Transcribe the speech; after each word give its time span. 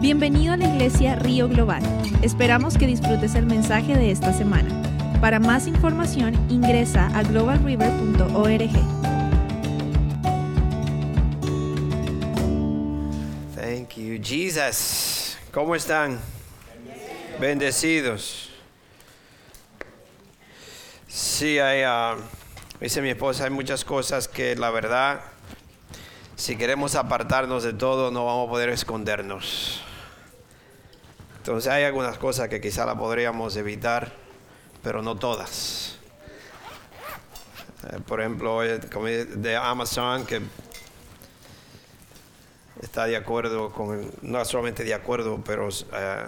Bienvenido 0.00 0.52
a 0.52 0.56
la 0.56 0.68
iglesia 0.68 1.16
Río 1.16 1.48
Global. 1.48 1.82
Esperamos 2.22 2.78
que 2.78 2.86
disfrutes 2.86 3.34
el 3.34 3.46
mensaje 3.46 3.96
de 3.96 4.12
esta 4.12 4.32
semana. 4.32 4.70
Para 5.20 5.40
más 5.40 5.66
información 5.66 6.36
ingresa 6.48 7.08
a 7.18 7.24
globalriver.org. 7.24 8.70
Thank 13.56 13.96
you, 13.96 14.22
Jesus. 14.22 15.36
¿Cómo 15.52 15.74
están? 15.74 16.20
Bendecidos. 17.40 18.50
Sí, 21.08 21.58
hay, 21.58 21.82
ah, 21.84 22.14
dice 22.80 23.02
mi 23.02 23.08
esposa, 23.08 23.44
hay 23.44 23.50
muchas 23.50 23.84
cosas 23.84 24.28
que 24.28 24.54
la 24.54 24.70
verdad, 24.70 25.22
si 26.36 26.54
queremos 26.54 26.94
apartarnos 26.94 27.64
de 27.64 27.72
todo, 27.72 28.12
no 28.12 28.26
vamos 28.26 28.46
a 28.46 28.50
poder 28.50 28.68
escondernos. 28.68 29.87
Entonces 31.48 31.72
hay 31.72 31.84
algunas 31.84 32.18
cosas 32.18 32.50
que 32.50 32.60
quizá 32.60 32.84
la 32.84 32.94
podríamos 32.94 33.56
evitar, 33.56 34.12
pero 34.82 35.00
no 35.00 35.16
todas. 35.16 35.96
Eh, 37.90 38.00
por 38.06 38.20
ejemplo, 38.20 38.60
de 38.60 39.56
Amazon, 39.56 40.26
que 40.26 40.42
está 42.82 43.06
de 43.06 43.16
acuerdo 43.16 43.72
con, 43.72 44.12
no 44.20 44.44
solamente 44.44 44.84
de 44.84 44.92
acuerdo, 44.92 45.42
pero 45.42 45.70
eh, 45.70 46.26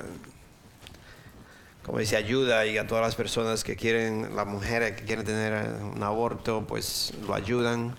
como 1.84 1.98
dice, 1.98 2.16
ayuda 2.16 2.64
y 2.64 2.78
a 2.78 2.86
todas 2.86 3.04
las 3.04 3.14
personas 3.14 3.62
que 3.62 3.76
quieren, 3.76 4.34
las 4.34 4.46
mujeres 4.46 4.96
que 4.96 5.04
quieren 5.04 5.26
tener 5.26 5.52
eh, 5.52 5.82
un 5.82 6.02
aborto, 6.02 6.64
pues 6.66 7.12
lo 7.26 7.34
ayudan, 7.34 7.94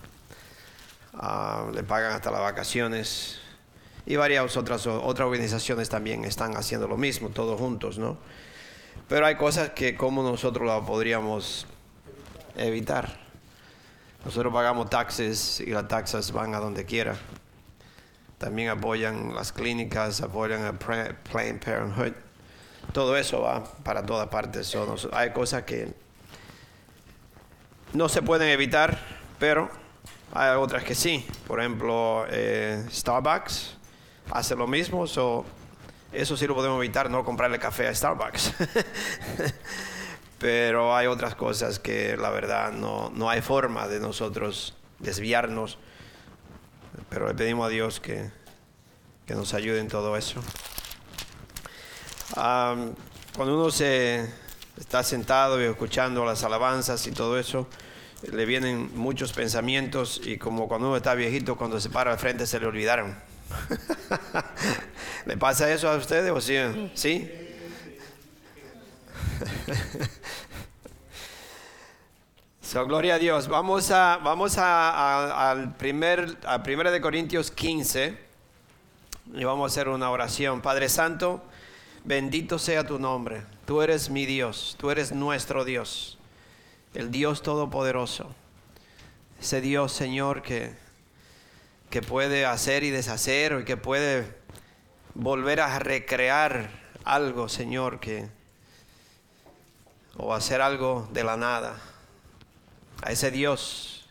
Ah, 1.13 1.69
le 1.71 1.83
pagan 1.83 2.13
hasta 2.13 2.31
las 2.31 2.41
vacaciones. 2.41 3.40
Y 4.11 4.17
varias 4.17 4.57
otras, 4.57 4.87
otras 4.87 5.25
organizaciones 5.25 5.87
también 5.87 6.25
están 6.25 6.57
haciendo 6.57 6.85
lo 6.85 6.97
mismo, 6.97 7.29
todos 7.29 7.57
juntos, 7.57 7.97
¿no? 7.97 8.17
Pero 9.07 9.25
hay 9.25 9.35
cosas 9.35 9.69
que 9.69 9.95
como 9.95 10.21
nosotros 10.21 10.67
las 10.67 10.81
podríamos 10.81 11.65
evitar. 12.57 13.21
Nosotros 14.25 14.51
pagamos 14.51 14.89
taxes 14.89 15.61
y 15.61 15.67
las 15.67 15.87
taxas 15.87 16.33
van 16.33 16.53
a 16.55 16.59
donde 16.59 16.83
quiera. 16.83 17.15
También 18.37 18.67
apoyan 18.67 19.33
las 19.33 19.53
clínicas, 19.53 20.19
apoyan 20.19 20.65
a 20.65 20.77
Planned 20.77 21.63
Parenthood. 21.63 22.11
Todo 22.91 23.15
eso 23.15 23.43
va 23.43 23.63
para 23.63 24.05
todas 24.05 24.27
partes. 24.27 24.75
Hay 25.13 25.31
cosas 25.31 25.63
que 25.63 25.93
no 27.93 28.09
se 28.09 28.21
pueden 28.21 28.49
evitar, 28.49 28.99
pero 29.39 29.69
hay 30.33 30.57
otras 30.57 30.83
que 30.83 30.95
sí. 30.95 31.25
Por 31.47 31.61
ejemplo, 31.61 32.25
eh, 32.29 32.85
Starbucks 32.91 33.77
hace 34.31 34.55
lo 34.55 34.67
mismo. 34.67 35.07
so, 35.07 35.45
eso 36.11 36.35
sí 36.35 36.45
lo 36.45 36.55
podemos 36.55 36.77
evitar, 36.79 37.09
no 37.09 37.23
comprarle 37.23 37.59
café 37.59 37.87
a 37.87 37.95
Starbucks. 37.95 38.53
pero 40.39 40.95
hay 40.95 41.07
otras 41.07 41.35
cosas 41.35 41.79
que 41.79 42.17
la 42.17 42.31
verdad 42.31 42.71
no, 42.71 43.11
no 43.13 43.29
hay 43.29 43.41
forma 43.41 43.87
de 43.87 43.99
nosotros 43.99 44.75
desviarnos. 44.99 45.77
Pero 47.09 47.27
le 47.27 47.35
pedimos 47.35 47.67
a 47.67 47.69
Dios 47.69 47.99
que, 47.99 48.29
que 49.25 49.35
nos 49.35 49.53
ayude 49.53 49.79
en 49.79 49.87
todo 49.87 50.17
eso. 50.17 50.41
Am, 52.35 52.93
cuando 53.35 53.55
uno 53.55 53.71
se 53.71 54.29
está 54.77 55.03
sentado 55.03 55.61
y 55.61 55.65
escuchando 55.65 56.25
las 56.25 56.43
alabanzas 56.43 57.05
y 57.07 57.11
todo 57.11 57.37
eso, 57.37 57.67
le 58.31 58.45
vienen 58.45 58.91
muchos 58.95 59.33
pensamientos 59.33 60.21
y 60.23 60.37
como 60.37 60.67
cuando 60.67 60.87
uno 60.87 60.97
está 60.97 61.13
viejito, 61.13 61.55
cuando 61.55 61.79
se 61.79 61.89
para 61.89 62.11
al 62.11 62.19
frente 62.19 62.45
se 62.47 62.59
le 62.59 62.65
olvidaron. 62.65 63.30
¿Le 65.25 65.37
pasa 65.37 65.71
eso 65.71 65.89
a 65.89 65.95
ustedes 65.97 66.31
o 66.31 66.41
sí? 66.41 66.55
¿Sí? 66.93 67.31
So, 72.61 72.85
gloria 72.85 73.15
a 73.15 73.19
Dios. 73.19 73.47
Vamos 73.49 73.91
a, 73.91 74.17
vamos 74.23 74.57
a, 74.57 74.89
a- 74.91 75.51
al 75.51 75.75
primer, 75.75 76.37
a 76.45 76.63
primera 76.63 76.89
de 76.91 77.01
Corintios 77.01 77.51
15 77.51 78.17
y 79.33 79.43
vamos 79.43 79.69
a 79.69 79.73
hacer 79.73 79.89
una 79.89 80.09
oración. 80.09 80.61
Padre 80.61 80.87
Santo, 80.87 81.43
bendito 82.05 82.59
sea 82.59 82.85
tu 82.85 82.97
nombre. 82.97 83.41
Tú 83.65 83.81
eres 83.81 84.09
mi 84.09 84.25
Dios, 84.25 84.75
tú 84.79 84.89
eres 84.89 85.11
nuestro 85.11 85.65
Dios, 85.65 86.17
el 86.93 87.11
Dios 87.11 87.41
todopoderoso. 87.41 88.33
Ese 89.41 89.59
Dios, 89.59 89.91
Señor, 89.91 90.41
que, 90.41 90.73
que 91.91 92.01
puede 92.01 92.45
hacer 92.45 92.83
y 92.83 92.89
deshacer 92.89 93.59
y 93.61 93.65
que 93.65 93.75
puede 93.75 94.33
volver 95.13 95.59
a 95.59 95.77
recrear 95.77 96.71
algo, 97.03 97.49
Señor, 97.49 97.99
que 97.99 98.29
o 100.15 100.33
hacer 100.33 100.61
algo 100.61 101.09
de 101.11 101.25
la 101.25 101.35
nada. 101.35 101.75
A 103.03 103.11
ese 103.11 103.29
Dios 103.29 104.09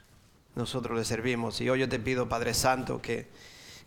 nosotros 0.55 0.99
le 0.99 1.05
servimos. 1.07 1.61
Y 1.63 1.71
hoy 1.71 1.81
yo 1.81 1.89
te 1.89 1.99
pido, 1.99 2.29
Padre 2.29 2.53
Santo, 2.53 3.01
que, 3.01 3.29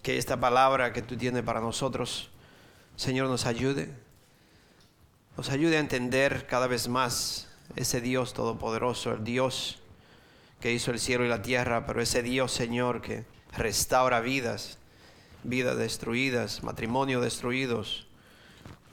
que 0.02 0.18
esta 0.18 0.40
palabra 0.40 0.92
que 0.92 1.04
tú 1.04 1.16
tienes 1.16 1.44
para 1.44 1.62
nosotros, 1.62 2.32
Señor, 2.96 3.30
nos 3.30 3.46
ayude. 3.46 3.94
Nos 5.38 5.50
ayude 5.52 5.78
a 5.78 5.80
entender 5.80 6.48
cada 6.48 6.66
vez 6.66 6.88
más 6.88 7.48
ese 7.76 8.02
Dios 8.02 8.34
todopoderoso, 8.34 9.14
el 9.14 9.24
Dios 9.24 9.80
que 10.60 10.72
hizo 10.72 10.90
el 10.90 11.00
cielo 11.00 11.26
y 11.26 11.28
la 11.28 11.44
tierra, 11.44 11.86
pero 11.86 12.02
ese 12.02 12.24
Dios, 12.24 12.52
Señor, 12.52 13.02
que 13.02 13.26
restaura 13.58 14.20
vidas, 14.20 14.78
vidas 15.44 15.78
destruidas, 15.78 16.64
matrimonios 16.64 17.22
destruidos, 17.22 18.08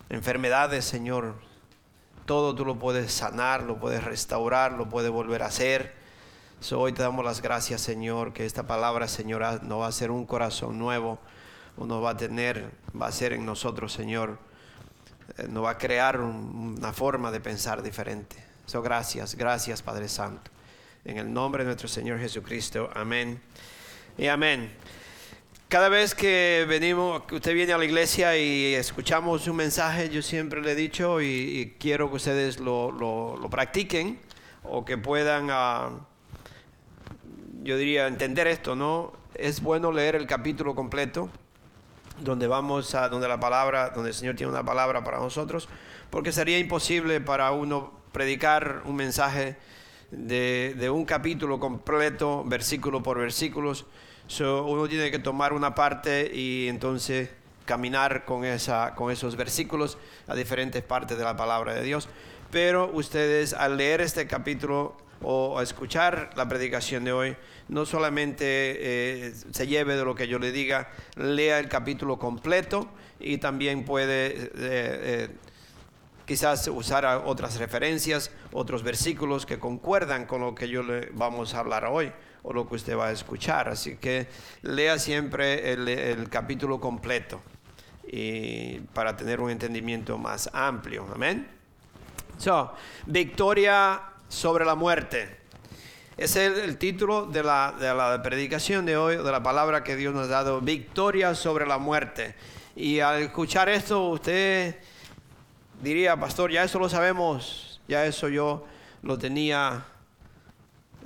enfermedades, 0.08 0.84
Señor, 0.84 1.34
todo 2.26 2.54
tú 2.54 2.64
lo 2.64 2.78
puedes 2.78 3.12
sanar, 3.12 3.62
lo 3.62 3.78
puedes 3.78 4.04
restaurar, 4.04 4.72
lo 4.72 4.88
puedes 4.88 5.10
volver 5.10 5.42
a 5.42 5.46
hacer. 5.46 5.94
Hoy 6.72 6.92
te 6.92 7.02
damos 7.02 7.24
las 7.24 7.40
gracias, 7.40 7.80
Señor, 7.80 8.32
que 8.32 8.44
esta 8.44 8.66
palabra, 8.66 9.08
Señor, 9.08 9.62
nos 9.62 9.80
va 9.80 9.86
a 9.86 9.92
ser 9.92 10.10
un 10.10 10.26
corazón 10.26 10.78
nuevo, 10.78 11.18
nos 11.76 12.04
va 12.04 12.10
a 12.10 12.16
tener, 12.16 12.70
va 13.00 13.06
a 13.06 13.12
ser 13.12 13.32
en 13.32 13.46
nosotros, 13.46 13.92
Señor, 13.92 14.38
eh, 15.38 15.46
nos 15.48 15.64
va 15.64 15.70
a 15.70 15.78
crear 15.78 16.20
un- 16.20 16.74
una 16.78 16.92
forma 16.92 17.30
de 17.30 17.40
pensar 17.40 17.82
diferente. 17.82 18.36
So, 18.66 18.82
gracias, 18.82 19.34
gracias, 19.34 19.80
Padre 19.80 20.08
Santo. 20.08 20.50
En 21.04 21.16
el 21.16 21.32
nombre 21.32 21.62
de 21.64 21.68
nuestro 21.68 21.88
Señor 21.88 22.18
Jesucristo, 22.18 22.90
amén 22.94 23.40
y 24.20 24.26
amén. 24.28 24.70
Cada 25.68 25.88
vez 25.88 26.14
que 26.14 26.66
venimos, 26.68 27.22
que 27.22 27.36
usted 27.36 27.54
viene 27.54 27.72
a 27.72 27.78
la 27.78 27.84
iglesia 27.86 28.36
y 28.36 28.74
escuchamos 28.74 29.46
un 29.48 29.56
mensaje, 29.56 30.10
yo 30.10 30.20
siempre 30.20 30.60
le 30.60 30.72
he 30.72 30.74
dicho 30.74 31.22
y, 31.22 31.76
quiero 31.78 32.10
que 32.10 32.16
ustedes 32.16 32.58
lo, 32.60 32.90
lo- 32.92 33.36
lo 33.38 33.48
practiquen 33.48 34.18
o 34.64 34.84
que 34.84 34.98
puedan, 34.98 35.48
ah, 35.50 35.90
yo 37.62 37.78
diría, 37.78 38.08
entender 38.08 38.46
esto, 38.46 38.76
¿no? 38.76 39.12
Es 39.34 39.62
bueno 39.62 39.90
leer 39.90 40.16
el 40.16 40.26
capítulo 40.26 40.74
completo, 40.74 41.30
donde 42.18 42.46
vamos 42.46 42.94
a, 42.94 43.08
donde 43.08 43.26
la 43.26 43.40
palabra, 43.40 43.88
donde 43.90 44.10
el 44.10 44.14
Señor 44.14 44.34
tiene 44.36 44.52
una 44.52 44.64
palabra 44.64 45.02
para 45.02 45.18
nosotros, 45.18 45.68
porque 46.10 46.32
sería 46.32 46.58
imposible 46.58 47.22
para 47.22 47.52
uno 47.52 47.92
predicar 48.12 48.82
un 48.84 48.96
mensaje 48.96 49.56
de, 50.10 50.74
de 50.76 50.90
un 50.90 51.04
capítulo 51.06 51.58
completo, 51.60 52.42
versículo 52.44 53.02
por 53.02 53.18
versículos. 53.18 53.86
So, 54.30 54.64
uno 54.66 54.86
tiene 54.86 55.10
que 55.10 55.18
tomar 55.18 55.52
una 55.52 55.74
parte 55.74 56.30
y 56.32 56.68
entonces 56.68 57.30
caminar 57.64 58.24
con, 58.24 58.44
esa, 58.44 58.94
con 58.94 59.10
esos 59.10 59.34
versículos 59.34 59.98
a 60.28 60.36
diferentes 60.36 60.84
partes 60.84 61.18
de 61.18 61.24
la 61.24 61.36
palabra 61.36 61.74
de 61.74 61.82
Dios. 61.82 62.08
Pero 62.52 62.92
ustedes 62.92 63.54
al 63.54 63.76
leer 63.76 64.00
este 64.00 64.28
capítulo 64.28 64.96
o 65.20 65.58
a 65.58 65.64
escuchar 65.64 66.30
la 66.36 66.48
predicación 66.48 67.02
de 67.02 67.10
hoy, 67.10 67.36
no 67.66 67.84
solamente 67.84 68.44
eh, 68.46 69.34
se 69.50 69.66
lleve 69.66 69.96
de 69.96 70.04
lo 70.04 70.14
que 70.14 70.28
yo 70.28 70.38
le 70.38 70.52
diga, 70.52 70.90
lea 71.16 71.58
el 71.58 71.68
capítulo 71.68 72.16
completo 72.20 72.88
y 73.18 73.38
también 73.38 73.84
puede 73.84 74.26
eh, 74.28 74.50
eh, 74.54 75.28
quizás 76.24 76.68
usar 76.68 77.04
otras 77.24 77.58
referencias, 77.58 78.30
otros 78.52 78.84
versículos 78.84 79.44
que 79.44 79.58
concuerdan 79.58 80.26
con 80.26 80.40
lo 80.40 80.54
que 80.54 80.68
yo 80.68 80.84
le 80.84 81.08
vamos 81.14 81.54
a 81.54 81.58
hablar 81.58 81.86
hoy 81.86 82.12
o 82.42 82.52
lo 82.52 82.68
que 82.68 82.76
usted 82.76 82.96
va 82.96 83.08
a 83.08 83.12
escuchar. 83.12 83.68
Así 83.68 83.96
que 83.96 84.28
lea 84.62 84.98
siempre 84.98 85.72
el, 85.72 86.28
capítulo 86.28 86.80
completo 86.80 87.40
y 88.06 88.80
para 88.92 89.16
tener 89.16 89.40
un 89.40 89.50
entendimiento 89.50 90.18
más 90.18 90.50
amplio. 90.52 91.06
Amén. 91.14 91.46
So, 92.38 92.72
victoria 93.06 94.00
sobre 94.28 94.64
la 94.64 94.74
muerte. 94.74 95.38
Es 96.16 96.36
el, 96.36 96.58
el 96.58 96.76
título 96.76 97.26
de 97.26 97.42
la, 97.42 97.74
de 97.78 97.94
la 97.94 98.22
predicación 98.22 98.84
de 98.84 98.96
hoy, 98.96 99.16
de 99.16 99.30
la 99.30 99.42
palabra 99.42 99.82
que 99.82 99.96
Dios 99.96 100.14
nos 100.14 100.26
ha 100.26 100.30
dado, 100.30 100.60
victoria 100.60 101.34
sobre 101.34 101.66
la 101.66 101.78
muerte. 101.78 102.34
Y 102.76 103.00
al 103.00 103.22
escuchar 103.22 103.68
esto, 103.68 104.08
usted 104.08 104.76
diría, 105.82 106.16
pastor, 106.18 106.50
ya 106.50 106.62
eso 106.62 106.78
lo 106.78 106.88
sabemos, 106.88 107.80
ya 107.88 108.04
eso 108.04 108.28
yo 108.28 108.66
lo 109.02 109.18
tenía 109.18 109.84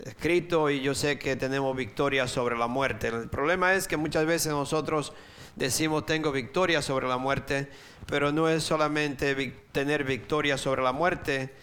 escrito 0.04 0.68
y 0.68 0.82
yo 0.82 0.94
sé 0.94 1.18
que 1.18 1.34
tenemos 1.34 1.74
victoria 1.74 2.28
sobre 2.28 2.56
la 2.56 2.66
muerte. 2.66 3.08
El 3.08 3.28
problema 3.28 3.74
es 3.74 3.88
que 3.88 3.96
muchas 3.96 4.26
veces 4.26 4.52
nosotros 4.52 5.12
decimos 5.56 6.04
tengo 6.04 6.30
victoria 6.30 6.82
sobre 6.82 7.08
la 7.08 7.16
muerte, 7.16 7.70
pero 8.06 8.30
no 8.30 8.48
es 8.48 8.62
solamente 8.62 9.34
tener 9.72 10.04
victoria 10.04 10.58
sobre 10.58 10.82
la 10.82 10.92
muerte, 10.92 11.54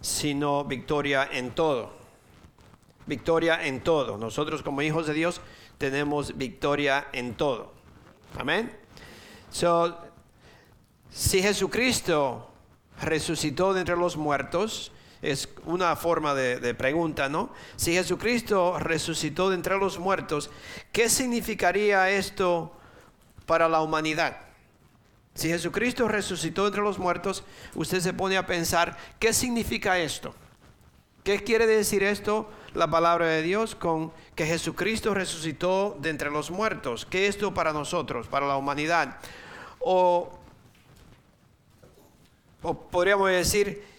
sino 0.00 0.64
victoria 0.64 1.28
en 1.30 1.52
todo. 1.52 1.92
Victoria 3.06 3.64
en 3.64 3.80
todo. 3.80 4.18
Nosotros 4.18 4.62
como 4.62 4.82
hijos 4.82 5.06
de 5.06 5.14
Dios 5.14 5.40
tenemos 5.78 6.36
victoria 6.36 7.06
en 7.12 7.34
todo. 7.34 7.74
Amén. 8.36 8.76
So, 9.50 9.96
si 11.10 11.42
Jesucristo 11.42 12.50
resucitó 13.00 13.72
de 13.72 13.80
entre 13.80 13.96
los 13.96 14.16
muertos, 14.16 14.90
es 15.24 15.48
una 15.64 15.96
forma 15.96 16.34
de, 16.34 16.74
pregunta, 16.74 17.28
¿no? 17.30 17.50
Si 17.76 17.92
Jesucristo 17.94 18.78
resucitó 18.78 19.48
de 19.48 19.56
entre 19.56 19.78
los 19.78 19.98
muertos, 19.98 20.50
¿qué 20.92 21.08
significaría 21.08 22.10
esto 22.10 22.72
para 23.46 23.68
la 23.68 23.80
humanidad? 23.80 24.36
Si 25.34 25.48
Jesucristo 25.48 26.08
resucitó 26.08 26.66
entre 26.66 26.82
los 26.82 26.98
muertos, 26.98 27.42
usted 27.74 28.00
se 28.00 28.12
pone 28.12 28.36
a 28.36 28.46
pensar, 28.46 28.98
¿qué 29.18 29.32
significa 29.32 29.98
esto? 29.98 30.34
¿Qué 31.24 31.42
quiere 31.42 31.66
decir 31.66 32.02
esto, 32.02 32.50
la 32.74 32.90
palabra 32.90 33.26
de 33.26 33.40
Dios, 33.40 33.74
con 33.74 34.12
que 34.34 34.44
Jesucristo 34.44 35.14
resucitó 35.14 35.96
de 36.00 36.10
entre 36.10 36.30
los 36.30 36.50
muertos? 36.50 37.06
¿Qué 37.06 37.26
es 37.26 37.36
esto 37.36 37.54
para 37.54 37.72
nosotros, 37.72 38.28
para 38.28 38.46
la 38.46 38.58
humanidad? 38.58 39.16
O, 39.80 40.38
o 42.60 42.78
podríamos 42.88 43.30
decir, 43.30 43.93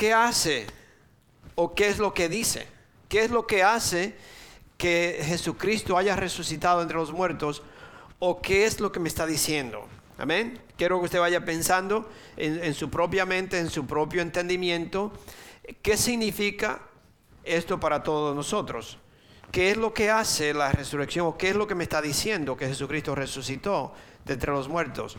¿qué 0.00 0.14
hace 0.14 0.66
o 1.56 1.74
qué 1.74 1.88
es 1.88 1.98
lo 1.98 2.14
que 2.14 2.30
dice? 2.30 2.66
¿Qué 3.10 3.22
es 3.22 3.30
lo 3.30 3.46
que 3.46 3.62
hace 3.62 4.16
que 4.78 5.20
Jesucristo 5.22 5.98
haya 5.98 6.16
resucitado 6.16 6.80
entre 6.80 6.96
los 6.96 7.12
muertos? 7.12 7.62
¿O 8.18 8.40
qué 8.40 8.64
es 8.64 8.80
lo 8.80 8.92
que 8.92 8.98
me 8.98 9.10
está 9.10 9.26
diciendo? 9.26 9.86
Amén. 10.16 10.58
Quiero 10.78 10.98
que 11.00 11.04
usted 11.04 11.20
vaya 11.20 11.44
pensando 11.44 12.08
en, 12.38 12.72
su 12.72 12.88
propia 12.88 13.26
mente, 13.26 13.58
en 13.58 13.68
su 13.68 13.86
propio 13.86 14.22
entendimiento, 14.22 15.12
qué 15.82 15.98
significa 15.98 16.80
esto 17.44 17.78
para 17.78 18.02
todos 18.02 18.34
nosotros. 18.34 18.96
¿Qué 19.52 19.70
es 19.70 19.76
lo 19.76 19.92
que 19.92 20.10
hace 20.10 20.54
la 20.54 20.72
resurrección 20.72 21.26
o 21.26 21.36
qué 21.36 21.50
es 21.50 21.56
lo 21.56 21.66
que 21.66 21.74
me 21.74 21.84
está 21.84 22.00
diciendo 22.00 22.56
que 22.56 22.68
Jesucristo 22.68 23.14
resucitó 23.14 23.92
de 24.24 24.32
entre 24.32 24.50
los 24.50 24.66
muertos? 24.66 25.18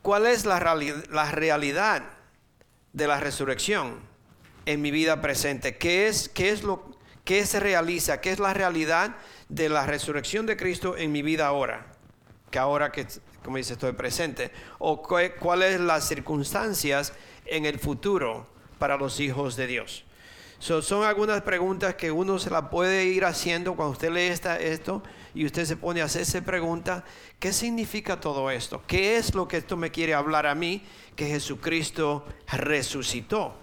¿Cuál 0.00 0.26
es 0.26 0.46
la, 0.46 0.58
la 1.10 1.30
realidad 1.30 2.13
de 2.94 3.06
la 3.06 3.20
resurrección 3.20 4.00
en 4.64 4.80
mi 4.80 4.90
vida 4.90 5.20
presente? 5.20 5.76
¿Qué 5.76 6.08
es, 6.08 6.30
qué 6.30 6.48
es 6.48 6.62
lo 6.62 6.96
que 7.24 7.44
se 7.44 7.60
realiza? 7.60 8.22
¿Qué 8.22 8.32
es 8.32 8.38
la 8.38 8.54
realidad 8.54 9.16
de 9.50 9.68
la 9.68 9.84
resurrección 9.84 10.46
de 10.46 10.56
Cristo 10.56 10.96
en 10.96 11.12
mi 11.12 11.20
vida 11.20 11.46
ahora? 11.46 11.94
que 12.54 12.60
ahora 12.60 12.92
que, 12.92 13.04
como 13.42 13.56
dice, 13.56 13.72
estoy 13.72 13.94
presente? 13.94 14.52
¿O 14.78 15.02
cuáles 15.02 15.80
las 15.80 16.06
circunstancias 16.06 17.12
en 17.46 17.66
el 17.66 17.80
futuro 17.80 18.46
para 18.78 18.96
los 18.96 19.18
hijos 19.18 19.56
de 19.56 19.66
Dios? 19.66 20.04
Son 20.58 21.04
algunas 21.04 21.42
preguntas 21.42 21.94
que 21.94 22.10
uno 22.10 22.38
se 22.38 22.50
la 22.50 22.70
puede 22.70 23.04
ir 23.04 23.24
haciendo 23.24 23.74
cuando 23.74 23.92
usted 23.92 24.10
lee 24.10 24.28
esta, 24.28 24.58
esto 24.58 25.02
y 25.34 25.44
usted 25.44 25.64
se 25.64 25.76
pone 25.76 26.00
a 26.00 26.04
hacerse 26.04 26.42
pregunta, 26.42 27.04
¿qué 27.38 27.52
significa 27.52 28.20
todo 28.20 28.50
esto? 28.50 28.82
¿Qué 28.86 29.16
es 29.16 29.34
lo 29.34 29.46
que 29.46 29.58
esto 29.58 29.76
me 29.76 29.90
quiere 29.90 30.14
hablar 30.14 30.46
a 30.46 30.54
mí 30.54 30.82
que 31.16 31.26
Jesucristo 31.26 32.24
resucitó? 32.46 33.54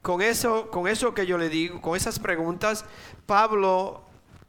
con 0.00 0.22
eso, 0.22 0.70
con 0.70 0.88
eso 0.88 1.14
que 1.14 1.26
yo 1.26 1.36
le 1.36 1.48
digo, 1.48 1.80
con 1.82 1.96
esas 1.96 2.18
preguntas, 2.18 2.84
Pablo 3.26 4.04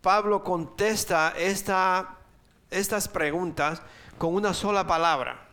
Pablo 0.05 0.43
contesta 0.43 1.33
estas 1.35 3.07
preguntas 3.07 3.81
con 4.19 4.35
una 4.35 4.53
sola 4.53 4.85
palabra. 4.85 5.47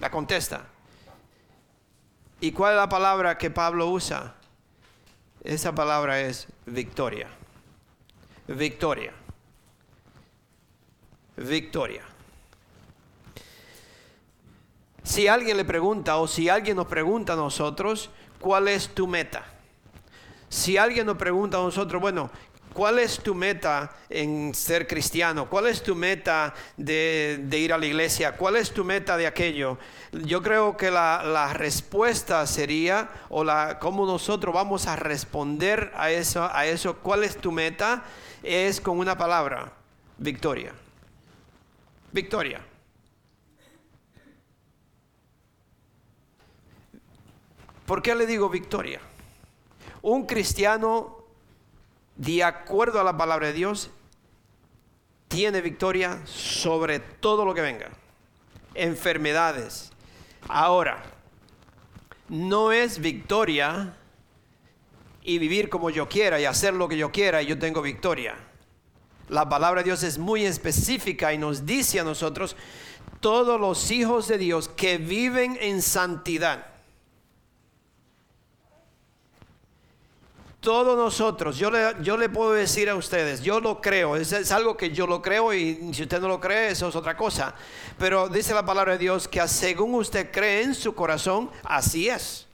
La 0.00 0.10
contesta. 0.10 0.66
¿Y 2.42 2.50
cuál 2.50 2.72
es 2.72 2.78
la 2.78 2.88
palabra 2.88 3.38
que 3.38 3.52
Pablo 3.52 3.86
usa? 3.86 4.34
Esa 5.44 5.72
palabra 5.76 6.20
es 6.20 6.48
victoria. 6.66 7.28
Victoria. 8.48 9.12
Victoria. 11.36 12.02
Si 15.04 15.28
alguien 15.28 15.56
le 15.56 15.64
pregunta 15.64 16.16
o 16.16 16.26
si 16.26 16.48
alguien 16.48 16.78
nos 16.78 16.88
pregunta 16.88 17.34
a 17.34 17.36
nosotros, 17.36 18.10
¿cuál 18.40 18.66
es 18.66 18.92
tu 18.92 19.06
meta? 19.06 19.44
Si 20.48 20.76
alguien 20.76 21.06
nos 21.06 21.18
pregunta 21.18 21.58
a 21.58 21.60
nosotros, 21.60 22.02
bueno, 22.02 22.28
¿Cuál 22.72 22.98
es 23.00 23.18
tu 23.18 23.34
meta 23.34 23.94
en 24.08 24.54
ser 24.54 24.86
cristiano? 24.86 25.48
¿Cuál 25.48 25.66
es 25.66 25.82
tu 25.82 25.94
meta 25.94 26.54
de, 26.76 27.46
ir 27.52 27.72
a 27.72 27.78
la 27.78 27.84
iglesia? 27.84 28.36
¿Cuál 28.36 28.56
es 28.56 28.72
tu 28.72 28.82
meta 28.82 29.16
de 29.16 29.26
aquello? 29.26 29.78
Yo 30.12 30.42
creo 30.42 30.76
que 30.76 30.90
la, 30.90 31.52
respuesta 31.52 32.46
sería, 32.46 33.10
o 33.28 33.44
la, 33.44 33.78
cómo 33.78 34.06
nosotros 34.06 34.54
vamos 34.54 34.86
a 34.86 34.96
responder 34.96 35.92
a 35.94 36.10
eso, 36.10 36.48
a 36.50 36.66
eso, 36.66 36.96
¿cuál 36.98 37.24
es 37.24 37.36
tu 37.36 37.52
meta? 37.52 38.04
Es 38.42 38.80
con 38.80 38.98
una 38.98 39.18
palabra, 39.18 39.72
victoria. 40.16 40.72
Victoria. 42.10 42.60
¿Por 47.86 48.00
qué 48.00 48.14
le 48.14 48.26
digo 48.26 48.48
victoria? 48.48 49.00
Un 50.00 50.24
cristiano 50.24 51.21
de 52.22 52.44
acuerdo 52.44 53.00
a 53.00 53.04
la 53.04 53.16
palabra 53.16 53.48
de 53.48 53.52
Dios, 53.52 53.90
tiene 55.26 55.60
victoria 55.60 56.20
sobre 56.24 57.00
todo 57.00 57.44
lo 57.44 57.52
que 57.52 57.62
venga. 57.62 57.90
Enfermedades. 58.74 59.90
Ahora, 60.46 61.02
no 62.28 62.70
es 62.70 63.00
victoria 63.00 63.96
y 65.24 65.38
vivir 65.38 65.68
como 65.68 65.90
yo 65.90 66.08
quiera 66.08 66.40
y 66.40 66.44
hacer 66.44 66.74
lo 66.74 66.88
que 66.88 66.96
yo 66.96 67.10
quiera 67.10 67.42
y 67.42 67.46
yo 67.46 67.58
tengo 67.58 67.82
victoria. 67.82 68.36
La 69.28 69.48
palabra 69.48 69.80
de 69.80 69.86
Dios 69.86 70.04
es 70.04 70.16
muy 70.16 70.44
específica 70.44 71.32
y 71.32 71.38
nos 71.38 71.66
dice 71.66 71.98
a 71.98 72.04
nosotros, 72.04 72.54
todos 73.18 73.60
los 73.60 73.90
hijos 73.90 74.28
de 74.28 74.38
Dios 74.38 74.68
que 74.68 74.98
viven 74.98 75.58
en 75.60 75.82
santidad 75.82 76.71
todos 80.62 80.96
nosotros, 80.96 81.58
yo 81.58 81.72
le, 81.72 81.96
yo 82.02 82.16
le 82.16 82.28
puedo 82.28 82.52
decir 82.52 82.88
a 82.88 82.94
ustedes, 82.94 83.42
yo 83.42 83.60
lo 83.60 83.80
creo, 83.80 84.14
es, 84.14 84.52
algo 84.52 84.76
que 84.76 84.90
yo 84.92 85.08
lo 85.08 85.20
creo 85.20 85.52
y 85.52 85.92
si 85.92 86.02
usted 86.02 86.20
no 86.20 86.28
lo 86.28 86.40
cree, 86.40 86.70
eso 86.70 86.88
es 86.88 86.94
otra 86.94 87.16
cosa. 87.16 87.52
Pero 87.98 88.28
dice 88.28 88.54
la 88.54 88.64
palabra 88.64 88.92
de 88.92 88.98
Dios 88.98 89.26
que 89.26 89.46
según 89.48 89.92
usted 89.96 90.30
cree 90.30 90.62
en 90.62 90.76
su 90.76 90.94
corazón, 90.94 91.50
así 91.64 92.08
es. 92.08 92.46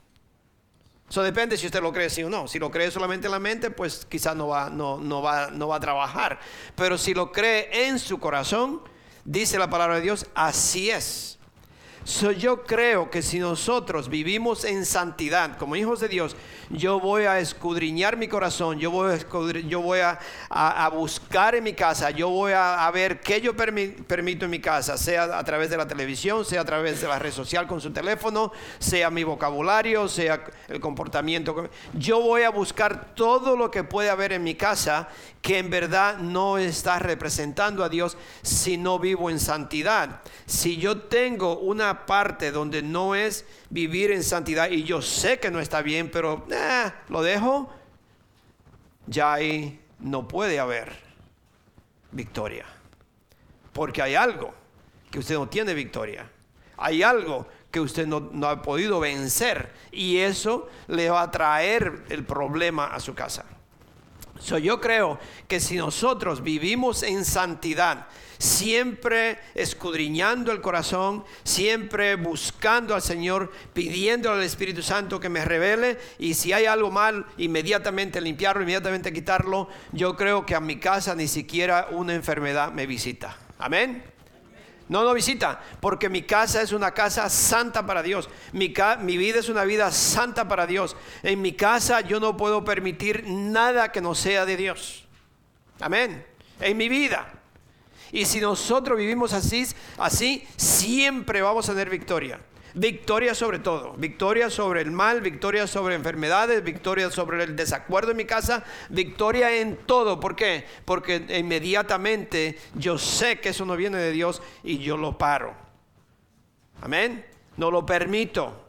Eso 1.07 1.21
depende 1.21 1.55
si 1.55 1.67
usted 1.67 1.83
lo 1.83 1.93
cree 1.93 2.09
sí 2.09 2.23
o 2.23 2.31
no. 2.31 2.47
Si 2.47 2.57
lo 2.57 2.71
cree 2.71 2.89
solamente 2.89 3.27
en 3.27 3.31
la 3.31 3.39
mente, 3.39 3.69
pues 3.69 4.07
quizás 4.09 4.35
no 4.35 4.47
va, 4.47 4.71
no, 4.71 4.97
no, 4.97 5.21
va, 5.21 5.51
no 5.51 5.67
va 5.67 5.75
a 5.75 5.79
trabajar. 5.79 6.39
Pero 6.75 6.97
si 6.97 7.13
lo 7.13 7.31
cree 7.31 7.87
en 7.87 7.99
su 7.99 8.19
corazón, 8.19 8.81
dice 9.23 9.59
la 9.59 9.69
palabra 9.69 9.95
de 9.95 10.01
Dios, 10.01 10.25
así 10.33 10.89
es 10.89 11.38
yo 12.05 12.63
creo 12.63 13.09
que 13.09 13.21
si 13.21 13.39
nosotros 13.39 14.09
vivimos 14.09 14.63
en 14.63 14.85
santidad 14.85 15.57
como 15.57 15.75
hijos 15.75 15.99
de 15.99 16.07
Dios, 16.07 16.35
yo 16.69 16.99
voy 16.99 17.23
a 17.23 17.39
escudriñar 17.39 18.15
mi 18.17 18.27
corazón, 18.27 18.79
yo 18.79 18.91
voy 18.91 19.13
a, 19.13 19.17
yo 19.67 19.81
voy 19.81 19.99
a, 19.99 20.89
buscar 20.89 21.55
en 21.55 21.63
mi 21.63 21.73
casa, 21.73 22.11
yo 22.11 22.29
voy 22.29 22.53
a, 22.55 22.89
ver 22.91 23.19
qué 23.19 23.41
yo 23.41 23.55
permito 23.55 24.45
en 24.45 24.51
mi 24.51 24.59
casa, 24.59 24.97
sea 24.97 25.37
a 25.37 25.43
través 25.43 25.69
de 25.69 25.77
la 25.77 25.87
televisión, 25.87 26.45
sea 26.45 26.61
a 26.61 26.65
través 26.65 27.01
de 27.01 27.07
la 27.07 27.19
red 27.19 27.31
social 27.31 27.67
con 27.67 27.81
su 27.81 27.91
teléfono, 27.91 28.51
sea 28.77 29.09
mi 29.09 29.23
vocabulario, 29.23 30.07
sea 30.07 30.43
el 30.67 30.79
comportamiento. 30.79 31.69
Yo 31.93 32.21
voy 32.21 32.43
a 32.43 32.49
buscar 32.49 33.13
todo 33.15 33.55
lo 33.55 33.71
que 33.71 33.83
puede 33.83 34.09
haber 34.09 34.33
en 34.33 34.43
mi 34.43 34.55
casa 34.55 35.09
que 35.41 35.57
en 35.57 35.69
verdad 35.69 36.17
no 36.17 36.57
está 36.57 36.99
representando 36.99 37.83
a 37.83 37.89
Dios 37.89 38.17
si 38.41 38.77
no 38.77 38.99
vivo 38.99 39.29
en 39.29 39.39
santidad. 39.39 40.21
Si 40.45 40.77
yo 40.77 40.97
tengo 41.03 41.59
una 41.59 41.88
parte 42.05 42.51
donde 42.51 42.81
no 42.81 43.15
es 43.15 43.45
vivir 43.69 44.11
en 44.11 44.23
santidad 44.23 44.69
y 44.69 44.83
yo 44.83 45.01
sé 45.01 45.39
que 45.39 45.51
no 45.51 45.59
está 45.59 45.81
bien, 45.81 46.09
pero 46.11 46.45
eh, 46.51 46.91
lo 47.09 47.21
dejo, 47.21 47.69
ya 49.07 49.33
ahí 49.33 49.79
no 49.99 50.27
puede 50.27 50.59
haber 50.59 50.91
victoria. 52.11 52.65
Porque 53.73 54.01
hay 54.01 54.15
algo 54.15 54.53
que 55.11 55.19
usted 55.19 55.35
no 55.35 55.47
tiene 55.47 55.73
victoria. 55.73 56.29
Hay 56.77 57.03
algo 57.03 57.47
que 57.71 57.79
usted 57.79 58.07
no, 58.07 58.29
no 58.31 58.47
ha 58.47 58.61
podido 58.61 58.99
vencer 58.99 59.73
y 59.91 60.17
eso 60.17 60.69
le 60.87 61.09
va 61.09 61.21
a 61.21 61.31
traer 61.31 62.05
el 62.09 62.23
problema 62.25 62.87
a 62.87 62.99
su 62.99 63.13
casa. 63.13 63.45
So, 64.39 64.57
yo 64.57 64.79
creo 64.79 65.19
que 65.47 65.59
si 65.59 65.75
nosotros 65.75 66.41
vivimos 66.41 67.03
en 67.03 67.25
santidad, 67.25 68.07
siempre 68.39 69.37
escudriñando 69.53 70.51
el 70.51 70.61
corazón, 70.61 71.25
siempre 71.43 72.15
buscando 72.15 72.95
al 72.95 73.01
Señor, 73.01 73.51
pidiendo 73.73 74.31
al 74.31 74.41
Espíritu 74.41 74.81
Santo 74.81 75.19
que 75.19 75.29
me 75.29 75.43
revele 75.45 75.99
y 76.17 76.33
si 76.33 76.53
hay 76.53 76.65
algo 76.65 76.89
mal, 76.89 77.25
inmediatamente 77.37 78.21
limpiarlo, 78.21 78.63
inmediatamente 78.63 79.13
quitarlo, 79.13 79.67
yo 79.91 80.15
creo 80.15 80.45
que 80.45 80.55
a 80.55 80.61
mi 80.61 80.79
casa 80.79 81.13
ni 81.15 81.27
siquiera 81.27 81.89
una 81.91 82.15
enfermedad 82.15 82.71
me 82.71 82.87
visita. 82.87 83.37
Amén. 83.59 84.03
No, 84.87 85.03
no 85.03 85.13
visita, 85.13 85.61
porque 85.81 86.09
mi 86.09 86.23
casa 86.23 86.63
es 86.63 86.71
una 86.71 86.91
casa 86.91 87.29
santa 87.29 87.85
para 87.85 88.01
Dios. 88.01 88.27
Mi, 88.53 88.73
mi, 89.01 89.17
vida 89.17 89.39
es 89.39 89.49
una 89.49 89.63
vida 89.63 89.91
santa 89.91 90.47
para 90.47 90.65
Dios. 90.65 90.95
En 91.21 91.41
mi 91.41 91.51
casa 91.51 92.01
yo 92.01 92.19
no 92.19 92.35
puedo 92.35 92.63
permitir 92.63 93.25
nada 93.27 93.91
que 93.91 94.01
no 94.01 94.15
sea 94.15 94.45
de 94.45 94.57
Dios. 94.57 95.05
Amén. 95.79 96.25
En 96.59 96.75
mi 96.75 96.89
vida. 96.89 97.38
Y 98.11 98.25
si 98.25 98.39
nosotros 98.39 98.97
vivimos 98.97 99.33
así, 99.33 99.65
así 99.97 100.47
siempre 100.55 101.41
vamos 101.41 101.69
a 101.69 101.73
tener 101.73 101.89
victoria. 101.89 102.39
Victoria 102.75 103.33
sobre 103.33 103.59
todo, 103.59 103.93
victoria 103.97 104.49
sobre 104.49 104.81
el 104.81 104.91
mal, 104.91 105.21
victoria 105.21 105.65
sobre 105.65 105.95
enfermedades, 105.95 106.63
victoria 106.63 107.09
sobre 107.09 107.43
el 107.43 107.55
desacuerdo 107.55 108.11
en 108.11 108.17
mi 108.17 108.25
casa, 108.25 108.63
victoria 108.89 109.55
en 109.55 109.75
todo. 109.75 110.19
¿Por 110.19 110.35
qué? 110.35 110.65
Porque 110.85 111.25
inmediatamente 111.29 112.59
yo 112.75 112.97
sé 112.99 113.39
que 113.39 113.49
eso 113.49 113.65
no 113.65 113.75
viene 113.75 113.97
de 113.97 114.11
Dios 114.11 114.41
y 114.63 114.77
yo 114.77 114.97
lo 114.97 115.17
paro. 115.17 115.55
Amén. 116.81 117.25
No 117.57 117.71
lo 117.71 117.85
permito. 117.85 118.68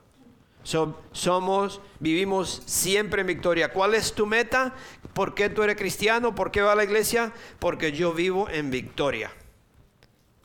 Somos, 0.62 1.80
vivimos 1.98 2.62
siempre 2.66 3.22
en 3.22 3.26
victoria. 3.26 3.72
¿Cuál 3.72 3.94
es 3.94 4.12
tu 4.12 4.26
meta? 4.26 4.74
¿Por 5.14 5.34
qué 5.34 5.48
tú 5.48 5.62
eres 5.62 5.76
cristiano? 5.76 6.34
¿Por 6.34 6.50
qué 6.50 6.60
va 6.60 6.72
a 6.72 6.76
la 6.76 6.84
iglesia? 6.84 7.32
Porque 7.58 7.92
yo 7.92 8.12
vivo 8.12 8.48
en 8.48 8.70
victoria. 8.70 9.30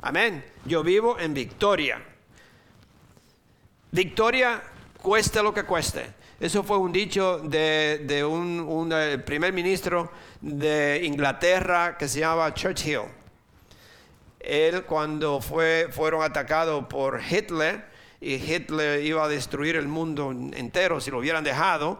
Amén. 0.01 0.43
Yo 0.65 0.83
vivo 0.83 1.19
en 1.19 1.33
victoria. 1.33 2.01
Victoria 3.91 4.61
cueste 5.01 5.41
lo 5.41 5.53
que 5.53 5.63
cueste. 5.63 6.05
Eso 6.39 6.63
fue 6.63 6.77
un 6.77 6.91
dicho 6.91 7.39
de, 7.39 8.23
un, 8.27 8.89
eh, 8.93 9.17
primer 9.19 9.53
ministro 9.53 10.11
de 10.41 11.01
Inglaterra 11.03 11.97
que 11.97 12.07
se 12.07 12.19
llamaba 12.19 12.53
Churchill. 12.53 13.03
Él 14.39 14.83
cuando 14.83 15.41
fue, 15.41 15.87
fueron 15.91 16.21
atacados 16.21 16.85
por 16.87 17.21
Hitler 17.21 17.94
y 18.21 18.35
Hitler 18.35 19.03
iba 19.05 19.23
a 19.23 19.27
destruir 19.27 19.75
el 19.75 19.87
mundo 19.87 20.31
entero 20.31 20.99
si 20.99 21.11
lo 21.11 21.19
hubieran 21.19 21.43
dejado, 21.43 21.99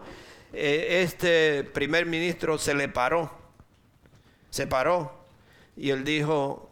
eh, 0.52 1.02
este 1.02 1.64
primer 1.64 2.06
ministro 2.06 2.58
se 2.58 2.74
le 2.74 2.88
paró, 2.88 3.30
se 4.50 4.66
paró 4.66 5.24
y 5.76 5.90
él 5.90 6.04
dijo, 6.04 6.70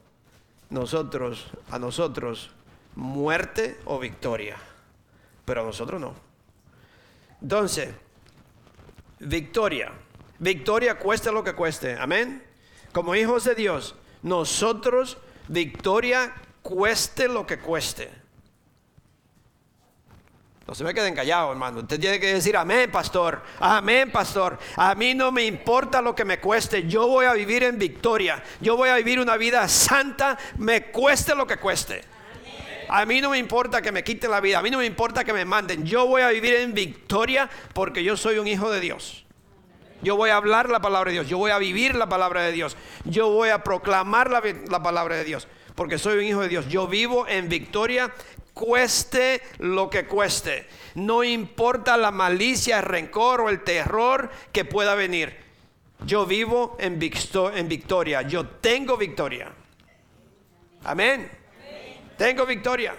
nosotros, 0.70 1.50
a 1.70 1.78
nosotros, 1.78 2.50
muerte 2.94 3.76
o 3.84 3.98
victoria 3.98 4.56
pero 5.44 5.62
a 5.62 5.64
nosotros 5.64 6.00
no. 6.00 6.14
Entonces, 7.42 7.90
victoria. 9.20 9.92
Victoria 10.38 10.98
cueste 10.98 11.30
lo 11.30 11.44
que 11.44 11.54
cueste. 11.54 11.96
Amén. 11.98 12.42
Como 12.92 13.14
hijos 13.14 13.44
de 13.44 13.54
Dios, 13.54 13.94
nosotros, 14.22 15.18
victoria 15.48 16.34
cueste 16.62 17.28
lo 17.28 17.46
que 17.46 17.58
cueste. 17.58 18.10
No 20.66 20.74
se 20.74 20.82
me 20.82 20.94
queden 20.94 21.14
callados, 21.14 21.52
hermano. 21.52 21.80
Usted 21.80 22.00
tiene 22.00 22.18
que 22.18 22.32
decir, 22.32 22.56
amén, 22.56 22.90
pastor. 22.90 23.42
Amén, 23.60 24.10
pastor. 24.10 24.58
A 24.76 24.94
mí 24.94 25.12
no 25.12 25.30
me 25.30 25.44
importa 25.44 26.00
lo 26.00 26.14
que 26.14 26.24
me 26.24 26.40
cueste. 26.40 26.88
Yo 26.88 27.06
voy 27.06 27.26
a 27.26 27.34
vivir 27.34 27.64
en 27.64 27.78
victoria. 27.78 28.42
Yo 28.60 28.76
voy 28.76 28.88
a 28.88 28.96
vivir 28.96 29.20
una 29.20 29.36
vida 29.36 29.68
santa, 29.68 30.38
me 30.56 30.84
cueste 30.84 31.34
lo 31.34 31.46
que 31.46 31.58
cueste. 31.58 32.02
A 32.88 33.04
mí 33.04 33.20
no 33.20 33.30
me 33.30 33.38
importa 33.38 33.82
que 33.82 33.92
me 33.92 34.04
quiten 34.04 34.30
la 34.30 34.40
vida, 34.40 34.58
a 34.58 34.62
mí 34.62 34.70
no 34.70 34.78
me 34.78 34.86
importa 34.86 35.24
que 35.24 35.32
me 35.32 35.44
manden. 35.44 35.84
Yo 35.84 36.06
voy 36.06 36.22
a 36.22 36.28
vivir 36.28 36.54
en 36.54 36.72
victoria 36.72 37.48
porque 37.72 38.02
yo 38.02 38.16
soy 38.16 38.38
un 38.38 38.46
hijo 38.46 38.70
de 38.70 38.80
Dios. 38.80 39.24
Yo 40.02 40.16
voy 40.16 40.30
a 40.30 40.36
hablar 40.36 40.68
la 40.68 40.80
palabra 40.80 41.10
de 41.10 41.14
Dios, 41.14 41.28
yo 41.28 41.38
voy 41.38 41.50
a 41.50 41.58
vivir 41.58 41.94
la 41.94 42.08
palabra 42.08 42.42
de 42.42 42.52
Dios, 42.52 42.76
yo 43.04 43.30
voy 43.30 43.48
a 43.48 43.64
proclamar 43.64 44.30
la, 44.30 44.42
la 44.68 44.82
palabra 44.82 45.16
de 45.16 45.24
Dios 45.24 45.48
porque 45.74 45.98
soy 45.98 46.18
un 46.18 46.24
hijo 46.24 46.40
de 46.40 46.48
Dios. 46.48 46.68
Yo 46.68 46.86
vivo 46.86 47.26
en 47.26 47.48
victoria 47.48 48.12
cueste 48.54 49.42
lo 49.58 49.90
que 49.90 50.06
cueste. 50.06 50.66
No 50.94 51.22
importa 51.22 51.96
la 51.96 52.10
malicia, 52.10 52.78
el 52.78 52.84
rencor 52.84 53.42
o 53.42 53.50
el 53.50 53.62
terror 53.62 54.30
que 54.52 54.64
pueda 54.64 54.94
venir. 54.94 55.36
Yo 56.06 56.24
vivo 56.24 56.76
en, 56.78 56.98
victoria. 56.98 58.22
Yo 58.22 58.46
tengo 58.46 58.96
victoria. 58.96 59.52
Amén. 60.84 61.30
Tengo 62.16 62.46
victoria. 62.46 62.94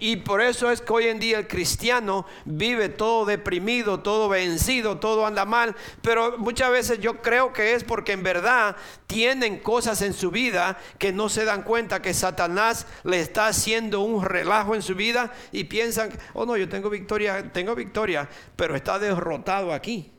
Y 0.00 0.16
por 0.16 0.42
eso 0.42 0.70
es 0.72 0.80
que 0.80 0.92
hoy 0.92 1.04
en 1.06 1.20
día 1.20 1.38
el 1.38 1.46
cristiano 1.46 2.26
vive 2.44 2.88
todo 2.88 3.24
deprimido, 3.24 4.00
todo 4.00 4.28
vencido, 4.28 4.98
todo 4.98 5.24
anda 5.24 5.44
mal. 5.44 5.76
Pero 6.02 6.36
muchas 6.36 6.70
veces 6.70 6.98
yo 6.98 7.22
creo 7.22 7.52
que 7.52 7.74
es 7.74 7.84
porque 7.84 8.12
en 8.12 8.24
verdad 8.24 8.76
tienen 9.06 9.60
cosas 9.60 10.02
en 10.02 10.12
su 10.12 10.32
vida 10.32 10.78
que 10.98 11.12
no 11.12 11.28
se 11.28 11.44
dan 11.44 11.62
cuenta 11.62 12.02
que 12.02 12.12
Satanás 12.12 12.86
le 13.04 13.20
está 13.20 13.46
haciendo 13.46 14.00
un 14.00 14.24
relajo 14.24 14.74
en 14.74 14.82
su 14.82 14.96
vida 14.96 15.32
y 15.52 15.64
piensan, 15.64 16.10
oh 16.32 16.44
no, 16.44 16.56
yo 16.56 16.68
tengo 16.68 16.90
victoria, 16.90 17.52
tengo 17.52 17.74
victoria, 17.76 18.28
pero 18.56 18.74
está 18.74 18.98
derrotado 18.98 19.72
aquí. 19.72 20.10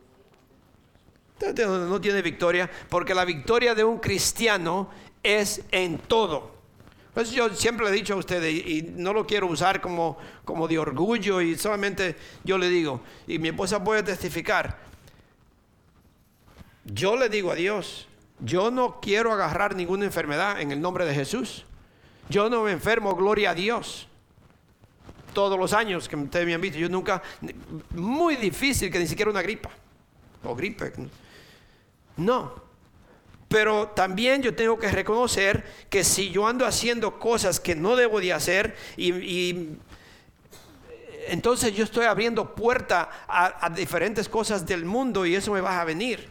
No 1.41 1.99
tiene 1.99 2.21
victoria 2.21 2.71
porque 2.89 3.13
la 3.13 3.25
victoria 3.25 3.75
de 3.75 3.83
un 3.83 3.99
cristiano 3.99 4.89
es 5.21 5.61
en 5.71 5.97
todo. 5.97 6.54
Pues 7.15 7.31
yo 7.31 7.49
siempre 7.49 7.85
le 7.85 7.93
he 7.93 7.95
dicho 7.95 8.13
a 8.13 8.17
ustedes, 8.17 8.53
y, 8.53 8.81
no 8.97 9.13
lo 9.13 9.25
quiero 9.25 9.47
usar 9.47 9.79
como, 9.79 10.17
como 10.43 10.67
de 10.67 10.77
orgullo, 10.77 11.39
y 11.39 11.57
solamente 11.57 12.17
yo 12.43 12.57
le 12.57 12.67
digo, 12.67 12.99
y 13.25 13.39
mi 13.39 13.47
esposa 13.47 13.81
puede 13.81 14.03
testificar, 14.03 14.77
yo 16.83 17.15
le 17.15 17.29
digo 17.29 17.53
a 17.53 17.55
Dios, 17.55 18.09
yo 18.41 18.69
no 18.69 18.99
quiero 18.99 19.31
agarrar 19.31 19.77
ninguna 19.77 20.03
enfermedad 20.03 20.59
en 20.59 20.73
el 20.73 20.81
nombre 20.81 21.05
de 21.05 21.15
Jesús. 21.15 21.65
Yo 22.27 22.49
no 22.49 22.63
me 22.63 22.73
enfermo, 22.73 23.15
gloria 23.15 23.51
a 23.51 23.55
Dios. 23.55 24.09
Todos 25.33 25.57
los 25.57 25.71
años 25.71 26.09
que 26.09 26.17
ustedes 26.17 26.45
me 26.45 26.53
han 26.53 26.59
visto, 26.59 26.77
yo 26.77 26.89
nunca, 26.89 27.23
muy 27.91 28.35
difícil 28.35 28.91
que 28.91 28.99
ni 28.99 29.07
siquiera 29.07 29.31
una 29.31 29.41
gripa 29.41 29.69
o 30.43 30.53
gripe. 30.53 30.91
No, 32.17 32.64
pero 33.55 33.87
también 33.95 34.41
yo 34.41 34.53
tengo 34.53 34.77
que 34.77 34.91
reconocer 34.91 35.63
que 35.89 36.03
si 36.03 36.29
yo 36.29 36.45
ando 36.45 36.65
haciendo 36.65 37.19
cosas 37.19 37.61
que 37.61 37.73
no 37.73 37.95
debo 37.95 38.19
de 38.19 38.33
hacer 38.33 38.75
y, 38.97 39.77
entonces 41.29 41.73
yo 41.73 41.85
estoy 41.85 42.03
abriendo 42.03 42.53
puerta 42.53 43.09
a, 43.29 43.69
diferentes 43.69 44.27
cosas 44.27 44.65
del 44.65 44.83
mundo 44.83 45.25
y 45.25 45.35
eso 45.35 45.53
me 45.53 45.61
va 45.61 45.79
a 45.79 45.85
venir. 45.85 46.27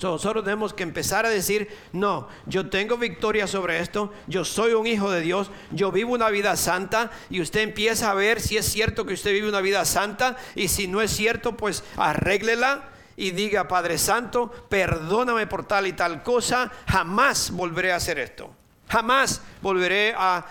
nosotros 0.00 0.42
tenemos 0.42 0.72
que 0.72 0.84
empezar 0.84 1.26
a 1.26 1.28
decir, 1.28 1.68
no, 1.92 2.28
yo 2.46 2.70
tengo 2.70 2.96
victoria 2.96 3.46
sobre 3.46 3.80
esto, 3.80 4.10
yo 4.26 4.46
soy 4.46 4.72
un 4.72 4.86
hijo 4.86 5.10
de 5.10 5.20
Dios, 5.20 5.50
yo 5.70 5.92
vivo 5.92 6.14
una 6.14 6.30
vida 6.30 6.56
santa 6.56 7.10
y 7.28 7.42
usted 7.42 7.60
empieza 7.60 8.10
a 8.10 8.14
ver 8.14 8.40
si 8.40 8.56
es 8.56 8.64
cierto 8.64 9.04
que 9.04 9.12
usted 9.12 9.32
vive 9.32 9.50
una 9.50 9.60
vida 9.60 9.84
santa 9.84 10.38
y 10.54 10.68
si 10.68 10.86
no 10.86 11.02
es 11.02 11.10
cierto, 11.10 11.58
pues 11.58 11.84
arréglela 11.98 12.91
y 13.16 13.30
diga, 13.30 13.68
Padre 13.68 13.98
Santo, 13.98 14.50
perdóname 14.68 15.46
por 15.46 15.66
tal 15.66 15.86
y 15.86 15.92
tal 15.92 16.22
cosa, 16.22 16.70
jamás 16.88 17.50
volveré 17.50 17.92
a 17.92 17.96
hacer 17.96 18.18
esto. 18.18 18.50
Jamás 18.88 19.40
volveré 19.62 20.14
a, 20.16 20.44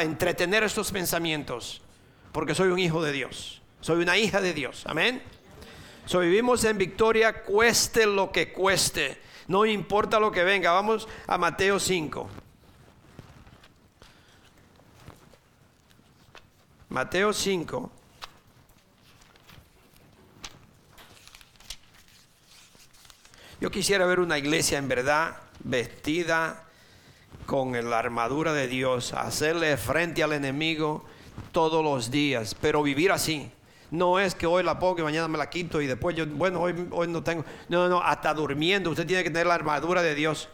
entretener 0.00 0.62
estos 0.62 0.92
pensamientos, 0.92 1.80
porque 2.32 2.54
soy 2.54 2.68
un 2.68 2.78
hijo 2.78 3.02
de 3.02 3.12
Dios, 3.12 3.62
soy 3.80 4.02
una 4.02 4.18
hija 4.18 4.40
de 4.40 4.52
Dios. 4.52 4.84
Amén. 4.86 5.22
So, 6.04 6.20
vivimos 6.20 6.62
en 6.64 6.78
victoria, 6.78 7.42
cueste 7.42 8.06
lo 8.06 8.30
que 8.30 8.52
cueste, 8.52 9.18
no 9.48 9.64
importa 9.64 10.20
lo 10.20 10.30
que 10.30 10.44
venga. 10.44 10.72
Vamos 10.72 11.08
a 11.26 11.38
Mateo 11.38 11.80
5. 11.80 12.28
Mateo 16.90 17.32
5. 17.32 17.95
Yo 23.58 23.70
quisiera 23.70 24.04
ver 24.04 24.20
una 24.20 24.36
iglesia 24.36 24.76
en 24.76 24.86
verdad 24.86 25.36
vestida 25.60 26.64
con 27.46 27.72
la 27.88 27.98
armadura 27.98 28.52
de 28.52 28.68
Dios, 28.68 29.14
hacerle 29.14 29.78
frente 29.78 30.22
al 30.22 30.34
enemigo 30.34 31.04
todos 31.52 31.82
los 31.82 32.10
días, 32.10 32.54
pero 32.60 32.82
vivir 32.82 33.12
así. 33.12 33.50
No 33.90 34.20
es 34.20 34.34
que 34.34 34.46
hoy 34.46 34.62
la 34.62 34.78
pongo 34.78 34.98
y 34.98 35.02
mañana 35.04 35.26
me 35.26 35.38
la 35.38 35.48
quito 35.48 35.80
y 35.80 35.86
después 35.86 36.14
yo, 36.14 36.26
bueno, 36.26 36.60
hoy, 36.60 36.88
hoy 36.90 37.08
no 37.08 37.22
tengo. 37.22 37.46
No, 37.70 37.88
no, 37.88 38.02
hasta 38.02 38.34
durmiendo 38.34 38.90
usted 38.90 39.06
tiene 39.06 39.22
que 39.24 39.30
tener 39.30 39.46
la 39.46 39.54
armadura 39.54 40.02
de 40.02 40.14
Dios. 40.14 40.50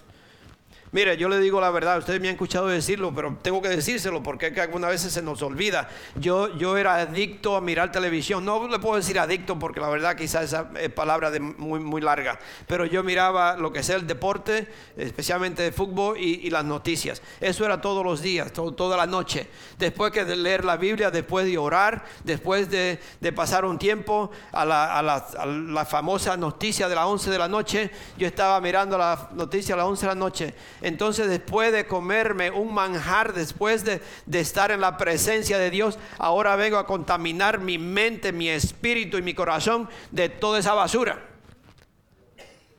Mire, 0.94 1.16
yo 1.16 1.30
le 1.30 1.38
digo 1.38 1.58
la 1.58 1.70
verdad, 1.70 1.96
ustedes 1.96 2.20
me 2.20 2.28
han 2.28 2.34
escuchado 2.34 2.66
decirlo, 2.66 3.14
pero 3.14 3.34
tengo 3.40 3.62
que 3.62 3.70
decírselo 3.70 4.22
porque 4.22 4.48
es 4.48 4.52
que 4.52 4.60
algunas 4.60 4.90
veces 4.90 5.10
se 5.10 5.22
nos 5.22 5.40
olvida. 5.40 5.88
Yo, 6.16 6.54
yo 6.58 6.76
era 6.76 6.96
adicto 6.96 7.56
a 7.56 7.62
mirar 7.62 7.90
televisión. 7.90 8.44
No 8.44 8.68
le 8.68 8.78
puedo 8.78 8.96
decir 8.96 9.18
adicto 9.18 9.58
porque 9.58 9.80
la 9.80 9.88
verdad 9.88 10.16
quizás 10.16 10.44
esa 10.44 10.70
es 10.78 10.90
palabra 10.90 11.30
de 11.30 11.40
muy, 11.40 11.80
muy 11.80 12.02
larga. 12.02 12.38
Pero 12.66 12.84
yo 12.84 13.02
miraba 13.02 13.56
lo 13.56 13.72
que 13.72 13.78
es 13.78 13.88
el 13.88 14.06
deporte, 14.06 14.68
especialmente 14.98 15.62
de 15.62 15.72
fútbol 15.72 16.18
y, 16.18 16.50
las 16.50 16.66
noticias. 16.66 17.22
Eso 17.40 17.64
era 17.64 17.80
todos 17.80 18.04
los 18.04 18.20
días, 18.20 18.52
toda 18.52 18.94
la 18.94 19.06
noche. 19.06 19.48
Después 19.78 20.12
que 20.12 20.26
de 20.26 20.36
leer 20.36 20.62
la 20.62 20.76
Biblia, 20.76 21.10
después 21.10 21.46
de 21.46 21.56
orar, 21.56 22.04
después 22.22 22.68
de, 22.68 23.00
pasar 23.34 23.64
un 23.64 23.78
tiempo 23.78 24.30
a 24.52 24.66
la, 24.66 24.98
a, 24.98 25.02
la, 25.02 25.14
a 25.38 25.46
la 25.46 25.86
famosa 25.86 26.36
noticia 26.36 26.86
de 26.86 26.94
las 26.94 27.06
11 27.06 27.30
de 27.30 27.38
la 27.38 27.48
noche, 27.48 27.90
yo 28.18 28.26
estaba 28.26 28.60
mirando 28.60 28.98
la 28.98 29.30
noticia 29.32 29.74
a 29.74 29.78
las 29.78 29.86
11 29.86 30.02
de 30.02 30.08
la 30.08 30.14
noche 30.14 30.54
entonces 30.82 31.28
después 31.28 31.72
de 31.72 31.86
comerme 31.86 32.50
un 32.50 32.74
manjar, 32.74 33.32
después 33.32 33.84
de, 33.84 34.00
estar 34.32 34.70
en 34.70 34.80
la 34.80 34.96
presencia 34.96 35.58
de 35.58 35.70
Dios, 35.70 35.98
ahora 36.18 36.56
vengo 36.56 36.76
a 36.76 36.86
contaminar 36.86 37.58
mi 37.60 37.78
mente, 37.78 38.32
mi 38.32 38.48
espíritu 38.48 39.16
y 39.16 39.22
mi 39.22 39.34
corazón 39.34 39.88
de 40.10 40.28
toda 40.28 40.58
esa 40.58 40.74
basura. 40.74 41.20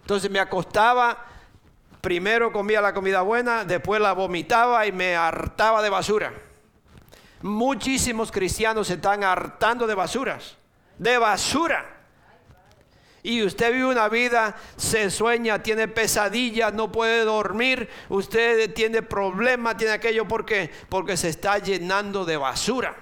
Entonces 0.01 0.29
me 0.29 0.39
acostaba, 0.39 1.25
primero 2.01 2.51
comía 2.51 2.81
la 2.81 2.93
comida 2.93 3.22
buena, 3.22 3.63
después 3.63 4.01
la 4.01 4.13
vomitaba 4.13 4.86
y 4.86 4.91
me 4.91 5.15
hartaba 5.15 5.81
de 5.81 5.89
basura. 5.89 6.33
Muchísimos 7.41 8.31
cristianos 8.31 8.88
se 8.88 8.95
están 8.95 9.24
hartando 9.24 9.88
de 9.88 9.95
basuras, 9.95 10.57
de 10.98 11.17
basura 11.17 11.92
y 13.23 13.41
usted 13.41 13.71
vive 13.71 13.85
una 13.85 14.09
vida, 14.09 14.55
se 14.75 15.09
sueña, 15.09 15.63
tiene 15.63 15.87
pesadillas, 15.87 16.73
no 16.73 16.91
puede 16.91 17.23
dormir, 17.23 17.89
usted 18.09 18.73
tiene 18.73 19.01
problemas, 19.01 19.77
tiene 19.77 19.93
aquello 19.93 20.27
porque 20.27 20.69
porque 20.89 21.15
se 21.15 21.29
está 21.29 21.57
llenando 21.57 22.25
de 22.25 22.37
basura. 22.37 22.97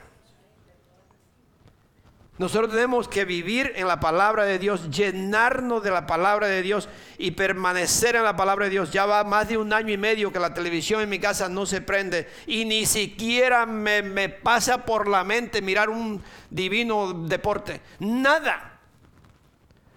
Nosotros 2.37 2.71
tenemos 2.71 3.07
que 3.07 3.23
vivir 3.23 3.73
en 3.75 3.87
la 3.87 3.99
palabra 3.99 4.45
de 4.45 4.57
Dios, 4.57 4.89
llenarnos 4.89 5.83
de 5.83 5.91
la 5.91 6.07
palabra 6.07 6.47
de 6.47 6.63
Dios 6.63 6.89
y 7.19 7.31
permanecer 7.31 8.15
en 8.15 8.23
la 8.23 8.35
palabra 8.35 8.65
de 8.65 8.71
Dios. 8.71 8.91
Ya 8.91 9.05
va 9.05 9.23
más 9.23 9.47
de 9.47 9.57
un 9.57 9.71
año 9.71 9.93
y 9.93 9.97
medio 9.97 10.31
que 10.31 10.39
la 10.39 10.53
televisión 10.53 11.01
en 11.01 11.09
mi 11.09 11.19
casa 11.19 11.49
no 11.49 11.67
se 11.67 11.81
prende 11.81 12.27
y 12.47 12.65
ni 12.65 12.87
siquiera 12.87 13.67
me, 13.67 14.01
me 14.01 14.29
pasa 14.29 14.85
por 14.85 15.07
la 15.07 15.23
mente 15.23 15.61
mirar 15.61 15.89
un 15.89 16.23
divino 16.49 17.13
deporte. 17.13 17.81
Nada. 17.99 18.70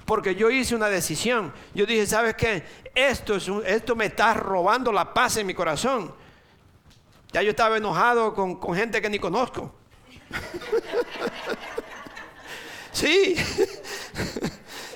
Porque 0.04 0.34
yo 0.34 0.50
hice 0.50 0.75
una 0.75 0.88
decisión. 0.88 1.52
Yo 1.75 1.87
dije, 1.87 2.06
¿sabes 2.06 2.34
qué? 2.34 2.62
Esto, 2.94 3.37
es 3.37 3.49
esto 3.66 3.96
me 3.96 4.06
está 4.06 4.34
robando 4.34 4.92
la 4.92 5.14
paz 5.14 5.38
en 5.38 5.46
mi 5.46 5.54
corazón. 5.54 6.14
Ya 7.32 7.42
yo 7.42 7.50
estaba 7.50 7.76
enojado 7.76 8.34
con, 8.34 8.75
gente 8.75 9.00
que 9.00 9.11
ni 9.11 9.18
conozco. 9.18 9.75
sí. 12.92 13.37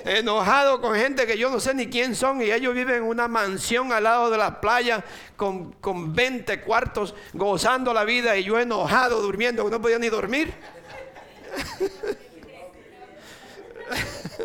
enojado 0.05 0.79
con 0.79 0.95
gente 0.95 1.27
que 1.27 1.37
yo 1.37 1.49
no 1.49 1.59
sé 1.59 1.73
ni 1.73 1.87
quién 1.87 2.15
son 2.15 2.41
y 2.41 2.51
ellos 2.51 2.73
viven 2.73 2.95
en 2.95 3.03
una 3.03 3.27
mansión 3.27 3.91
al 3.91 4.05
lado 4.05 4.29
de 4.29 4.37
la 4.37 4.61
playa 4.61 5.03
con, 5.35 5.73
con 5.73 6.15
20 6.15 6.61
cuartos 6.61 7.13
gozando 7.33 7.93
la 7.93 8.05
vida 8.05 8.37
y 8.37 8.45
yo 8.45 8.57
enojado 8.57 9.21
durmiendo, 9.21 9.69
no 9.69 9.81
podía 9.81 9.99
ni 9.99 10.07
dormir. 10.07 10.53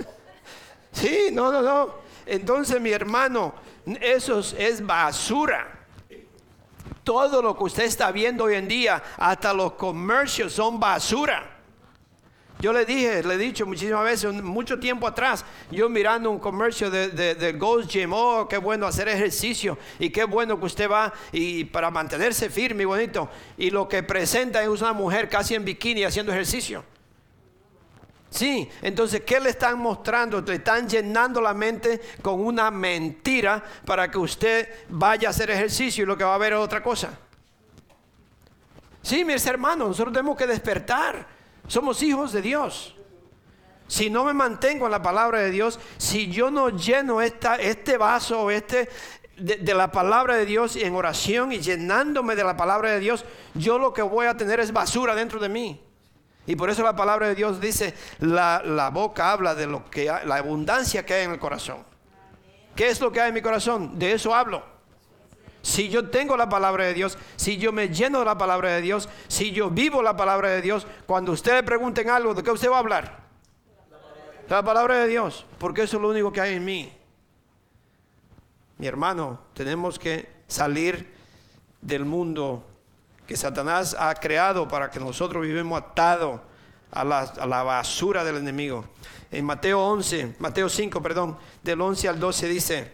Sí, 0.95 1.29
no, 1.33 1.53
no, 1.53 1.61
no. 1.61 1.95
Entonces, 2.25 2.81
mi 2.81 2.91
hermano, 2.91 3.55
eso 4.01 4.41
es 4.57 4.85
basura. 4.85 5.87
Todo 7.03 7.43
lo 7.43 7.57
que 7.57 7.65
usted 7.65 7.85
está 7.85 8.11
viendo 8.13 8.45
hoy 8.45 8.55
en 8.55 8.67
día, 8.67 9.03
hasta 9.19 9.53
los 9.53 9.73
comercios 9.73 10.55
son 10.55 10.81
basura. 10.81 11.51
Yo 12.61 12.73
le 12.73 12.87
dije, 12.87 13.23
le 13.23 13.35
he 13.35 13.39
dicho 13.39 13.67
muchísimas 13.67 14.05
veces, 14.05 14.33
mucho 14.33 14.79
tiempo 14.79 15.07
atrás, 15.07 15.45
yo 15.71 15.91
mirando 15.91 16.31
un 16.31 16.39
comercio 16.39 16.89
de, 16.89 17.11
de, 17.11 17.53
Ghost 17.53 17.91
Gym, 17.91 18.13
oh, 18.15 18.49
qué 18.49 18.57
bueno 18.57 18.87
hacer 18.87 19.07
ejercicio 19.09 19.77
y 19.99 20.09
qué 20.09 20.25
bueno 20.25 20.59
que 20.59 20.65
usted 20.65 20.89
va 20.89 21.13
y 21.31 21.65
para 21.65 21.91
mantenerse 21.91 22.49
firme 22.49 22.85
y 22.85 22.87
bonito. 22.87 23.29
Y 23.59 23.71
lo 23.71 23.87
que 23.87 24.03
presenta 24.03 24.63
es 24.63 24.69
una 24.69 24.95
mujer 24.95 25.29
casi 25.29 25.55
en 25.55 25.65
bikini 25.65 26.05
haciendo 26.05 26.33
ejercicio. 26.33 26.85
Sí, 28.35 28.69
entonces, 28.83 29.21
¿qué 29.21 29.39
le 29.39 29.51
están 29.51 29.79
mostrando? 29.79 30.41
Le 30.41 30.57
están 30.57 30.89
llenando 30.89 31.41
la 31.41 31.55
mente 31.55 32.01
con 32.21 32.45
una 32.45 32.69
mentira 32.69 33.63
para 33.87 34.11
que 34.11 34.19
usted 34.19 34.69
vaya 34.89 35.29
a 35.29 35.31
hacer 35.31 35.51
ejercicio 35.51 36.03
y 36.03 36.07
lo 36.07 36.19
que 36.19 36.25
va 36.25 36.35
a 36.35 36.39
ver 36.39 36.55
es 36.55 36.59
otra 36.59 36.83
cosa. 36.83 37.17
Sí, 39.03 39.25
mis 39.25 39.47
hermanos, 39.47 39.87
nosotros 39.87 40.13
tenemos 40.13 40.37
que 40.37 40.49
despertar. 40.49 41.29
Somos 41.69 42.03
hijos 42.03 42.33
de 42.33 42.43
Dios. 42.43 42.97
Si 43.87 44.11
no 44.11 44.25
me 44.25 44.33
mantengo 44.33 44.87
en 44.87 44.91
la 44.91 45.01
palabra 45.03 45.39
de 45.39 45.53
Dios, 45.53 45.79
si 45.97 46.29
yo 46.29 46.51
no 46.51 46.71
lleno 46.71 47.23
esta, 47.23 47.55
este 47.55 47.97
vaso 47.99 48.51
este, 48.51 48.89
de, 49.37 49.59
de, 49.59 49.75
la 49.75 49.93
palabra 49.93 50.35
de 50.35 50.45
Dios 50.45 50.75
en 50.75 50.97
oración 50.97 51.53
y 51.53 51.61
llenándome 51.61 52.35
de 52.35 52.43
la 52.43 52.57
palabra 52.57 52.91
de 52.91 52.99
Dios, 52.99 53.25
yo 53.55 53.79
lo 53.79 53.95
que 53.95 54.03
voy 54.03 54.27
a 54.27 54.37
tener 54.37 54.59
es 54.59 54.73
basura 54.73 55.15
dentro 55.15 55.39
de 55.39 55.49
mí. 55.49 55.81
Y 56.47 56.57
por 56.57 56.69
eso 56.69 56.83
la 56.83 56.95
palabra 56.95 57.29
de 57.29 57.35
Dios 57.35 57.61
dice, 57.61 57.95
la, 58.21 58.91
boca 58.93 59.33
habla 59.33 59.55
de 59.55 59.67
lo 59.67 59.89
que 59.91 60.05
la 60.05 60.37
abundancia 60.37 61.07
que 61.07 61.15
hay 61.15 61.25
en 61.25 61.33
el 61.33 61.39
corazón. 61.39 61.79
¿Qué 62.75 62.89
es 62.89 63.01
lo 63.01 63.13
que 63.13 63.21
hay 63.21 63.29
en 63.29 63.35
mi 63.35 63.43
corazón? 63.43 63.99
De 63.99 64.13
eso 64.13 64.35
hablo. 64.35 64.63
Si 65.63 65.89
yo 65.89 66.11
tengo 66.11 66.37
la 66.37 66.49
palabra 66.49 66.85
de 66.85 66.93
Dios, 66.93 67.17
si 67.37 67.57
yo 67.57 67.73
me 67.73 67.89
lleno 67.89 68.19
de 68.19 68.27
la 68.27 68.37
palabra 68.37 68.73
de 68.73 68.83
Dios, 68.83 69.09
si 69.29 69.53
yo 69.53 69.71
vivo 69.71 70.03
la 70.03 70.17
palabra 70.17 70.51
de 70.51 70.61
Dios, 70.61 70.87
cuando 71.07 71.33
usted 71.33 71.65
pregunten 71.65 72.11
algo, 72.11 72.35
¿de 72.35 72.43
qué 72.43 72.51
usted 72.51 72.71
va 72.71 72.77
a 72.77 72.81
hablar? 72.81 73.25
La 74.49 74.63
palabra 74.63 74.99
de 74.99 75.09
Dios, 75.09 75.47
porque 75.59 75.85
eso 75.85 75.97
es 75.97 76.03
lo 76.03 76.11
único 76.11 76.31
que 76.31 76.43
hay 76.43 76.57
en 76.57 76.65
mí. 76.65 76.93
Mi 78.77 78.87
hermano, 78.87 79.41
tenemos 79.55 79.99
que 79.99 80.29
salir 80.49 81.15
del 81.81 82.05
mundo 82.05 82.67
que 83.27 83.37
Satanás 83.37 83.97
ha 83.99 84.15
creado 84.15 84.69
para 84.69 84.91
que 84.91 85.01
nosotros 85.01 85.47
vivamos 85.47 85.81
atados 85.81 86.41
a 86.91 87.05
la, 87.05 87.63
basura 87.63 88.23
del 88.23 88.37
enemigo. 88.37 88.85
En 89.31 89.45
Mateo 89.45 89.81
11, 89.81 90.37
Mateo 90.39 90.69
5, 90.69 91.03
perdón, 91.03 91.37
del 91.63 91.81
11 91.81 92.09
al 92.09 92.21
12 92.21 92.49
dice, 92.49 92.93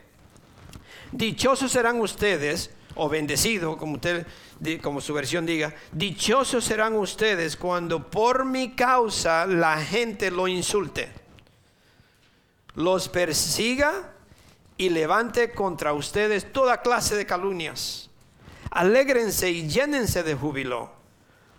dichosos 1.13 1.73
serán 1.73 2.01
ustedes, 2.01 2.71
o 2.95 3.09
bendecidos, 3.09 3.77
como 3.77 3.95
usted, 3.95 4.27
como 4.81 5.01
su 5.01 5.13
versión 5.13 5.45
diga, 5.45 5.75
dichosos 5.93 6.65
serán 6.65 6.95
ustedes 6.95 7.57
cuando 7.57 8.11
por 8.11 8.45
mi 8.45 8.75
causa 8.75 9.47
la 9.47 9.79
gente 9.83 10.31
lo 10.31 10.49
insulte, 10.49 11.13
los 12.75 13.09
persiga 13.09 14.15
y 14.79 14.89
levante 14.89 15.51
contra 15.51 15.93
ustedes 15.93 16.53
toda 16.53 16.81
clase 16.81 17.17
de 17.17 17.27
calumnias 17.27 18.10
Alégrense 18.71 19.51
y 19.51 19.69
llénense 19.69 20.23
de 20.23 20.35
júbilo, 20.35 20.91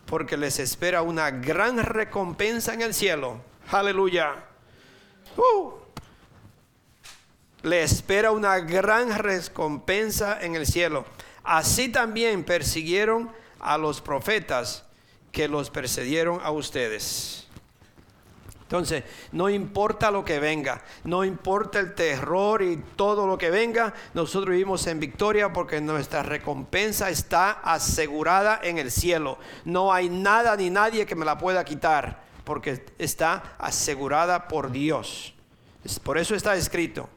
porque 0.05 0.37
les 0.37 0.59
espera 0.59 1.01
una 1.01 1.29
gran 1.29 1.77
recompensa 1.77 2.73
en 2.73 2.81
el 2.81 2.93
cielo. 2.93 3.41
Aleluya. 3.69 4.45
Uh. 5.37 5.71
Le 7.63 7.83
espera 7.83 8.31
una 8.31 8.59
gran 8.59 9.17
recompensa 9.17 10.41
en 10.41 10.55
el 10.55 10.65
cielo. 10.65 11.05
Así 11.43 11.89
también 11.89 12.43
persiguieron 12.43 13.31
a 13.59 13.77
los 13.77 14.01
profetas 14.01 14.83
que 15.31 15.47
los 15.47 15.69
precedieron 15.69 16.39
a 16.43 16.51
ustedes. 16.51 17.40
Entonces, 18.71 19.03
no 19.33 19.49
importa 19.49 20.11
lo 20.11 20.23
que 20.23 20.39
venga, 20.39 20.81
no 21.03 21.25
importa 21.25 21.77
el 21.81 21.93
terror 21.93 22.61
y 22.61 22.77
todo 22.95 23.27
lo 23.27 23.37
que 23.37 23.49
venga, 23.49 23.93
nosotros 24.13 24.51
vivimos 24.51 24.87
en 24.87 24.97
victoria 24.97 25.51
porque 25.51 25.81
nuestra 25.81 26.23
recompensa 26.23 27.09
está 27.09 27.51
asegurada 27.51 28.61
en 28.63 28.77
el 28.77 28.89
cielo. 28.89 29.37
No 29.65 29.91
hay 29.91 30.07
nada 30.07 30.55
ni 30.55 30.69
nadie 30.69 31.05
que 31.05 31.15
me 31.15 31.25
la 31.25 31.37
pueda 31.37 31.65
quitar 31.65 32.23
porque 32.45 32.85
está 32.97 33.55
asegurada 33.59 34.47
por 34.47 34.71
Dios. 34.71 35.33
Por 36.01 36.17
eso 36.17 36.33
está 36.33 36.55
escrito. 36.55 37.09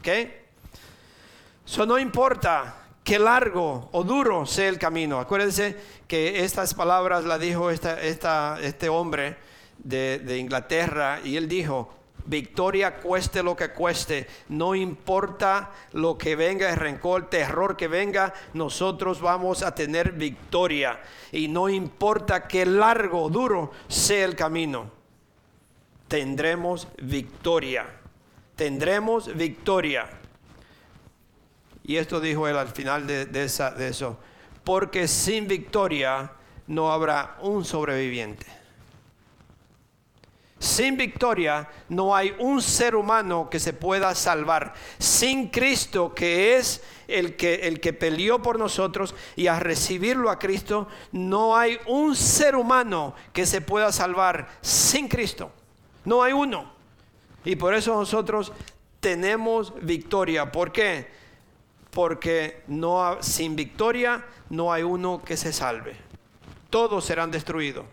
¿Ok? 0.00 0.08
Eso 1.64 1.86
no 1.86 1.96
importa 2.00 2.74
qué 3.04 3.20
largo 3.20 3.88
o 3.92 4.02
duro 4.02 4.46
sea 4.46 4.68
el 4.68 4.80
camino. 4.80 5.20
Acuérdense 5.20 5.76
que 6.08 6.42
estas 6.42 6.74
palabras 6.74 7.24
las 7.24 7.38
dijo 7.38 7.70
este 7.70 8.88
hombre 8.88 9.46
de, 9.78 10.38
Inglaterra 10.38 11.20
y 11.24 11.36
él 11.36 11.48
dijo, 11.48 11.94
victoria 12.24 12.96
cueste 12.96 13.42
lo 13.42 13.56
que 13.56 13.70
cueste, 13.70 14.26
no 14.48 14.74
importa 14.74 15.70
lo 15.92 16.18
que 16.18 16.36
venga, 16.36 16.70
el 16.70 16.76
rencor, 16.76 17.22
el 17.22 17.28
terror 17.28 17.76
que 17.76 17.88
venga, 17.88 18.34
nosotros 18.54 19.20
vamos 19.20 19.62
a 19.62 19.74
tener 19.74 20.12
victoria. 20.12 21.00
Y 21.32 21.48
no 21.48 21.68
importa 21.68 22.46
qué 22.46 22.66
largo, 22.66 23.30
duro 23.30 23.72
sea 23.88 24.24
el 24.24 24.36
camino, 24.36 24.90
tendremos 26.08 26.88
victoria. 27.02 27.86
Tendremos 28.56 29.34
victoria. 29.36 30.08
Y 31.84 31.96
esto 31.96 32.20
dijo 32.20 32.48
él 32.48 32.56
al 32.56 32.68
final 32.68 33.06
de, 33.06 33.26
de 33.26 33.44
eso. 33.44 34.18
Porque 34.64 35.06
sin 35.06 35.46
victoria 35.46 36.32
no 36.66 36.92
habrá 36.92 37.38
un 37.40 37.64
sobreviviente. 37.64 38.57
Sin 40.58 40.96
victoria 40.96 41.68
no 41.88 42.16
hay 42.16 42.34
un 42.38 42.60
ser 42.60 42.96
humano 42.96 43.48
que 43.48 43.60
se 43.60 43.72
pueda 43.72 44.14
salvar. 44.16 44.74
Sin 44.98 45.48
Cristo, 45.50 46.12
que 46.14 46.56
es 46.56 46.82
el 47.06 47.36
que, 47.36 47.66
el 47.68 47.78
que 47.80 47.92
peleó 47.92 48.42
por 48.42 48.58
nosotros, 48.58 49.14
y 49.36 49.46
a 49.46 49.60
recibirlo 49.60 50.30
a 50.30 50.38
Cristo, 50.38 50.88
no 51.12 51.56
hay 51.56 51.78
un 51.86 52.16
ser 52.16 52.56
humano 52.56 53.14
que 53.32 53.46
se 53.46 53.60
pueda 53.60 53.92
salvar 53.92 54.48
sin 54.60 55.06
Cristo. 55.06 55.52
No 56.04 56.24
hay 56.24 56.32
uno. 56.32 56.72
Y 57.44 57.54
por 57.54 57.74
eso 57.74 57.94
nosotros 57.94 58.52
tenemos 58.98 59.72
victoria. 59.80 60.50
¿Por 60.50 60.72
qué? 60.72 61.08
Porque 61.92 62.64
no, 62.66 63.18
sin 63.22 63.54
victoria 63.54 64.26
no 64.50 64.72
hay 64.72 64.82
uno 64.82 65.22
que 65.24 65.36
se 65.36 65.52
salve. 65.52 65.96
Todos 66.68 67.04
serán 67.04 67.30
destruidos 67.30 67.86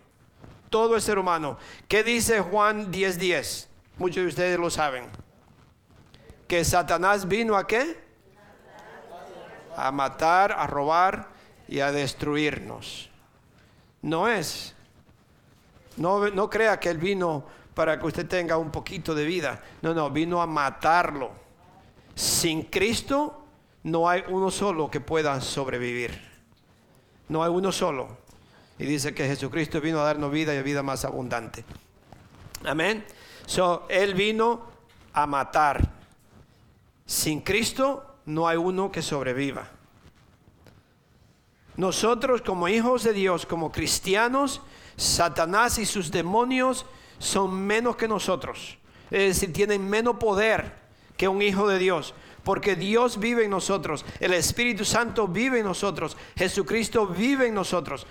todo 0.76 0.94
el 0.94 1.00
ser 1.00 1.18
humano. 1.18 1.56
¿Qué 1.88 2.04
dice 2.04 2.42
Juan 2.42 2.92
10:10? 2.92 3.16
10? 3.16 3.68
Muchos 3.96 4.22
de 4.24 4.28
ustedes 4.28 4.58
lo 4.58 4.68
saben. 4.68 5.06
Que 6.46 6.66
Satanás 6.66 7.26
vino 7.26 7.56
a 7.56 7.66
qué? 7.66 7.98
A 9.74 9.90
matar, 9.90 10.52
a 10.52 10.66
robar 10.66 11.28
y 11.66 11.80
a 11.80 11.92
destruirnos. 11.92 13.08
No 14.02 14.28
es. 14.28 14.74
No, 15.96 16.28
no 16.28 16.50
crea 16.50 16.78
que 16.78 16.90
Él 16.90 16.98
vino 16.98 17.46
para 17.72 17.98
que 17.98 18.04
usted 18.04 18.26
tenga 18.28 18.58
un 18.58 18.70
poquito 18.70 19.14
de 19.14 19.24
vida. 19.24 19.62
No, 19.80 19.94
no, 19.94 20.10
vino 20.10 20.42
a 20.42 20.46
matarlo. 20.46 21.30
Sin 22.14 22.64
Cristo 22.64 23.46
no 23.82 24.10
hay 24.10 24.24
uno 24.28 24.50
solo 24.50 24.90
que 24.90 25.00
pueda 25.00 25.40
sobrevivir. 25.40 26.20
No 27.30 27.42
hay 27.42 27.50
uno 27.50 27.72
solo. 27.72 28.25
Y 28.78 28.84
dice 28.84 29.14
que 29.14 29.26
Jesucristo 29.26 29.80
vino 29.80 30.00
a 30.00 30.04
darnos 30.04 30.30
vida 30.30 30.54
y 30.54 30.62
vida 30.62 30.82
más 30.82 31.04
abundante. 31.04 31.64
Amén. 32.64 33.04
So, 33.46 33.86
él 33.88 34.14
vino 34.14 34.66
a 35.12 35.26
matar. 35.26 35.88
Sin 37.06 37.40
Cristo 37.40 38.16
no 38.26 38.48
hay 38.48 38.56
uno 38.56 38.90
que 38.90 39.02
sobreviva. 39.02 39.70
Nosotros 41.76 42.42
como 42.42 42.68
hijos 42.68 43.04
de 43.04 43.12
Dios, 43.12 43.46
como 43.46 43.70
cristianos, 43.70 44.60
Satanás 44.96 45.78
y 45.78 45.86
sus 45.86 46.10
demonios 46.10 46.86
son 47.18 47.54
menos 47.54 47.96
que 47.96 48.08
nosotros. 48.08 48.78
Es 49.10 49.40
decir, 49.40 49.52
tienen 49.52 49.88
menos 49.88 50.16
poder 50.16 50.74
que 51.16 51.28
un 51.28 51.40
hijo 51.40 51.68
de 51.68 51.78
Dios. 51.78 52.14
Porque 52.44 52.76
Dios 52.76 53.18
vive 53.18 53.44
en 53.44 53.50
nosotros. 53.50 54.04
El 54.20 54.32
Espíritu 54.32 54.84
Santo 54.84 55.26
vive 55.28 55.58
en 55.58 55.64
nosotros. 55.64 56.16
Jesucristo 56.36 57.06
vive 57.06 57.48
en 57.48 57.54
nosotros 57.54 58.06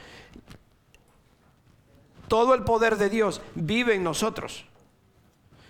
todo 2.27 2.53
el 2.53 2.63
poder 2.63 2.97
de 2.97 3.09
Dios 3.09 3.41
vive 3.55 3.95
en 3.95 4.03
nosotros. 4.03 4.65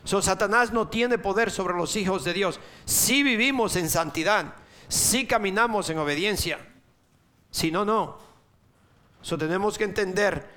So, 0.06 0.22
Satanás 0.22 0.72
no 0.72 0.88
tiene 0.88 1.18
poder 1.18 1.50
sobre 1.50 1.76
los 1.76 1.96
hijos 1.96 2.24
de 2.24 2.34
Dios. 2.34 2.60
Si 2.86 3.24
vivimos 3.24 3.76
en 3.76 3.90
santidad, 3.90 4.54
si 4.88 5.26
caminamos 5.26 5.90
en 5.90 5.98
obediencia. 5.98 6.60
Si 7.50 7.72
no, 7.72 7.86
no. 7.86 8.20
So, 9.22 9.38
tenemos 9.38 9.80
que 9.80 9.84
entender 9.84 10.48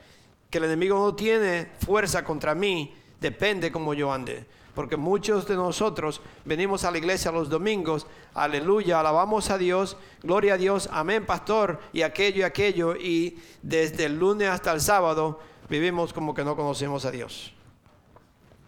que 0.50 0.58
el 0.58 0.64
enemigo 0.64 0.98
no 0.98 1.14
tiene 1.14 1.72
fuerza 1.84 2.24
contra 2.24 2.54
mí, 2.54 2.94
depende 3.20 3.72
como 3.72 3.94
yo 3.94 4.12
ande. 4.12 4.46
Porque 4.74 4.96
muchos 4.96 5.48
de 5.48 5.56
nosotros 5.56 6.20
venimos 6.44 6.84
a 6.84 6.90
la 6.90 6.98
iglesia 6.98 7.32
los 7.32 7.48
domingos, 7.48 8.06
aleluya, 8.34 9.00
alabamos 9.00 9.50
a 9.50 9.58
Dios, 9.58 9.96
gloria 10.22 10.54
a 10.54 10.58
Dios, 10.58 10.88
amén, 10.92 11.26
pastor, 11.26 11.80
y 11.92 12.02
aquello 12.02 12.40
y 12.40 12.42
aquello, 12.42 12.94
y 12.94 13.38
desde 13.62 14.04
el 14.04 14.18
lunes 14.18 14.50
hasta 14.50 14.72
el 14.72 14.80
sábado 14.80 15.40
vivimos 15.68 16.12
como 16.12 16.34
que 16.34 16.44
no 16.44 16.56
conocemos 16.56 17.04
a 17.04 17.10
Dios. 17.10 17.52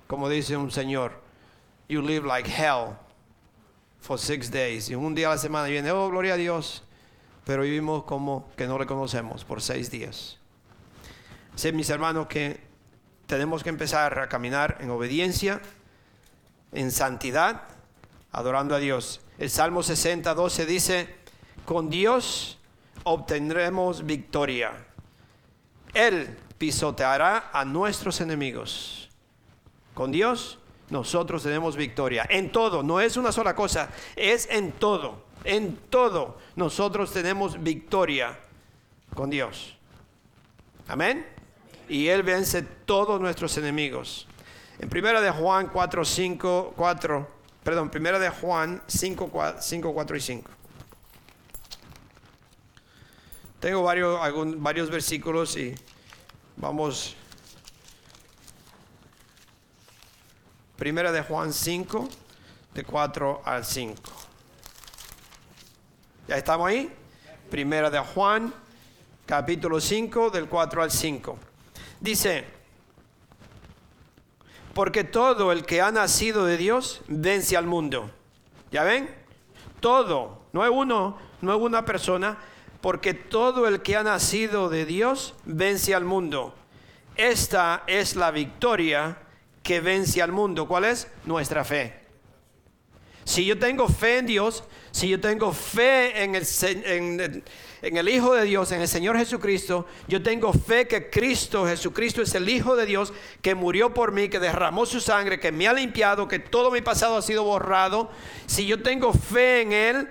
Como 0.07 0.29
dice 0.29 0.57
un 0.57 0.71
señor, 0.71 1.21
you 1.89 2.03
live 2.03 2.27
like 2.27 2.51
hell 2.51 2.97
for 4.01 4.19
six 4.19 4.51
days. 4.51 4.89
Y 4.91 4.95
un 4.95 5.15
día 5.15 5.29
a 5.29 5.31
la 5.31 5.39
semana 5.39 5.69
viene, 5.69 5.91
oh, 5.91 6.09
gloria 6.11 6.35
a 6.35 6.37
Dios. 6.37 6.83
Pero 7.45 7.63
vivimos 7.63 8.05
como 8.05 8.49
que 8.57 8.67
no 8.67 8.79
le 8.79 8.87
conocemos 8.87 9.45
por 9.45 9.63
seis 9.63 9.91
días. 9.91 10.39
Sé, 11.55 11.73
mis 11.73 11.91
hermanos, 11.91 12.27
que 12.27 12.61
tenemos 13.27 13.63
que 13.63 13.71
empezar 13.71 14.19
a 14.19 14.29
caminar 14.29 14.79
en 14.81 14.91
obediencia, 14.91 15.61
en 16.73 16.91
santidad, 16.91 17.63
adorando 18.33 18.75
a 18.75 18.79
Dios. 18.79 19.21
El 19.39 19.51
Salmo 19.51 19.83
60, 19.83 20.35
12 20.35 20.67
dice, 20.67 21.15
con 21.65 21.91
Dios 21.91 22.59
obtendremos 23.05 24.05
victoria. 24.05 24.73
Él 25.95 26.37
pisoteará 26.61 27.49
a 27.55 27.65
nuestros 27.65 28.21
enemigos. 28.21 29.09
Con 29.95 30.13
Dios 30.13 30.59
nosotros 30.91 31.43
tenemos 31.43 31.75
victoria. 31.75 32.27
En 32.29 32.53
todo, 32.53 32.83
no 32.83 33.01
es 33.01 33.17
una 33.17 33.33
sola 33.33 33.57
cosa, 33.57 33.89
es 34.15 34.47
en 34.51 34.73
todo. 34.73 35.25
En 35.45 35.79
todo 35.89 36.37
nosotros 36.57 37.15
tenemos 37.15 37.63
victoria 37.63 38.39
con 39.15 39.31
Dios. 39.31 39.75
Amén. 40.87 41.27
Y 41.89 42.09
Él 42.09 42.23
vence 42.23 42.61
todos 42.61 43.19
nuestros 43.19 43.57
enemigos. 43.57 44.29
En 44.81 44.91
primera 44.91 45.23
de 45.23 45.31
Juan 45.31 45.69
4, 45.69 46.05
5, 46.05 46.75
4, 46.77 47.29
perdón, 47.65 47.89
primera 47.89 48.19
de 48.19 48.29
Juan 48.29 48.83
5, 48.87 49.57
5 49.59 49.95
4 49.95 50.17
y 50.17 50.21
5. 50.21 50.51
Tengo 53.61 53.83
varios, 53.83 54.21
varios 54.59 54.91
versículos 54.91 55.57
y 55.57 55.75
Vamos. 56.61 57.17
Primera 60.77 61.11
de 61.11 61.23
Juan 61.23 61.55
5, 61.55 62.07
de 62.75 62.85
4 62.85 63.41
al 63.47 63.65
5. 63.65 64.03
¿Ya 66.29 66.37
estamos 66.37 66.69
ahí? 66.69 66.95
Primera 67.51 67.89
de 67.89 67.99
Juan, 68.01 68.53
capítulo 69.25 69.81
5, 69.81 70.29
del 70.29 70.51
4 70.51 70.83
al 70.83 70.91
5. 70.91 71.39
Dice, 71.99 72.45
porque 74.75 75.03
todo 75.03 75.53
el 75.53 75.65
que 75.65 75.81
ha 75.81 75.91
nacido 75.91 76.45
de 76.45 76.59
Dios 76.59 77.01
vence 77.09 77.57
al 77.57 77.67
mundo. 77.67 78.11
¿Ya 78.71 78.85
ven? 78.85 79.09
Todo, 79.81 80.43
no 80.53 80.63
es 80.63 80.71
uno, 80.71 81.19
no 81.41 81.55
es 81.55 81.61
una 81.61 81.87
persona, 81.87 82.37
porque 82.81 83.15
todo 83.15 83.69
el 83.69 83.83
que 83.83 83.97
ha 83.97 84.03
nacido 84.03 84.69
de 84.69 84.87
Dios 84.87 85.35
vence 85.45 85.95
al 85.95 86.05
mundo. 86.05 86.55
Esta 87.17 87.85
es 87.87 88.17
la 88.17 88.31
victoria 88.31 89.19
que 89.63 89.81
vence 89.81 90.23
al 90.23 90.33
mundo. 90.33 90.67
¿Cuál 90.67 90.87
es? 90.87 91.09
Nuestra 91.25 91.65
fe. 91.65 92.01
Si 93.25 93.45
yo 93.45 93.59
tengo 93.59 93.89
fe 93.89 94.19
en 94.19 94.27
Dios, 94.27 94.65
si 94.91 95.09
yo 95.09 95.21
tengo 95.21 95.53
fe 95.53 96.25
en 96.25 96.35
el, 96.35 98.09
Hijo 98.09 98.35
de 98.35 98.45
Dios, 98.45 98.73
en 98.73 98.81
el 98.81 98.89
Señor 98.89 99.17
Jesucristo, 99.17 99.87
yo 100.09 100.23
tengo 100.23 100.53
fe 100.53 100.89
que 100.89 101.11
Cristo, 101.11 101.67
Jesucristo 101.67 102.23
es 102.23 102.35
el 102.35 102.49
Hijo 102.49 102.75
de 102.75 102.87
Dios, 102.87 103.13
que 103.43 103.55
murió 103.55 103.95
por 103.95 104.13
mí, 104.13 104.29
que 104.29 104.41
derramó 104.41 104.87
su 104.87 105.01
sangre, 105.01 105.39
que 105.39 105.53
me 105.53 105.69
ha 105.69 105.73
limpiado, 105.73 106.27
que 106.27 106.39
todo 106.39 106.71
mi 106.71 106.81
pasado 106.81 107.19
ha 107.19 107.23
sido 107.23 107.45
borrado. 107.45 108.11
Si 108.47 108.67
yo 108.67 108.83
tengo 108.83 109.13
fe 109.13 109.61
en 109.61 109.73
Él, 109.73 110.09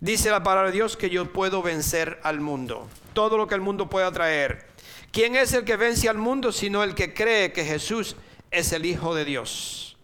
Dice 0.00 0.30
la 0.30 0.42
palabra 0.42 0.70
de 0.70 0.76
Dios 0.76 0.96
que 0.96 1.10
yo 1.10 1.32
puedo 1.32 1.62
vencer 1.62 2.20
al 2.22 2.40
mundo. 2.40 2.88
Todo 3.12 3.36
lo 3.38 3.46
que 3.46 3.54
el 3.54 3.60
mundo 3.60 3.88
pueda 3.88 4.10
traer. 4.12 4.66
¿Quién 5.12 5.36
es 5.36 5.52
el 5.52 5.64
que 5.64 5.76
vence 5.76 6.08
al 6.08 6.18
mundo 6.18 6.52
sino 6.52 6.82
el 6.82 6.94
que 6.94 7.14
cree 7.14 7.52
que 7.52 7.64
Jesús 7.64 8.16
es 8.50 8.72
el 8.72 8.84
Hijo 8.84 9.14
de 9.14 9.24
Dios? 9.24 9.96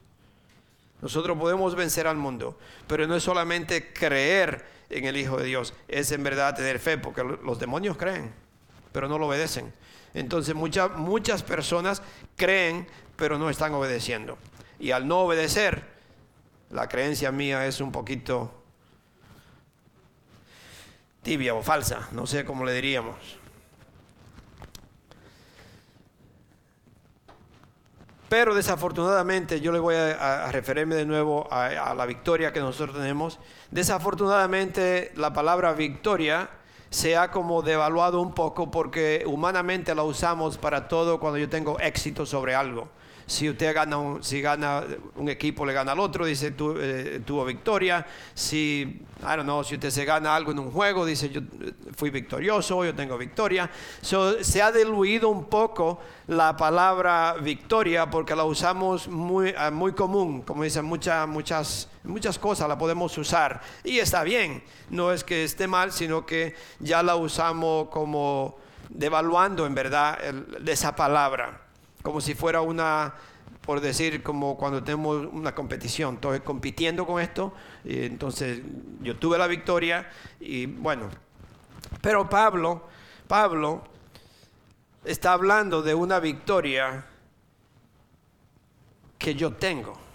Nosotros 1.03 1.37
podemos 1.39 1.75
vencer 1.75 2.07
al 2.07 2.17
mundo, 2.17 2.59
pero 2.87 3.07
no 3.07 3.17
es 3.17 3.23
solamente 3.23 3.93
creer 3.93 4.65
en 4.91 5.05
el 5.05 5.17
Hijo 5.17 5.39
de 5.39 5.45
Dios, 5.45 5.73
es 5.89 6.13
en 6.13 6.23
verdad 6.23 6.55
tener 6.55 6.79
fe, 6.79 6.99
porque 6.99 7.23
los 7.25 7.59
demonios 7.59 7.97
creen, 7.97 8.33
pero 8.93 9.09
no 9.09 9.19
lo 9.19 9.27
obedecen. 9.29 9.73
Entonces 10.15 10.55
muchas, 10.55 10.93
muchas 10.97 11.43
personas 11.43 12.03
creen, 12.37 12.87
pero 13.17 13.39
no 13.39 13.49
están 13.49 13.73
obedeciendo. 13.75 14.37
Y 14.79 14.91
al 14.91 15.07
no 15.07 15.21
obedecer, 15.21 15.85
la 16.71 16.89
creencia 16.89 17.33
mía 17.33 17.67
es 17.67 17.81
un 17.81 17.93
poquito 17.93 18.60
tibia 21.23 21.55
o 21.55 21.63
falsa, 21.63 22.09
no 22.13 22.27
sé 22.27 22.45
cómo 22.45 22.65
le 22.65 22.73
diríamos. 22.73 23.41
Pero 28.31 28.55
desafortunadamente, 28.55 29.61
yo 29.61 29.73
le 29.73 29.81
voy 29.81 29.97
a, 29.97 30.53
referirme 30.53 30.95
de 30.95 31.05
nuevo 31.05 31.49
a, 31.51 31.93
la 31.95 32.07
victoria 32.07 32.53
que 32.53 32.61
nosotros 32.61 32.97
tenemos. 32.97 33.41
Desafortunadamente, 33.73 35.11
la 35.17 35.33
palabra 35.33 35.73
victoria 35.73 36.49
se 36.91 37.17
ha 37.17 37.33
como 37.33 37.63
devaluado 37.63 38.21
un 38.21 38.33
poco 38.33 38.71
porque 38.71 39.25
humanamente 39.27 39.97
la 39.97 40.05
usamos 40.05 40.59
para 40.59 40.87
todo 40.87 41.19
cuando 41.19 41.39
yo 41.39 41.49
tengo 41.49 41.81
éxito 41.81 42.25
sobre 42.25 42.55
algo. 42.55 42.89
Si 43.31 43.49
usted 43.49 43.73
gana 43.73 43.97
un, 43.97 44.25
si 44.25 44.41
gana 44.41 44.85
un 45.15 45.29
equipo, 45.29 45.65
le 45.65 45.73
gana 45.73 45.93
al 45.93 46.01
otro, 46.01 46.27
dice 46.27 46.51
tu, 46.51 46.75
eh, 46.77 47.21
tuvo 47.25 47.45
victoria. 47.45 48.05
Si, 48.35 48.81
I 49.21 49.37
don't 49.37 49.45
know, 49.45 49.63
si 49.63 49.77
usted 49.77 49.91
se 49.91 50.05
gana 50.05 50.35
algo 50.35 50.51
en 50.51 50.59
un 50.59 50.73
juego, 50.73 51.07
dice 51.07 51.31
yo 51.31 51.41
eh, 51.41 51.73
fui 51.95 52.11
victorioso, 52.11 52.85
yo 52.85 52.93
tengo 52.93 53.17
victoria. 53.17 53.71
se 54.03 54.61
ha 54.61 54.73
diluido 54.73 55.29
un 55.29 55.45
poco 55.45 56.01
la 56.27 56.57
palabra 56.57 57.37
victoria 57.41 58.11
porque 58.11 58.35
la 58.35 58.43
usamos 58.43 59.07
muy, 59.07 59.55
ah, 59.57 59.71
muy 59.71 59.93
común, 59.93 60.43
como 60.43 60.65
dicen 60.65 60.85
muchas, 60.85 61.29
muchas, 61.29 61.89
muchas 62.03 62.37
cosas 62.37 62.69
la 62.69 62.77
podemos 62.77 63.17
usar. 63.17 63.61
Y 63.85 64.01
está 64.01 64.25
bien, 64.25 64.61
no 64.89 65.13
es 65.13 65.23
que 65.23 65.45
esté 65.45 65.69
mal, 65.69 65.93
sino 65.93 66.27
que 66.27 66.57
ya 66.81 67.01
la 67.05 67.15
usamos 67.15 67.91
como 67.91 68.57
devaluando 68.89 69.67
en 69.67 69.75
verdad 69.77 70.19
de 70.19 70.73
esa 70.73 70.97
palabra 70.97 71.70
como 72.03 72.21
si 72.21 72.35
fuera 72.35 72.61
una, 72.61 73.15
por 73.61 73.81
decir, 73.81 74.23
como 74.23 74.57
cuando 74.57 74.83
tenemos 74.83 75.27
una 75.33 75.55
competición, 75.55 76.15
estoy 76.17 76.41
compitiendo 76.41 77.07
con 77.07 77.21
esto, 77.21 77.53
y 77.85 78.05
entonces 78.05 78.61
yo 79.01 79.17
tuve 79.17 79.39
la 79.39 79.47
victoria 79.47 80.11
y 80.41 80.67
bueno, 80.67 81.09
pero 82.01 82.29
Pablo, 82.29 82.89
Pablo 83.27 83.85
está 85.05 85.33
hablando 85.33 85.83
de 85.83 85.95
una 85.95 86.21
victoria 86.21 87.07
que 89.19 89.35
yo 89.35 89.53
tengo 89.53 90.10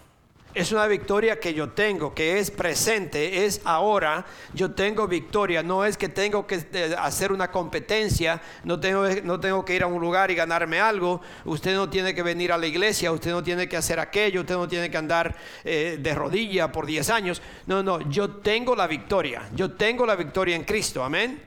es 0.56 0.72
una 0.72 0.86
victoria 0.86 1.38
que 1.38 1.52
yo 1.52 1.68
tengo, 1.68 2.14
que 2.14 2.38
es 2.38 2.50
presente, 2.50 3.44
es 3.44 3.60
ahora. 3.64 4.24
Yo 4.54 4.70
tengo 4.70 5.06
victoria, 5.06 5.62
no 5.62 5.84
es 5.84 5.98
que 5.98 6.08
tengo 6.08 6.46
que 6.46 6.64
eh, 6.72 6.96
hacer 6.98 7.30
una 7.30 7.50
competencia, 7.50 8.40
no 8.64 8.80
tengo, 8.80 9.06
no 9.22 9.38
tengo 9.38 9.66
que 9.66 9.74
ir 9.74 9.82
a 9.82 9.86
un 9.86 10.00
lugar 10.00 10.30
y 10.30 10.34
ganarme 10.34 10.80
algo. 10.80 11.20
Usted 11.44 11.74
no 11.74 11.90
tiene 11.90 12.14
que 12.14 12.22
venir 12.22 12.52
a 12.52 12.56
la 12.56 12.66
iglesia, 12.66 13.12
usted 13.12 13.32
no 13.32 13.42
tiene 13.42 13.68
que 13.68 13.76
hacer 13.76 14.00
aquello, 14.00 14.40
usted 14.40 14.54
no 14.54 14.66
tiene 14.66 14.90
que 14.90 14.96
andar 14.96 15.36
eh, 15.62 15.98
de 16.00 16.14
rodilla 16.14 16.72
por 16.72 16.86
10 16.86 17.10
años. 17.10 17.42
No, 17.66 17.82
no, 17.82 18.00
yo 18.08 18.36
tengo 18.36 18.74
la 18.74 18.86
victoria, 18.86 19.50
yo 19.54 19.72
tengo 19.72 20.06
la 20.06 20.16
victoria 20.16 20.56
en 20.56 20.64
Cristo, 20.64 21.04
amén. 21.04 21.45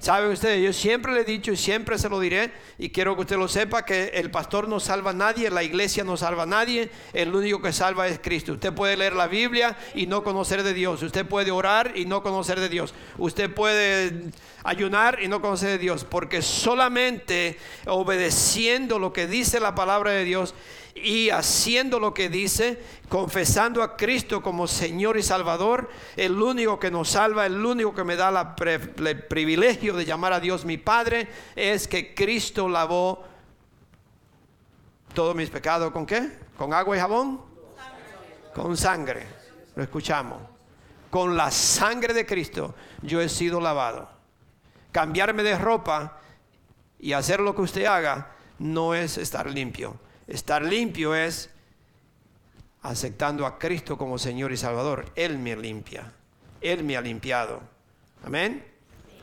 Saben 0.00 0.30
ustedes, 0.30 0.64
yo 0.64 0.72
siempre 0.72 1.12
le 1.12 1.20
he 1.20 1.24
dicho 1.24 1.52
y 1.52 1.58
siempre 1.58 1.98
se 1.98 2.08
lo 2.08 2.18
diré 2.18 2.52
y 2.78 2.88
quiero 2.88 3.14
que 3.16 3.20
usted 3.20 3.36
lo 3.36 3.48
sepa 3.48 3.84
que 3.84 4.04
el 4.14 4.30
pastor 4.30 4.66
no 4.66 4.80
salva 4.80 5.10
a 5.10 5.12
nadie, 5.12 5.50
la 5.50 5.62
iglesia 5.62 6.04
no 6.04 6.16
salva 6.16 6.44
a 6.44 6.46
nadie, 6.46 6.88
el 7.12 7.34
único 7.34 7.60
que 7.60 7.70
salva 7.70 8.08
es 8.08 8.18
Cristo. 8.18 8.54
Usted 8.54 8.72
puede 8.72 8.96
leer 8.96 9.12
la 9.12 9.26
Biblia 9.26 9.76
y 9.94 10.06
no 10.06 10.24
conocer 10.24 10.62
de 10.62 10.72
Dios, 10.72 11.02
usted 11.02 11.26
puede 11.26 11.50
orar 11.50 11.92
y 11.96 12.06
no 12.06 12.22
conocer 12.22 12.58
de 12.58 12.70
Dios, 12.70 12.94
usted 13.18 13.52
puede 13.52 14.30
ayunar 14.64 15.18
y 15.22 15.28
no 15.28 15.42
conocer 15.42 15.68
de 15.68 15.78
Dios, 15.78 16.06
porque 16.08 16.40
solamente 16.40 17.58
obedeciendo 17.86 18.98
lo 18.98 19.12
que 19.12 19.26
dice 19.26 19.60
la 19.60 19.74
palabra 19.74 20.12
de 20.12 20.24
Dios 20.24 20.54
y 20.94 21.30
haciendo 21.30 22.00
lo 22.00 22.12
que 22.12 22.28
dice, 22.28 22.82
confesando 23.08 23.82
a 23.82 23.96
Cristo 23.96 24.42
como 24.42 24.66
Señor 24.66 25.16
y 25.16 25.22
Salvador, 25.22 25.90
el 26.16 26.40
único 26.40 26.78
que 26.78 26.90
nos 26.90 27.10
salva, 27.10 27.46
el 27.46 27.64
único 27.64 27.94
que 27.94 28.04
me 28.04 28.16
da 28.16 28.56
el 28.98 29.24
privilegio 29.24 29.94
de 29.94 30.04
llamar 30.04 30.32
a 30.32 30.40
Dios 30.40 30.64
mi 30.64 30.78
Padre, 30.78 31.28
es 31.54 31.86
que 31.86 32.14
Cristo 32.14 32.68
lavó 32.68 33.24
todos 35.14 35.34
mis 35.34 35.50
pecados 35.50 35.90
con 35.92 36.06
qué? 36.06 36.30
¿Con 36.56 36.72
agua 36.74 36.96
y 36.96 37.00
jabón? 37.00 37.40
Con 38.54 38.76
sangre. 38.76 39.26
Lo 39.76 39.82
escuchamos. 39.82 40.42
Con 41.08 41.36
la 41.36 41.50
sangre 41.50 42.14
de 42.14 42.26
Cristo 42.26 42.74
yo 43.02 43.20
he 43.20 43.28
sido 43.28 43.60
lavado. 43.60 44.08
Cambiarme 44.92 45.42
de 45.42 45.56
ropa 45.56 46.18
y 46.98 47.12
hacer 47.12 47.40
lo 47.40 47.54
que 47.54 47.62
usted 47.62 47.84
haga 47.84 48.32
no 48.58 48.94
es 48.94 49.18
estar 49.18 49.48
limpio 49.48 49.98
Estar 50.30 50.62
limpio 50.62 51.12
es 51.12 51.50
aceptando 52.82 53.44
a 53.44 53.58
Cristo 53.58 53.98
como 53.98 54.16
Señor 54.16 54.52
y 54.52 54.56
Salvador. 54.56 55.06
Él 55.16 55.38
me 55.38 55.56
limpia. 55.56 56.12
Él 56.60 56.84
me 56.84 56.96
ha 56.96 57.00
limpiado. 57.00 57.60
Amén. 58.24 58.64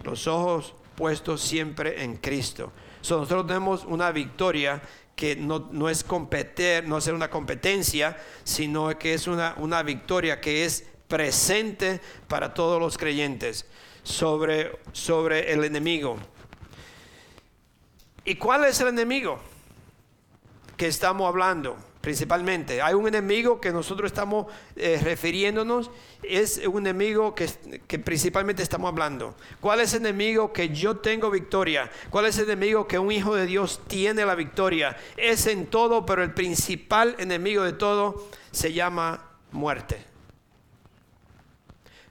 Los 0.03 0.27
ojos 0.27 0.75
puestos 0.95 1.41
siempre 1.41 2.03
en 2.03 2.17
Cristo. 2.17 2.73
nosotros 2.99 3.47
tenemos 3.47 3.85
una 3.85 4.11
victoria 4.11 4.81
que 5.15 5.37
no, 5.37 5.89
es 5.89 6.03
competir, 6.03 6.85
no 6.85 6.97
es 6.97 7.07
una 7.07 7.29
competencia, 7.29 8.17
sino 8.43 8.89
que 8.99 9.13
es 9.13 9.27
una, 9.27 9.55
una 9.57 9.83
victoria 9.83 10.41
que 10.41 10.65
es 10.65 10.85
presente 11.07 12.01
para 12.27 12.53
todos 12.53 12.81
los 12.81 12.97
creyentes 12.97 13.65
sobre, 14.03 14.77
sobre 14.91 15.53
el 15.53 15.63
enemigo. 15.63 16.17
¿Y 18.25 18.35
cuál 18.35 18.65
es 18.65 18.81
el 18.81 18.89
enemigo? 18.89 19.39
Que 20.77 20.87
estamos 20.87 21.27
hablando 21.27 21.75
principalmente. 22.07 22.81
Hay 22.81 22.93
un 22.93 23.05
enemigo 23.05 23.59
que 23.59 23.69
nosotros 23.71 24.09
estamos 24.09 24.45
eh, 24.77 24.97
refiriéndonos, 25.03 25.91
es 26.23 26.61
un 26.65 26.87
enemigo 26.87 27.35
que, 27.35 27.49
que, 27.85 27.99
principalmente 27.99 28.63
estamos 28.63 28.87
hablando. 28.87 29.35
¿Cuál 29.59 29.81
es 29.81 29.93
el 29.93 30.05
enemigo 30.05 30.53
que 30.53 30.69
yo 30.69 30.95
tengo 30.95 31.29
victoria? 31.29 31.91
¿Cuál 32.09 32.27
es 32.27 32.37
el 32.37 32.45
enemigo 32.45 32.87
que 32.87 32.97
un 32.97 33.11
hijo 33.11 33.35
de 33.35 33.45
Dios 33.45 33.81
tiene 33.87 34.25
la 34.25 34.35
victoria? 34.35 34.95
Es 35.17 35.47
en 35.47 35.65
todo, 35.65 36.05
pero 36.05 36.23
el 36.23 36.33
principal 36.33 37.13
enemigo 37.19 37.63
de 37.63 37.73
todo 37.73 38.29
se 38.51 38.71
llama 38.71 39.25
muerte. 39.51 40.01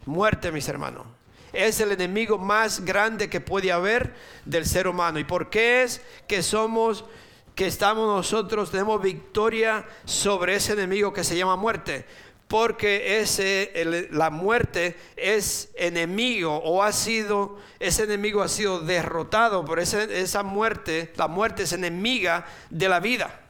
Muerte, 0.04 0.52
mis 0.52 0.68
hermanos. 0.68 1.06
Es 1.54 1.80
el 1.80 1.92
enemigo 1.92 2.36
más 2.36 2.84
grande 2.84 3.30
que 3.30 3.40
puede 3.40 3.72
haber 3.72 4.14
del 4.44 4.66
ser 4.66 4.88
humano. 4.88 5.18
¿Y 5.18 5.24
por 5.24 5.48
qué 5.48 5.84
es 5.84 6.02
que 6.28 6.42
somos 6.42 7.06
que 7.56 7.66
estamos 7.66 8.06
nosotros, 8.06 8.70
tenemos 8.70 9.00
victoria 9.00 9.86
sobre 10.04 10.54
ese 10.56 10.74
enemigo 10.74 11.14
que 11.14 11.24
se 11.24 11.38
llama 11.38 11.56
muerte. 11.56 12.04
Porque 12.48 13.18
ese, 13.18 14.08
la 14.12 14.28
muerte 14.28 14.94
es 15.16 15.70
enemigo 15.74 16.54
o 16.54 16.82
ha 16.82 16.92
sido, 16.92 17.58
ese 17.80 18.04
enemigo 18.04 18.42
ha 18.42 18.48
sido 18.48 18.80
derrotado, 18.80 19.64
por 19.64 19.80
esa 19.80 20.42
muerte, 20.42 21.14
la 21.16 21.28
muerte 21.28 21.62
es 21.62 21.72
enemiga 21.72 22.46
de 22.68 22.88
la 22.90 23.00
vida. 23.00 23.40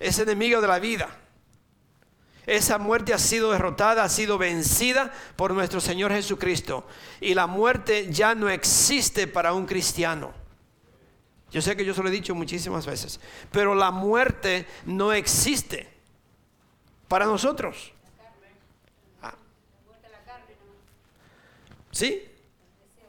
Es 0.00 0.18
enemigo 0.18 0.60
de 0.60 0.68
la 0.68 0.80
vida. 0.80 1.08
Esa 2.46 2.78
muerte 2.78 3.14
ha 3.14 3.18
sido 3.18 3.52
derrotada, 3.52 4.02
ha 4.02 4.08
sido 4.08 4.38
vencida 4.38 5.12
por 5.36 5.52
nuestro 5.52 5.80
Señor 5.80 6.10
Jesucristo. 6.10 6.84
Y 7.20 7.34
la 7.34 7.46
muerte 7.46 8.08
ya 8.10 8.34
no 8.34 8.50
existe 8.50 9.28
para 9.28 9.52
un 9.52 9.66
cristiano. 9.66 10.39
Yo 11.50 11.60
sé 11.60 11.76
que 11.76 11.84
yo 11.84 11.94
se 11.94 12.02
lo 12.02 12.08
he 12.08 12.12
dicho 12.12 12.34
muchísimas 12.34 12.86
veces, 12.86 13.20
pero 13.50 13.74
la 13.74 13.90
muerte 13.90 14.66
no 14.86 15.12
existe 15.12 15.88
para 17.08 17.26
nosotros. 17.26 17.92
Ah. 19.20 19.34
Sí, 21.90 22.30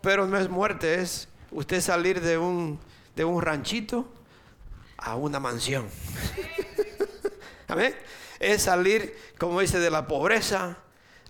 pero 0.02 0.26
no 0.26 0.38
es 0.38 0.50
muerte, 0.50 0.96
es 0.96 1.28
usted 1.52 1.82
salir 1.82 2.20
de 2.22 2.38
un, 2.38 2.80
de 3.16 3.24
un 3.24 3.42
ranchito 3.42 4.12
a 4.98 5.16
una 5.16 5.40
mansión. 5.40 5.88
Amén. 7.68 7.96
Es 8.40 8.64
salir, 8.64 9.16
como 9.38 9.62
dice, 9.62 9.80
de 9.80 9.92
la 9.92 10.08
pobreza 10.08 10.78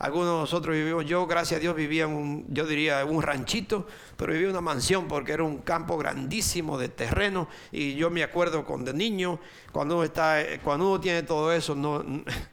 algunos 0.01 0.27
de 0.27 0.39
nosotros 0.39 0.75
vivimos, 0.75 1.06
yo 1.06 1.27
gracias 1.27 1.60
a 1.60 1.62
Dios 1.62 1.75
vivía 1.75 2.06
en 2.06 2.12
un, 2.12 2.45
yo 2.49 2.65
diría, 2.65 3.06
un 3.06 3.21
ranchito, 3.21 3.86
pero 4.17 4.34
vivía 4.34 4.47
en 4.47 4.54
una 4.54 4.62
mansión 4.62 5.08
porque 5.08 5.32
era 5.32 5.43
un 5.43 5.60
campo 5.60 5.95
grandísimo 5.95 6.80
de 6.80 6.89
terreno 6.89 7.47
y 7.71 7.93
yo 7.93 8.10
me 8.10 8.23
acuerdo 8.23 8.65
cuando 8.65 8.91
de 8.91 8.97
niño, 8.97 9.39
cuando 9.71 9.95
uno, 9.95 10.04
está, 10.04 10.39
cuando 10.63 10.89
uno 10.89 10.99
tiene 10.99 11.21
todo 11.21 11.54
eso, 11.54 11.75
no 11.75 12.04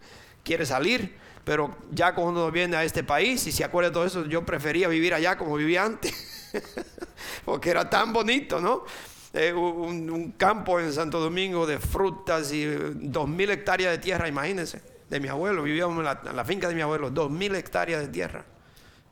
quiere 0.45 0.67
salir, 0.67 1.17
pero 1.43 1.75
ya 1.91 2.15
cuando 2.15 2.43
uno 2.43 2.53
viene 2.53 2.77
a 2.77 2.85
este 2.85 3.03
país 3.03 3.47
y 3.47 3.53
se 3.53 3.65
acuerda 3.65 3.89
de 3.89 3.95
todo 3.95 4.05
eso, 4.05 4.27
yo 4.27 4.45
prefería 4.45 4.87
vivir 4.89 5.15
allá 5.15 5.39
como 5.39 5.57
vivía 5.57 5.85
antes, 5.85 6.53
porque 7.47 7.71
era 7.71 7.89
tan 7.89 8.13
bonito, 8.13 8.61
¿no? 8.61 8.85
Eh, 9.33 9.53
un, 9.53 10.11
un, 10.11 10.33
campo 10.33 10.81
en 10.81 10.93
Santo 10.93 11.21
Domingo 11.21 11.67
de 11.67 11.79
frutas 11.79 12.53
y 12.53 12.65
dos 12.67 13.29
mil 13.29 13.51
hectáreas 13.51 13.93
de 13.93 13.99
tierra, 13.99 14.27
imagínense 14.29 14.98
de 15.09 15.21
mi 15.21 15.29
abuelo, 15.29 15.63
vivíamos 15.63 15.99
en 15.99 16.37
la, 16.37 16.45
finca 16.45 16.69
de 16.69 16.75
mi 16.75 16.83
abuelo, 16.83 17.11
dos 17.11 17.31
mil 17.31 17.55
hectáreas 17.55 18.01
de 18.01 18.09
tierra, 18.09 18.45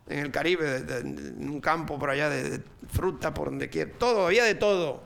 en 0.08 0.18
el 0.20 0.30
Caribe, 0.30 0.84
en 1.00 1.48
un 1.48 1.60
campo 1.60 1.98
por 1.98 2.10
allá 2.10 2.28
de, 2.28 2.62
fruta, 2.90 3.32
por 3.32 3.48
donde 3.48 3.68
quiera, 3.68 3.90
todo, 3.98 4.26
había 4.26 4.44
de 4.44 4.54
todo. 4.54 5.02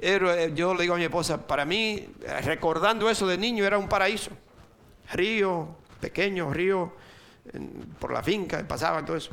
Eh, 0.00 0.52
yo 0.54 0.74
le 0.74 0.82
digo 0.82 0.94
a 0.94 0.98
mi 0.98 1.04
esposa, 1.04 1.46
para 1.46 1.64
mí, 1.64 2.08
recordando 2.44 3.10
eso 3.10 3.26
de 3.26 3.36
niño, 3.36 3.64
era 3.64 3.78
un 3.78 3.88
paraíso. 3.88 4.30
Río, 5.12 5.76
pequeño 6.00 6.52
río, 6.52 6.92
por 7.98 8.12
la 8.12 8.22
finca, 8.22 8.66
pasaba 8.66 9.04
todo 9.04 9.16
eso. 9.16 9.32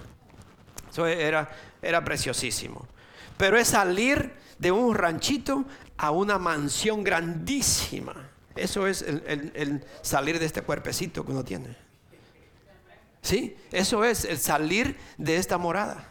Eso 0.90 1.06
era, 1.06 1.50
era 1.82 2.04
preciosísimo. 2.04 2.88
Pero 3.38 3.58
es 3.58 3.68
salir 3.68 4.34
de 4.58 4.72
un 4.72 4.96
ranchito 4.96 5.66
a 5.98 6.12
una 6.12 6.40
mansión 6.40 7.04
grandísima 7.04 8.25
eso 8.56 8.88
es 8.88 9.02
el, 9.02 9.86
salir 10.02 10.40
de 10.40 10.46
este 10.46 10.62
cuerpecito 10.62 11.26
que 11.26 11.32
uno 11.32 11.44
tiene. 11.44 11.76
¿Sí? 13.22 13.56
Eso 13.72 14.04
es 14.06 14.26
el 14.26 14.38
salir 14.38 14.98
de 15.18 15.38
esta 15.38 15.58
morada. 15.58 16.08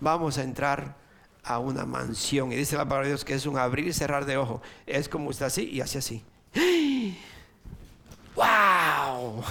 Vamos 0.00 0.38
a 0.38 0.42
entrar 0.42 0.96
a 1.42 1.58
una 1.58 1.84
mansión. 1.86 2.52
Y 2.52 2.56
dice 2.56 2.76
la 2.76 2.84
palabra 2.84 3.04
de 3.04 3.12
Dios 3.12 3.24
que 3.24 3.34
es 3.34 3.46
un 3.46 3.58
abrir 3.58 3.88
y 3.88 3.92
cerrar 3.92 4.26
de 4.26 4.36
ojo. 4.36 4.62
Es 4.86 5.08
como 5.08 5.30
está 5.30 5.46
así 5.46 5.64
y 5.64 5.80
hace 5.80 5.98
así. 5.98 6.22
¡Wow! 8.34 9.42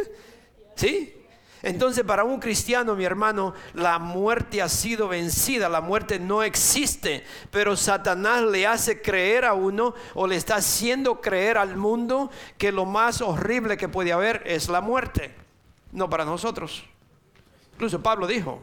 ¿Sí? 0.76 1.21
Entonces 1.62 2.04
para 2.04 2.24
un 2.24 2.40
cristiano, 2.40 2.96
mi 2.96 3.04
hermano, 3.04 3.54
la 3.74 3.98
muerte 4.00 4.60
ha 4.60 4.68
sido 4.68 5.08
vencida, 5.08 5.68
la 5.68 5.80
muerte 5.80 6.18
no 6.18 6.42
existe, 6.42 7.24
pero 7.50 7.76
Satanás 7.76 8.42
le 8.42 8.66
hace 8.66 9.00
creer 9.00 9.44
a 9.44 9.54
uno 9.54 9.94
o 10.14 10.26
le 10.26 10.36
está 10.36 10.56
haciendo 10.56 11.20
creer 11.20 11.58
al 11.58 11.76
mundo 11.76 12.30
que 12.58 12.72
lo 12.72 12.84
más 12.84 13.20
horrible 13.20 13.76
que 13.76 13.88
puede 13.88 14.12
haber 14.12 14.42
es 14.44 14.68
la 14.68 14.80
muerte, 14.80 15.32
no 15.92 16.10
para 16.10 16.24
nosotros. 16.24 16.84
Incluso 17.74 18.02
Pablo 18.02 18.26
dijo, 18.26 18.62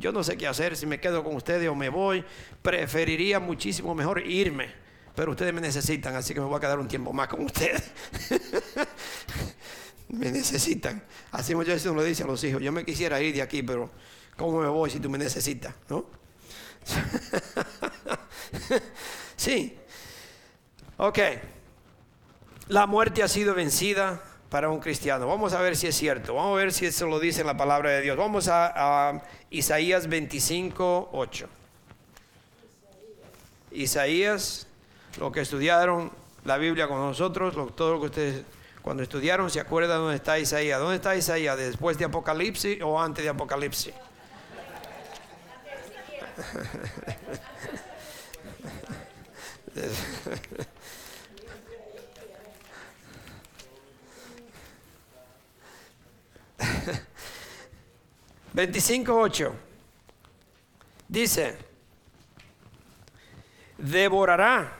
yo 0.00 0.10
no 0.10 0.24
sé 0.24 0.36
qué 0.36 0.48
hacer, 0.48 0.76
si 0.76 0.86
me 0.86 0.98
quedo 0.98 1.22
con 1.22 1.36
ustedes 1.36 1.68
o 1.68 1.74
me 1.76 1.88
voy, 1.88 2.24
preferiría 2.62 3.38
muchísimo 3.38 3.94
mejor 3.94 4.26
irme, 4.26 4.72
pero 5.14 5.30
ustedes 5.30 5.54
me 5.54 5.60
necesitan, 5.60 6.16
así 6.16 6.34
que 6.34 6.40
me 6.40 6.46
voy 6.46 6.56
a 6.56 6.60
quedar 6.60 6.80
un 6.80 6.88
tiempo 6.88 7.12
más 7.12 7.28
con 7.28 7.44
ustedes. 7.44 7.92
me 10.12 10.30
necesitan. 10.30 11.02
Así 11.32 11.54
muchas 11.54 11.74
veces 11.74 11.90
uno 11.90 12.02
le 12.02 12.08
dice 12.08 12.22
a 12.22 12.26
los 12.26 12.42
hijos, 12.44 12.62
yo 12.62 12.72
me 12.72 12.84
quisiera 12.84 13.20
ir 13.20 13.34
de 13.34 13.42
aquí, 13.42 13.62
pero 13.62 13.90
¿cómo 14.36 14.60
me 14.60 14.68
voy 14.68 14.90
si 14.90 15.00
tú 15.00 15.08
me 15.08 15.18
necesitas? 15.18 15.74
¿No? 15.88 16.06
sí. 19.36 19.76
Ok. 20.96 21.18
La 22.68 22.86
muerte 22.86 23.22
ha 23.22 23.28
sido 23.28 23.54
vencida 23.54 24.22
para 24.48 24.68
un 24.68 24.80
cristiano. 24.80 25.26
Vamos 25.26 25.52
a 25.52 25.60
ver 25.60 25.76
si 25.76 25.86
es 25.86 25.96
cierto. 25.96 26.34
Vamos 26.34 26.52
a 26.52 26.56
ver 26.56 26.72
si 26.72 26.86
eso 26.86 27.06
lo 27.06 27.20
dice 27.20 27.40
en 27.40 27.46
la 27.46 27.56
palabra 27.56 27.90
de 27.90 28.02
Dios. 28.02 28.16
Vamos 28.16 28.48
a, 28.48 29.22
Isaías 29.50 30.08
25, 30.08 31.10
8. 31.12 31.48
Isaías, 33.72 34.66
lo 35.18 35.30
que 35.30 35.40
estudiaron 35.40 36.10
la 36.44 36.56
Biblia 36.56 36.88
con 36.88 36.98
nosotros, 36.98 37.54
todo 37.76 37.94
lo 37.94 38.00
que 38.00 38.06
ustedes 38.06 38.44
cuando 38.82 39.02
estudiaron, 39.02 39.50
¿se 39.50 39.60
acuerdan 39.60 39.98
dónde 39.98 40.16
está 40.16 40.38
Isaías? 40.38 40.78
¿Dónde 40.80 40.96
está 40.96 41.14
Isaías? 41.14 41.56
¿Después 41.56 41.98
de 41.98 42.06
Apocalipsis 42.06 42.80
o 42.82 43.00
antes 43.00 43.24
de 43.24 43.30
Apocalipsis? 43.30 43.94
...25.8... 58.54 59.52
...dice... 61.08 61.56
...devorará 63.78 64.79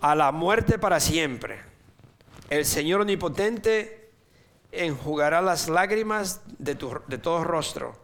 a 0.00 0.14
la 0.14 0.32
muerte 0.32 0.78
para 0.78 1.00
siempre. 1.00 1.60
El 2.48 2.64
Señor 2.64 3.02
omnipotente 3.02 4.10
enjugará 4.72 5.40
las 5.40 5.68
lágrimas 5.68 6.40
de, 6.58 6.74
de 7.06 7.18
todo 7.18 7.44
rostro 7.44 7.96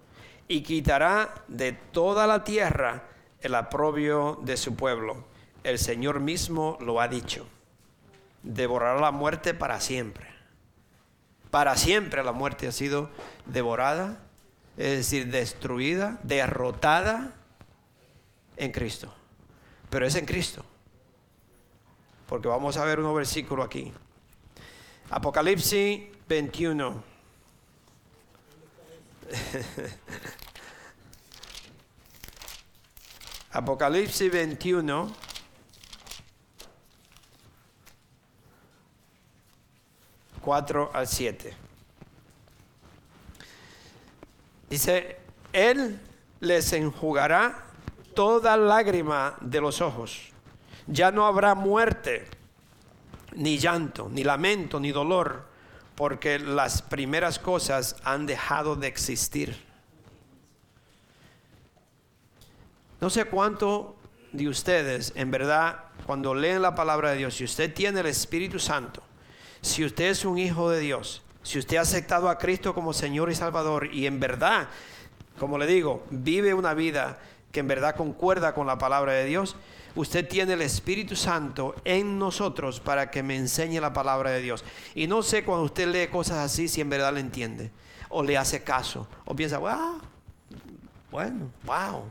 y 0.48 0.62
quitará 0.62 1.44
de 1.48 1.72
toda 1.72 2.26
la 2.26 2.44
tierra 2.44 3.04
el 3.40 3.54
aprobio 3.54 4.38
de 4.42 4.56
su 4.56 4.76
pueblo. 4.76 5.24
El 5.64 5.78
Señor 5.78 6.20
mismo 6.20 6.76
lo 6.80 7.00
ha 7.00 7.08
dicho. 7.08 7.46
Devorará 8.42 9.00
la 9.00 9.10
muerte 9.10 9.54
para 9.54 9.80
siempre. 9.80 10.26
Para 11.50 11.76
siempre 11.76 12.22
la 12.22 12.32
muerte 12.32 12.68
ha 12.68 12.72
sido 12.72 13.10
devorada, 13.46 14.18
es 14.76 14.98
decir, 14.98 15.28
destruida, 15.28 16.20
derrotada 16.22 17.32
en 18.56 18.70
Cristo. 18.72 19.12
Pero 19.90 20.06
es 20.06 20.14
en 20.14 20.26
Cristo 20.26 20.64
porque 22.26 22.48
vamos 22.48 22.76
a 22.76 22.84
ver 22.84 23.00
un 23.00 23.14
versículo 23.14 23.62
aquí. 23.62 23.90
Apocalipsis 25.10 26.00
21. 26.28 27.02
Apocalipsis 33.52 34.32
21. 34.32 35.12
Cuatro 40.40 40.90
al 40.92 41.06
7. 41.06 41.54
Dice, 44.68 45.16
Él 45.52 46.00
les 46.40 46.72
enjugará 46.72 47.66
toda 48.14 48.56
lágrima 48.56 49.36
de 49.40 49.60
los 49.60 49.80
ojos 49.80 50.32
ya 50.86 51.10
no 51.10 51.26
habrá 51.26 51.54
muerte, 51.54 52.26
ni 53.34 53.58
llanto, 53.58 54.08
ni 54.10 54.24
lamento, 54.24 54.80
ni 54.80 54.92
dolor, 54.92 55.46
porque 55.94 56.38
las 56.38 56.82
primeras 56.82 57.38
cosas 57.38 57.96
han 58.04 58.26
dejado 58.26 58.76
de 58.76 58.86
existir. 58.86 59.56
No 63.00 63.10
sé 63.10 63.26
cuánto 63.26 63.96
de 64.32 64.48
ustedes, 64.48 65.12
en 65.16 65.30
verdad, 65.30 65.84
cuando 66.06 66.34
leen 66.34 66.62
la 66.62 66.74
palabra 66.74 67.10
de 67.10 67.18
Dios, 67.18 67.34
si 67.34 67.44
usted 67.44 67.72
tiene 67.72 68.00
el 68.00 68.06
Espíritu 68.06 68.58
Santo, 68.58 69.02
si 69.60 69.84
usted 69.84 70.06
es 70.06 70.24
un 70.24 70.38
hijo 70.38 70.70
de 70.70 70.80
Dios, 70.80 71.22
si 71.42 71.58
usted 71.58 71.76
ha 71.76 71.82
aceptado 71.82 72.28
a 72.28 72.38
Cristo 72.38 72.74
como 72.74 72.92
Señor 72.92 73.30
y 73.30 73.34
Salvador 73.34 73.92
y 73.92 74.06
en 74.06 74.18
verdad, 74.18 74.68
como 75.38 75.58
le 75.58 75.66
digo, 75.66 76.04
vive 76.10 76.54
una 76.54 76.74
vida 76.74 77.18
que 77.52 77.60
en 77.60 77.68
verdad 77.68 77.96
concuerda 77.96 78.54
con 78.54 78.66
la 78.66 78.78
palabra 78.78 79.12
de 79.12 79.26
Dios, 79.26 79.56
usted 79.96 80.28
tiene 80.28 80.52
el 80.52 80.62
Espíritu 80.62 81.16
Santo 81.16 81.74
en 81.84 82.18
nosotros 82.18 82.80
para 82.80 83.10
que 83.10 83.22
me 83.22 83.36
enseñe 83.36 83.80
la 83.80 83.92
palabra 83.92 84.30
de 84.30 84.40
Dios. 84.40 84.64
Y 84.94 85.06
no 85.06 85.22
sé 85.22 85.44
cuando 85.44 85.64
usted 85.64 85.88
lee 85.88 86.06
cosas 86.08 86.38
así 86.38 86.68
si 86.68 86.80
en 86.80 86.90
verdad 86.90 87.12
le 87.12 87.20
entiende 87.20 87.70
o 88.08 88.22
le 88.22 88.36
hace 88.36 88.62
caso 88.62 89.08
o 89.24 89.34
piensa, 89.34 89.58
wow, 89.58 90.00
bueno, 91.10 91.50
wow. 91.64 92.04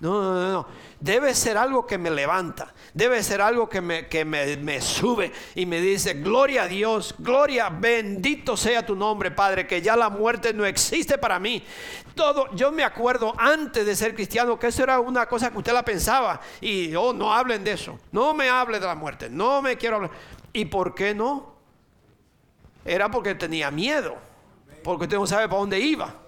No, 0.00 0.20
no, 0.22 0.52
no, 0.52 0.66
Debe 0.98 1.34
ser 1.34 1.56
algo 1.56 1.86
que 1.86 1.98
me 1.98 2.10
levanta. 2.10 2.72
Debe 2.92 3.22
ser 3.22 3.40
algo 3.40 3.68
que, 3.68 3.80
me, 3.80 4.08
que 4.08 4.24
me, 4.24 4.56
me, 4.56 4.80
sube 4.80 5.32
y 5.54 5.66
me 5.66 5.80
dice, 5.80 6.14
gloria 6.14 6.64
a 6.64 6.68
Dios, 6.68 7.14
gloria, 7.18 7.68
bendito 7.68 8.56
sea 8.56 8.84
tu 8.84 8.96
nombre, 8.96 9.30
Padre, 9.30 9.66
que 9.66 9.80
ya 9.80 9.96
la 9.96 10.10
muerte 10.10 10.52
no 10.52 10.64
existe 10.64 11.16
para 11.16 11.38
mí. 11.38 11.62
Todo, 12.14 12.52
yo 12.54 12.72
me 12.72 12.84
acuerdo 12.84 13.34
antes 13.38 13.86
de 13.86 13.94
ser 13.94 14.14
cristiano 14.14 14.58
que 14.58 14.66
eso 14.66 14.82
era 14.82 14.98
una 14.98 15.26
cosa 15.26 15.50
que 15.50 15.58
usted 15.58 15.72
la 15.72 15.84
pensaba 15.84 16.40
y, 16.60 16.94
oh, 16.94 17.12
no 17.12 17.32
hablen 17.32 17.62
de 17.62 17.72
eso. 17.72 17.98
No 18.10 18.34
me 18.34 18.48
hable 18.48 18.80
de 18.80 18.86
la 18.86 18.94
muerte, 18.94 19.28
no 19.30 19.62
me 19.62 19.76
quiero 19.76 19.96
hablar. 19.96 20.10
¿Y 20.52 20.64
por 20.64 20.94
qué 20.94 21.14
no? 21.14 21.54
Era 22.84 23.10
porque 23.10 23.34
tenía 23.34 23.70
miedo, 23.70 24.16
porque 24.82 25.04
usted 25.04 25.16
no 25.16 25.26
sabe 25.26 25.48
para 25.48 25.60
dónde 25.60 25.78
iba. 25.80 26.23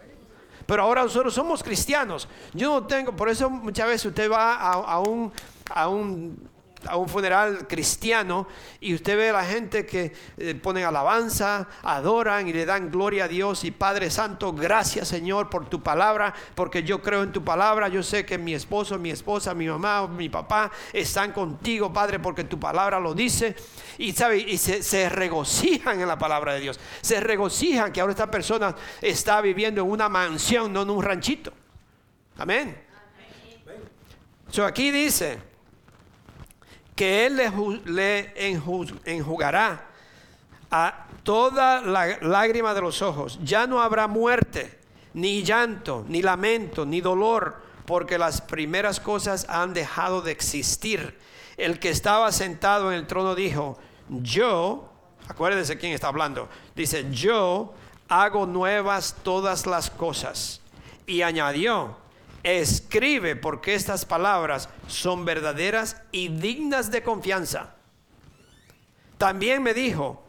Pero 0.67 0.83
ahora 0.83 1.03
nosotros 1.03 1.33
somos 1.33 1.63
cristianos. 1.63 2.29
Yo 2.53 2.81
no 2.81 2.87
tengo, 2.87 3.13
por 3.13 3.29
eso 3.29 3.49
muchas 3.49 3.87
veces 3.87 4.07
usted 4.07 4.31
va 4.31 4.55
a, 4.57 4.99
un, 4.99 5.33
a 5.71 5.89
un 5.89 6.49
a 6.89 6.97
un 6.97 7.09
funeral 7.09 7.67
cristiano 7.67 8.47
y 8.81 8.95
usted 8.95 9.17
ve 9.17 9.31
a 9.31 9.35
la 9.35 9.45
gente 9.45 9.87
que 9.87 10.13
eh, 10.39 10.55
ponen 10.55 10.85
alabanza, 10.85 11.69
adoran 11.83 12.49
y 12.49 12.53
le 12.53 12.67
dan 12.67 12.91
gloria 12.91 13.25
a 13.25 13.29
Dios 13.29 13.65
y 13.65 13.71
Padre 13.71 14.11
Santo, 14.11 14.53
gracias 14.53 15.09
Señor 15.09 15.51
por 15.51 15.69
tu 15.69 15.83
palabra, 15.83 16.35
porque 16.55 16.83
yo 16.83 17.03
creo 17.03 17.23
en 17.23 17.33
tu 17.33 17.45
palabra, 17.45 17.89
yo 17.89 18.03
sé 18.03 18.25
que 18.25 18.39
mi 18.39 18.55
esposo, 18.55 18.99
mi 18.99 19.11
esposa, 19.11 19.55
mi 19.55 19.67
mamá, 19.67 20.07
mi 20.07 20.29
papá 20.29 20.71
están 20.93 21.33
contigo, 21.33 21.93
Padre, 21.93 22.19
porque 22.19 22.45
tu 22.45 22.59
palabra 22.59 23.01
lo 23.01 23.15
dice 23.15 23.55
y 23.99 24.13
sabe 24.13 24.39
y 24.39 24.59
se, 24.59 25.09
regocijan 25.09 26.01
en 26.01 26.09
la 26.09 26.19
palabra 26.19 26.55
de 26.55 26.61
Dios, 26.61 26.81
se 27.01 27.21
regocijan 27.21 27.93
que 27.93 28.01
ahora 28.01 28.13
esta 28.13 28.31
persona 28.31 28.75
está 29.01 29.41
viviendo 29.41 29.83
en 29.83 29.91
una 29.91 30.09
mansión, 30.09 30.73
no 30.73 30.83
en 30.83 30.91
un 30.91 31.03
ranchito. 31.03 31.53
Amén. 32.39 32.87
Aquí 34.65 34.91
dice, 34.91 35.39
que 36.97 37.27
Él 37.27 37.37
le, 37.85 38.33
enjugará 39.05 39.87
a 40.71 41.07
toda 41.23 41.83
la 41.83 42.19
lágrima 42.23 42.75
de 42.75 42.81
los 42.81 43.03
ojos. 43.03 43.39
Ya 43.45 43.67
no 43.67 43.81
habrá 43.81 44.09
muerte, 44.09 44.81
ni 45.13 45.43
llanto, 45.43 46.05
ni 46.09 46.23
lamento, 46.23 46.87
ni 46.87 47.03
dolor, 47.03 47.63
porque 47.85 48.19
las 48.19 48.41
primeras 48.41 48.99
cosas 48.99 49.47
han 49.49 49.75
dejado 49.75 50.23
de 50.23 50.33
existir. 50.33 51.19
El 51.59 51.79
que 51.79 51.91
estaba 51.91 52.33
sentado 52.33 52.91
en 52.91 52.99
el 52.99 53.07
trono 53.07 53.35
dijo, 53.35 53.79
yo, 54.09 54.89
acuérdense 55.29 55.79
quién 55.79 55.93
está 55.93 56.09
hablando, 56.09 56.49
dice, 56.75 57.07
yo 57.11 57.75
hago 58.09 58.47
nuevas 58.47 59.17
todas 59.23 59.67
las 59.67 59.91
cosas. 59.91 60.63
Y 61.07 61.23
añadió, 61.23 61.97
escribe 62.47 63.35
porque 63.35 63.75
estas 63.75 64.05
palabras 64.05 64.69
son 64.87 65.25
verdaderas 65.25 66.01
y 66.13 66.29
dignas 66.29 66.93
de 66.93 67.03
confianza. 67.03 67.75
También 69.19 69.65
me 69.65 69.75
dijo, 69.75 70.23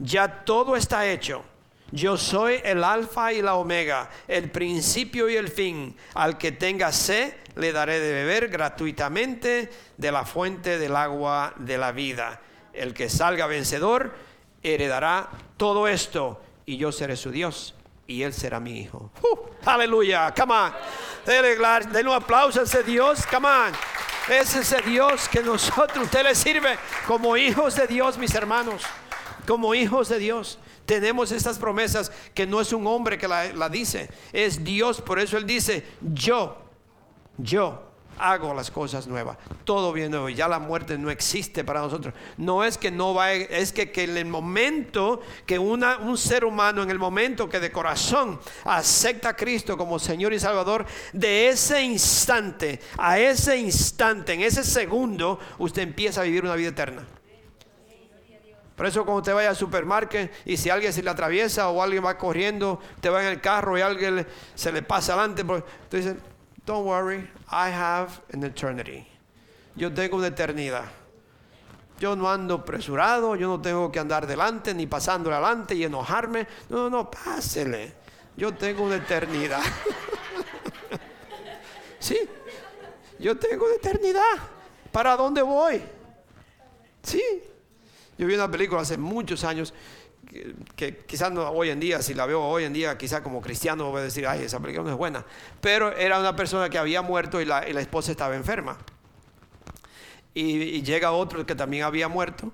ya 0.00 0.44
todo 0.44 0.74
está 0.74 1.06
hecho. 1.06 1.44
Yo 1.92 2.16
soy 2.16 2.60
el 2.64 2.82
alfa 2.82 3.32
y 3.32 3.42
la 3.42 3.54
omega, 3.54 4.10
el 4.26 4.50
principio 4.50 5.28
y 5.28 5.36
el 5.36 5.48
fin. 5.48 5.94
Al 6.14 6.36
que 6.36 6.50
tenga 6.50 6.90
sed, 6.90 7.34
le 7.54 7.70
daré 7.70 8.00
de 8.00 8.12
beber 8.12 8.48
gratuitamente 8.48 9.70
de 9.96 10.12
la 10.12 10.24
fuente 10.24 10.78
del 10.78 10.96
agua 10.96 11.54
de 11.58 11.78
la 11.78 11.92
vida. 11.92 12.40
El 12.72 12.92
que 12.92 13.08
salga 13.08 13.46
vencedor, 13.46 14.14
heredará 14.62 15.28
todo 15.58 15.86
esto, 15.86 16.40
y 16.64 16.78
yo 16.78 16.90
seré 16.90 17.14
su 17.16 17.30
Dios, 17.30 17.74
y 18.06 18.22
él 18.22 18.32
será 18.32 18.60
mi 18.60 18.80
hijo. 18.80 19.10
Aleluya, 19.64 20.32
come 20.36 20.54
on. 20.54 20.72
Denle, 21.24 22.08
un 22.08 22.14
aplauso 22.14 22.60
a 22.60 22.64
ese 22.64 22.82
Dios, 22.82 23.24
come 23.26 23.48
on. 23.48 23.72
Es 24.28 24.54
ese 24.54 24.80
Dios 24.82 25.28
que 25.28 25.42
nosotros, 25.42 26.04
usted 26.04 26.22
le 26.22 26.34
sirve 26.34 26.78
como 27.06 27.36
hijos 27.36 27.76
de 27.76 27.86
Dios, 27.86 28.18
mis 28.18 28.34
hermanos. 28.34 28.82
Como 29.46 29.74
hijos 29.74 30.08
de 30.08 30.18
Dios. 30.18 30.58
Tenemos 30.86 31.32
estas 31.32 31.58
promesas 31.58 32.10
que 32.34 32.46
no 32.46 32.60
es 32.60 32.72
un 32.72 32.86
hombre 32.86 33.18
que 33.18 33.28
la, 33.28 33.52
la 33.52 33.68
dice, 33.68 34.10
es 34.32 34.62
Dios. 34.62 35.00
Por 35.00 35.18
eso 35.18 35.36
Él 35.36 35.46
dice, 35.46 35.86
yo, 36.00 36.56
yo 37.38 37.91
hago 38.18 38.54
las 38.54 38.70
cosas 38.70 39.06
nuevas. 39.06 39.38
Todo 39.64 39.92
bien 39.92 40.10
nuevo. 40.10 40.28
Ya 40.28 40.48
la 40.48 40.58
muerte 40.58 40.98
no 40.98 41.10
existe 41.10 41.64
para 41.64 41.80
nosotros. 41.80 42.14
No 42.36 42.64
es 42.64 42.78
que 42.78 42.90
no 42.90 43.14
va, 43.14 43.32
es 43.32 43.72
que, 43.72 43.90
que 43.90 44.04
en 44.04 44.16
el 44.16 44.26
momento 44.26 45.20
que 45.46 45.58
una, 45.58 45.98
un 45.98 46.18
ser 46.18 46.44
humano, 46.44 46.82
en 46.82 46.90
el 46.90 46.98
momento 46.98 47.48
que 47.48 47.60
de 47.60 47.72
corazón 47.72 48.40
acepta 48.64 49.30
a 49.30 49.36
Cristo 49.36 49.76
como 49.76 49.98
Señor 49.98 50.32
y 50.32 50.40
Salvador, 50.40 50.86
de 51.12 51.48
ese 51.48 51.82
instante 51.82 52.42
a 52.98 53.18
ese 53.18 53.56
instante, 53.58 54.32
en 54.34 54.42
ese 54.42 54.64
segundo, 54.64 55.38
usted 55.58 55.82
empieza 55.82 56.20
a 56.20 56.24
vivir 56.24 56.44
una 56.44 56.54
vida 56.54 56.68
eterna. 56.68 57.06
Por 58.76 58.86
eso 58.86 59.04
cuando 59.04 59.18
usted 59.18 59.34
vaya 59.34 59.50
al 59.50 59.56
supermercado 59.56 60.28
y 60.44 60.56
si 60.56 60.70
alguien 60.70 60.92
se 60.92 61.02
le 61.02 61.10
atraviesa 61.10 61.68
o 61.68 61.82
alguien 61.82 62.04
va 62.04 62.16
corriendo, 62.16 62.80
te 63.00 63.10
va 63.10 63.22
en 63.22 63.28
el 63.28 63.40
carro 63.40 63.76
y 63.76 63.82
alguien 63.82 64.26
se 64.54 64.72
le 64.72 64.82
pasa 64.82 65.12
adelante, 65.12 65.44
pues, 65.44 65.62
don't 66.66 66.84
worry, 66.84 67.28
I 67.50 67.70
have 67.70 68.20
an 68.32 68.44
eternity. 68.44 69.06
Yo 69.76 69.90
tengo 69.90 70.16
una 70.16 70.28
eternidad. 70.28 70.84
Yo 71.98 72.16
no 72.16 72.28
ando 72.28 72.56
apresurado, 72.56 73.36
yo 73.36 73.48
no 73.48 73.60
tengo 73.60 73.90
que 73.92 74.00
andar 74.00 74.26
delante 74.26 74.74
ni 74.74 74.86
pasando 74.86 75.32
adelante 75.32 75.74
y 75.74 75.84
enojarme. 75.84 76.46
No, 76.68 76.90
no, 76.90 77.10
pásele. 77.10 77.92
Yo 78.36 78.52
tengo 78.52 78.82
una 78.82 78.96
eternidad. 78.96 79.62
sí, 81.98 82.18
yo 83.18 83.36
tengo 83.36 83.66
una 83.66 83.74
eternidad. 83.76 84.22
¿Para 84.90 85.16
dónde 85.16 85.42
voy? 85.42 85.80
Sí. 87.02 87.22
Yo 88.18 88.26
vi 88.26 88.34
una 88.34 88.50
película 88.50 88.82
hace 88.82 88.96
muchos 88.98 89.42
años 89.44 89.72
que, 90.76 90.96
quizás 91.06 91.30
no 91.30 91.48
hoy 91.50 91.70
en 91.70 91.80
día, 91.80 92.00
si 92.00 92.14
la 92.14 92.26
veo 92.26 92.40
hoy 92.40 92.64
en 92.64 92.72
día, 92.72 92.96
quizás 92.96 93.20
como 93.20 93.42
cristiano 93.42 93.90
voy 93.90 94.00
a 94.00 94.04
decir, 94.04 94.26
ay, 94.26 94.42
esa 94.42 94.60
película 94.60 94.84
no 94.84 94.90
es 94.90 94.96
buena. 94.96 95.24
Pero 95.60 95.94
era 95.96 96.18
una 96.18 96.34
persona 96.34 96.70
que 96.70 96.78
había 96.78 97.02
muerto 97.02 97.40
y 97.40 97.44
la, 97.44 97.60
esposa 97.60 98.12
estaba 98.12 98.34
enferma. 98.34 98.78
Y, 100.34 100.82
llega 100.82 101.12
otro 101.12 101.44
que 101.44 101.54
también 101.54 101.84
había 101.84 102.08
muerto 102.08 102.52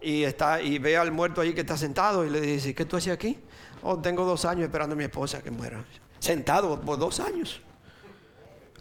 y, 0.00 0.22
está, 0.22 0.62
y 0.62 0.78
ve 0.78 0.96
al 0.96 1.10
muerto 1.10 1.40
ahí 1.40 1.52
que 1.52 1.62
está 1.62 1.76
sentado 1.76 2.24
y 2.24 2.30
le 2.30 2.40
dice, 2.40 2.74
¿qué 2.74 2.84
tú 2.84 2.96
haces 2.96 3.12
aquí? 3.12 3.38
Oh, 3.82 3.98
tengo 3.98 4.24
dos 4.24 4.44
años 4.44 4.64
esperando 4.64 4.94
a 4.94 4.96
mi 4.96 5.04
esposa 5.04 5.42
que 5.42 5.50
muera. 5.50 5.84
Sentado 6.20 6.80
por 6.80 6.98
dos 6.98 7.18
años. 7.18 7.60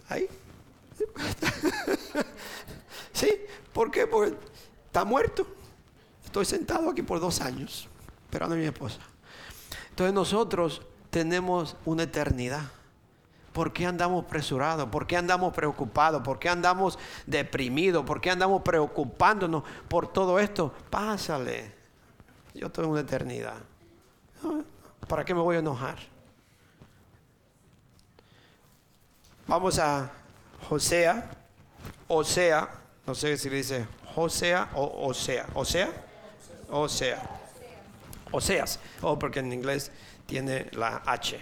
Ahí. 0.09 0.27
sí, 3.13 3.41
¿por 3.73 3.89
qué? 3.89 4.05
Porque 4.05 4.35
está 4.85 5.03
muerto. 5.03 5.47
Estoy 6.23 6.45
sentado 6.45 6.91
aquí 6.91 7.01
por 7.01 7.19
dos 7.19 7.41
años 7.41 7.89
esperando 8.31 8.55
a 8.55 8.57
mi 8.57 8.63
esposa. 8.63 8.99
Entonces 9.89 10.13
nosotros 10.13 10.81
tenemos 11.09 11.75
una 11.83 12.03
eternidad. 12.03 12.63
¿Por 13.51 13.73
qué 13.73 13.85
andamos 13.85 14.23
apresurados? 14.23 14.87
¿Por 14.87 15.05
qué 15.05 15.17
andamos 15.17 15.53
preocupados? 15.53 16.21
¿Por 16.23 16.39
qué 16.39 16.47
andamos 16.47 16.97
deprimidos? 17.27 18.05
¿Por 18.05 18.21
qué 18.21 18.31
andamos 18.31 18.61
preocupándonos 18.61 19.63
por 19.89 20.07
todo 20.13 20.39
esto? 20.39 20.73
Pásale. 20.89 21.75
Yo 22.53 22.71
tengo 22.71 22.87
una 22.87 23.01
eternidad. 23.01 23.57
¿Para 25.09 25.25
qué 25.25 25.33
me 25.33 25.41
voy 25.41 25.57
a 25.57 25.59
enojar? 25.59 25.97
Vamos 29.45 29.77
a 29.77 30.09
Josea, 30.69 31.29
Osea, 32.07 32.69
no 33.05 33.13
sé 33.13 33.35
si 33.37 33.49
le 33.49 33.57
dice 33.57 33.85
Josea 34.15 34.69
o 34.75 35.09
Osea, 35.09 35.47
Osea, 35.53 35.89
Osea. 36.69 37.40
Oseas, 38.31 38.79
o 39.01 39.11
oh, 39.11 39.19
porque 39.19 39.39
en 39.39 39.51
inglés 39.53 39.91
tiene 40.25 40.67
la 40.71 41.01
H. 41.05 41.39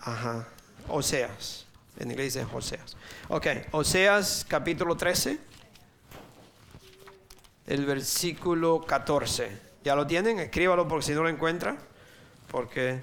Ajá, 0.00 0.48
Oseas. 0.88 1.66
En 1.98 2.10
inglés 2.10 2.34
dice 2.34 2.46
Oseas. 2.52 2.96
Ok, 3.28 3.46
Oseas 3.72 4.46
capítulo 4.48 4.96
13, 4.96 5.38
el 7.66 7.86
versículo 7.86 8.80
14. 8.80 9.72
¿Ya 9.84 9.94
lo 9.96 10.06
tienen? 10.06 10.38
Escríbalo 10.38 10.86
porque 10.86 11.06
si 11.06 11.12
no 11.12 11.22
lo 11.22 11.28
encuentra, 11.28 11.76
porque 12.48 13.00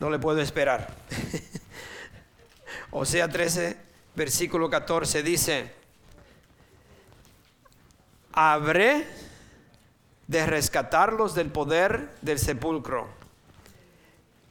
no 0.00 0.10
le 0.10 0.18
puedo 0.18 0.40
esperar. 0.40 0.92
Osea 2.90 3.28
13, 3.28 3.76
versículo 4.14 4.68
14 4.68 5.22
dice, 5.22 5.72
habré 8.32 9.06
de 10.32 10.46
rescatarlos 10.46 11.34
del 11.34 11.50
poder 11.50 12.10
del 12.22 12.38
sepulcro. 12.38 13.06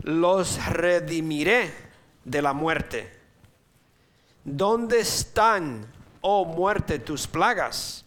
Los 0.04 0.64
redimiré 0.68 1.74
de 2.24 2.42
la 2.42 2.54
muerte. 2.54 3.12
¿Dónde 4.44 5.00
están, 5.00 5.86
oh 6.22 6.46
muerte, 6.46 7.00
tus 7.00 7.28
plagas? 7.28 8.06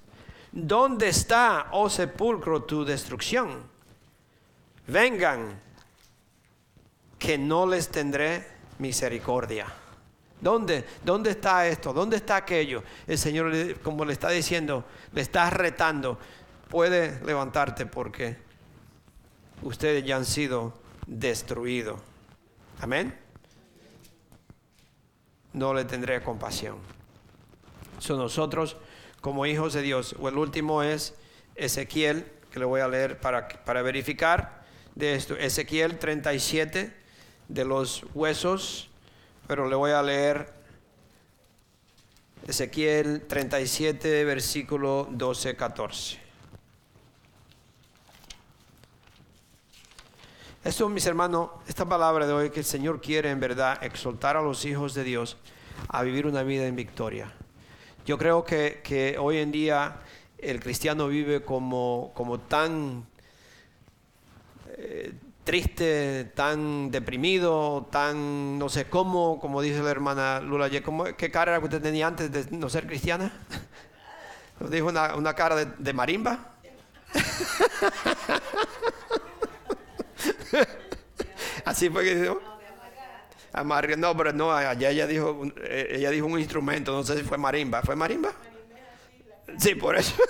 ¿Dónde 0.52 1.08
está, 1.08 1.66
oh 1.72 1.90
sepulcro, 1.90 2.62
tu 2.62 2.84
destrucción? 2.84 3.64
Vengan, 4.86 5.58
que 7.18 7.36
no 7.36 7.66
les 7.66 7.88
tendré 7.88 8.46
misericordia. 8.78 9.66
¿Dónde? 10.40 10.84
¿Dónde 11.04 11.30
está 11.30 11.66
esto? 11.66 11.92
¿Dónde 11.92 12.16
está 12.16 12.36
aquello? 12.36 12.84
El 13.06 13.18
Señor, 13.18 13.80
como 13.80 14.04
le 14.04 14.12
está 14.12 14.28
diciendo, 14.28 14.84
le 15.12 15.22
está 15.22 15.50
retando 15.50 16.18
puede 16.68 17.20
levantarte 17.24 17.86
porque 17.86 18.36
ustedes 19.62 20.04
ya 20.04 20.16
han 20.16 20.24
sido 20.24 20.74
destruidos. 21.06 22.00
Amén. 22.80 23.14
No 25.52 25.72
le 25.74 25.84
tendré 25.84 26.22
compasión. 26.22 26.76
Son 27.98 28.18
nosotros 28.18 28.76
como 29.20 29.46
hijos 29.46 29.72
de 29.72 29.82
Dios. 29.82 30.16
O 30.18 30.28
el 30.28 30.36
último 30.36 30.82
es 30.82 31.14
Ezequiel, 31.54 32.26
que 32.50 32.58
le 32.58 32.64
voy 32.64 32.80
a 32.80 32.88
leer 32.88 33.18
para, 33.20 33.48
para 33.48 33.82
verificar 33.82 34.64
de 34.94 35.14
esto. 35.14 35.36
Ezequiel 35.36 35.98
37 35.98 36.94
de 37.48 37.64
los 37.64 38.04
huesos, 38.14 38.90
pero 39.46 39.68
le 39.68 39.76
voy 39.76 39.92
a 39.92 40.02
leer 40.02 40.52
Ezequiel 42.46 43.22
37, 43.26 44.24
versículo 44.24 45.08
12, 45.10 45.56
14. 45.56 46.23
Esto, 50.64 50.88
mis 50.88 51.04
hermanos, 51.04 51.50
esta 51.68 51.84
palabra 51.84 52.26
de 52.26 52.32
hoy 52.32 52.48
que 52.48 52.60
el 52.60 52.64
Señor 52.64 53.02
quiere 53.02 53.28
en 53.28 53.38
verdad 53.38 53.84
exaltar 53.84 54.38
a 54.38 54.40
los 54.40 54.64
hijos 54.64 54.94
de 54.94 55.04
Dios 55.04 55.36
a 55.88 56.02
vivir 56.02 56.26
una 56.26 56.42
vida 56.42 56.66
en 56.66 56.74
victoria. 56.74 57.30
Yo 58.06 58.16
creo 58.16 58.44
que, 58.46 59.14
hoy 59.20 59.36
en 59.36 59.52
día 59.52 59.96
el 60.38 60.60
cristiano 60.60 61.06
vive 61.08 61.42
como, 61.42 62.12
como 62.14 62.40
tan 62.40 63.04
eh, 64.68 65.12
triste, 65.44 66.32
tan 66.34 66.90
deprimido, 66.90 67.86
tan 67.90 68.58
no 68.58 68.70
sé 68.70 68.86
cómo, 68.86 69.38
como 69.40 69.60
dice 69.60 69.82
la 69.82 69.90
hermana 69.90 70.40
Lula, 70.40 70.70
¿qué 70.70 71.30
cara 71.30 71.52
era 71.52 71.58
que 71.58 71.66
usted 71.66 71.82
tenía 71.82 72.06
antes 72.06 72.32
de 72.32 72.56
no 72.56 72.70
ser 72.70 72.86
cristiana? 72.86 73.30
Nos 74.60 74.70
dijo 74.70 74.86
una, 74.86 75.34
cara 75.34 75.56
de, 75.56 75.66
de 75.76 75.92
marimba. 75.92 76.54
Así 81.64 81.88
fue 81.90 82.04
que 82.04 82.14
dijo. 82.16 82.40
no, 83.96 84.16
pero 84.16 84.32
no, 84.32 84.52
allá 84.52 84.90
ella 84.90 85.06
dijo, 85.06 85.42
eh, 85.62 85.88
ella 85.92 86.10
dijo 86.10 86.26
un 86.26 86.38
instrumento, 86.38 86.92
no 86.92 87.02
sé 87.02 87.16
si 87.18 87.24
fue 87.24 87.38
marimba. 87.38 87.82
¿Fue 87.82 87.96
marimba? 87.96 88.32
Sí, 89.58 89.74
por 89.74 89.96
eso. 89.96 90.14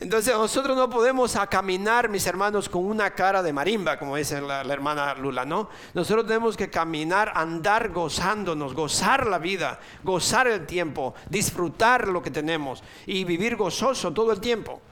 Entonces 0.00 0.34
nosotros 0.34 0.76
no 0.76 0.90
podemos 0.90 1.38
caminar, 1.48 2.08
mis 2.08 2.26
hermanos, 2.26 2.68
con 2.68 2.84
una 2.84 3.12
cara 3.12 3.40
de 3.40 3.52
marimba, 3.52 4.00
como 4.00 4.16
dice 4.16 4.40
la, 4.40 4.64
la, 4.64 4.72
hermana 4.72 5.14
Lula, 5.14 5.44
¿no? 5.44 5.68
Nosotros 5.94 6.26
tenemos 6.26 6.56
que 6.56 6.68
caminar, 6.68 7.30
andar 7.36 7.90
gozándonos, 7.90 8.74
gozar 8.74 9.28
la 9.28 9.38
vida, 9.38 9.78
gozar 10.02 10.48
el 10.48 10.66
tiempo, 10.66 11.14
disfrutar 11.30 12.08
lo 12.08 12.20
que 12.20 12.32
tenemos 12.32 12.82
y 13.06 13.22
vivir 13.22 13.54
gozoso 13.54 14.12
todo 14.12 14.32
el 14.32 14.40
tiempo. 14.40 14.82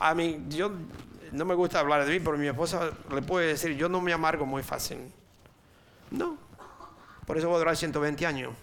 A 0.00 0.12
mí, 0.12 0.44
yo 0.48 0.72
no 1.36 1.44
me 1.44 1.54
gusta 1.54 1.80
hablar 1.80 2.04
de 2.04 2.12
mí, 2.12 2.20
pero 2.20 2.36
mi 2.36 2.46
esposa 2.46 2.90
le 3.12 3.22
puede 3.22 3.48
decir, 3.48 3.76
yo 3.76 3.88
no 3.88 4.00
me 4.00 4.12
amargo 4.12 4.46
muy 4.46 4.62
fácil. 4.62 5.12
No. 6.10 6.38
Por 7.26 7.38
eso 7.38 7.48
voy 7.48 7.56
a 7.56 7.58
durar 7.58 7.76
120 7.76 8.26
años. 8.26 8.54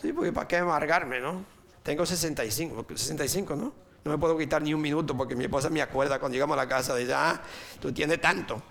Sí, 0.00 0.12
porque 0.12 0.32
¿para 0.32 0.48
qué 0.48 0.56
amargarme, 0.56 1.20
no? 1.20 1.44
Tengo 1.82 2.06
65, 2.06 2.86
65, 2.94 3.56
¿no? 3.56 3.72
No 4.04 4.12
me 4.12 4.18
puedo 4.18 4.38
quitar 4.38 4.62
ni 4.62 4.72
un 4.72 4.80
minuto 4.80 5.16
porque 5.16 5.34
mi 5.34 5.44
esposa 5.44 5.68
me 5.68 5.82
acuerda 5.82 6.18
cuando 6.18 6.34
llegamos 6.34 6.56
a 6.56 6.62
la 6.62 6.68
casa, 6.68 6.94
dice, 6.94 7.14
ah, 7.14 7.40
tú 7.80 7.92
tienes 7.92 8.20
tanto. 8.20 8.62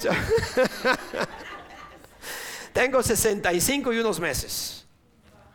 Tengo 2.72 3.02
65 3.02 3.92
y 3.92 3.98
unos 3.98 4.20
meses, 4.20 4.86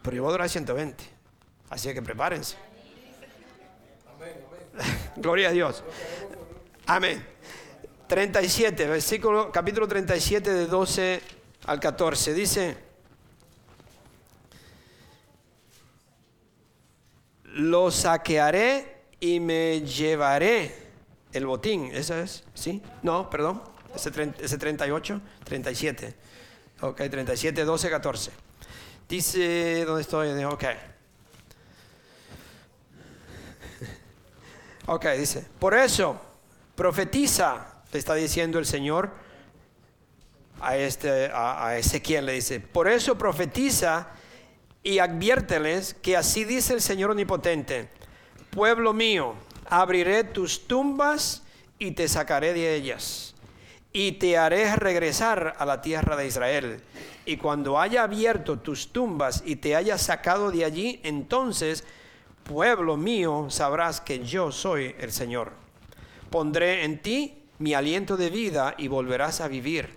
pero 0.01 0.18
yo 0.18 0.24
voy 0.24 0.30
a 0.30 0.34
durar 0.34 0.49
120. 0.49 1.03
Así 1.70 1.93
que 1.93 2.01
prepárense. 2.01 2.57
Gloria 5.16 5.49
a 5.49 5.51
Dios. 5.51 5.84
Amén. 6.86 7.26
37, 8.08 8.88
versículo, 8.88 9.52
capítulo 9.52 9.88
37 9.88 10.54
de 10.54 10.68
12 10.68 11.22
al 11.66 11.80
14. 11.80 12.34
Dice, 12.34 12.78
lo 17.46 17.90
saquearé 17.90 19.04
y 19.22 19.40
me 19.40 19.82
llevaré 19.82 20.76
el 21.32 21.46
botín. 21.46 21.90
¿Esa 21.94 22.20
es? 22.20 22.44
¿Sí? 22.54 22.82
No, 23.02 23.30
perdón. 23.30 23.62
Ese, 23.96 24.12
38, 24.12 25.22
37. 25.46 26.16
Ok, 26.82 26.98
37, 27.10 27.64
12, 27.64 27.90
14. 27.90 28.32
Dice, 29.08 29.86
¿dónde 29.86 30.02
estoy? 30.02 30.44
Ok. 30.44 30.64
Ok, 34.86 35.06
dice, 35.18 35.48
por 35.60 35.74
eso, 35.76 36.20
profetiza, 36.76 37.84
le 37.91 37.99
está 37.99 38.15
diciendo 38.15 38.59
el 38.59 38.65
Señor 38.65 39.11
a, 40.61 40.78
este, 40.78 41.30
a, 41.34 41.78
Ezequiel, 41.78 42.26
le 42.26 42.34
dice, 42.34 42.59
por 42.59 42.88
eso 42.88 43.17
profetiza 43.17 44.07
y 44.82 44.99
adviérteles 44.99 45.93
que 45.93 46.17
así 46.17 46.45
dice 46.45 46.74
el 46.74 46.82
Señor 46.82 47.11
Omnipotente, 47.11 47.89
pueblo 48.49 48.93
mío, 48.93 49.36
abriré 49.69 50.24
tus 50.24 50.67
tumbas 50.67 51.43
y 51.80 51.91
te 51.91 52.07
sacaré 52.07 52.53
de 52.53 52.76
ellas, 52.76 53.36
y 53.91 54.13
te 54.13 54.38
haré 54.38 54.76
regresar 54.76 55.55
a 55.57 55.65
la 55.65 55.82
tierra 55.82 56.15
de 56.15 56.28
Israel. 56.28 56.82
Y 57.26 57.38
cuando 57.38 57.80
haya 57.80 58.03
abierto 58.03 58.59
tus 58.59 58.91
tumbas 58.91 59.43
y 59.45 59.57
te 59.57 59.76
haya 59.76 59.97
sacado 59.97 60.51
de 60.51 60.65
allí, 60.65 60.99
entonces, 61.03 61.84
pueblo 62.43 62.97
mío, 62.97 63.47
sabrás 63.49 64.01
que 64.01 64.26
yo 64.26 64.51
soy 64.51 64.95
el 64.99 65.11
Señor. 65.11 65.62
Pondré 66.34 66.84
en 66.84 67.00
ti 67.00 67.44
mi 67.60 67.76
aliento 67.76 68.18
de 68.18 68.32
vida 68.32 68.74
y 68.80 68.88
volverás 68.88 69.40
a 69.40 69.48
vivir. 69.48 69.96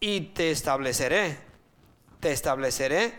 Y 0.00 0.32
te 0.32 0.50
estableceré, 0.50 1.38
te 2.18 2.32
estableceré 2.32 3.14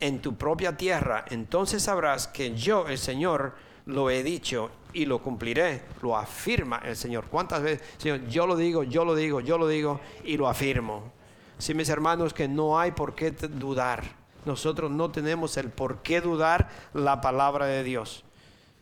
en 0.00 0.20
tu 0.20 0.34
propia 0.34 0.76
tierra, 0.76 1.24
entonces 1.30 1.84
sabrás 1.84 2.26
que 2.26 2.56
yo, 2.56 2.88
el 2.88 2.98
Señor, 2.98 3.54
lo 3.86 4.10
he 4.10 4.24
dicho 4.24 4.72
y 4.92 5.04
lo 5.04 5.22
cumpliré, 5.22 5.82
lo 6.02 6.16
afirma 6.16 6.82
el 6.84 6.96
Señor. 6.96 7.26
¿Cuántas 7.26 7.62
veces, 7.62 7.86
Señor, 7.98 8.26
yo 8.26 8.44
lo 8.44 8.56
digo, 8.56 8.82
yo 8.82 9.04
lo 9.04 9.14
digo, 9.14 9.38
yo 9.38 9.56
lo 9.56 9.68
digo 9.68 10.00
y 10.24 10.36
lo 10.36 10.48
afirmo? 10.48 11.12
Sí, 11.58 11.74
mis 11.74 11.90
hermanos, 11.90 12.34
que 12.34 12.48
no 12.48 12.80
hay 12.80 12.90
por 12.90 13.14
qué 13.14 13.30
dudar. 13.30 14.02
Nosotros 14.44 14.90
no 14.90 15.12
tenemos 15.12 15.56
el 15.58 15.70
por 15.70 16.02
qué 16.02 16.20
dudar 16.20 16.70
la 16.92 17.20
palabra 17.20 17.66
de 17.66 17.84
Dios. 17.84 18.24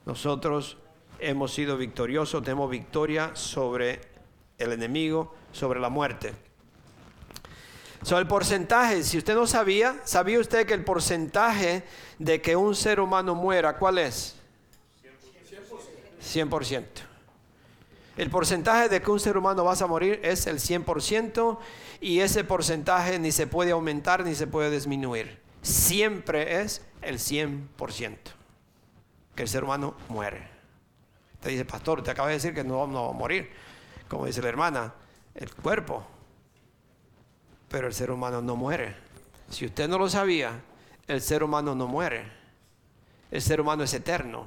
Nosotros 0.07 0.79
hemos 1.19 1.53
sido 1.53 1.77
victoriosos, 1.77 2.43
tenemos 2.43 2.71
victoria 2.71 3.35
sobre 3.35 4.01
el 4.59 4.73
enemigo, 4.73 5.35
sobre 5.53 5.81
la 5.81 5.89
muerte. 5.89 6.33
Sobre 8.03 8.23
el 8.23 8.29
porcentaje, 8.29 9.03
si 9.03 9.19
usted 9.19 9.35
no 9.35 9.47
sabía, 9.47 10.01
¿sabía 10.05 10.39
usted 10.39 10.67
que 10.67 10.75
el 10.75 10.85
porcentaje 10.85 11.83
de 12.19 12.41
que 12.41 12.55
un 12.55 12.75
ser 12.75 13.01
humano 13.01 13.35
muera, 13.35 13.77
cuál 13.77 13.99
es? 13.99 14.37
100%. 16.23 16.85
El 18.17 18.31
porcentaje 18.31 18.89
de 18.89 19.01
que 19.01 19.11
un 19.11 19.21
ser 19.21 19.37
humano 19.37 19.65
va 19.65 19.75
a 19.75 19.87
morir 19.87 20.21
es 20.25 20.47
el 20.47 20.59
100% 20.59 21.59
y 22.01 22.21
ese 22.21 22.45
porcentaje 22.45 23.19
ni 23.19 23.31
se 23.31 23.47
puede 23.47 23.71
aumentar 23.71 24.25
ni 24.25 24.35
se 24.35 24.47
puede 24.47 24.71
disminuir. 24.71 25.41
Siempre 25.63 26.61
es 26.61 26.83
el 27.03 27.19
100% 27.19 28.17
que 29.35 29.43
el 29.43 29.49
ser 29.49 29.63
humano 29.63 29.95
muere. 30.09 30.58
Te 31.41 31.51
dice, 31.51 31.65
pastor, 31.65 32.03
te 32.03 32.11
acaba 32.11 32.29
de 32.29 32.35
decir 32.35 32.55
que 32.55 32.65
no 32.65 32.79
vamos 32.79 33.15
a 33.15 33.17
morir. 33.17 33.51
Como 34.09 34.27
dice 34.27 34.43
la 34.43 34.49
hermana, 34.49 34.95
el 35.35 35.55
cuerpo 35.55 36.05
pero 37.69 37.87
el 37.87 37.95
ser 37.95 38.11
humano 38.11 38.41
no 38.41 38.57
muere. 38.57 38.97
Si 39.51 39.67
usted 39.67 39.89
no 39.89 39.99
lo 39.99 40.09
sabía, 40.09 40.61
el 41.07 41.21
ser 41.21 41.43
humano 41.43 41.75
no 41.75 41.87
muere. 41.87 42.25
El 43.31 43.43
ser 43.43 43.61
humano 43.61 43.85
es 43.85 43.95
eterno. 43.95 44.47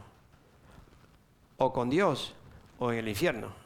O 1.58 1.72
con 1.72 1.90
Dios 1.90 2.34
o 2.80 2.92
en 2.92 3.00
el 3.00 3.08
infierno. 3.08 3.62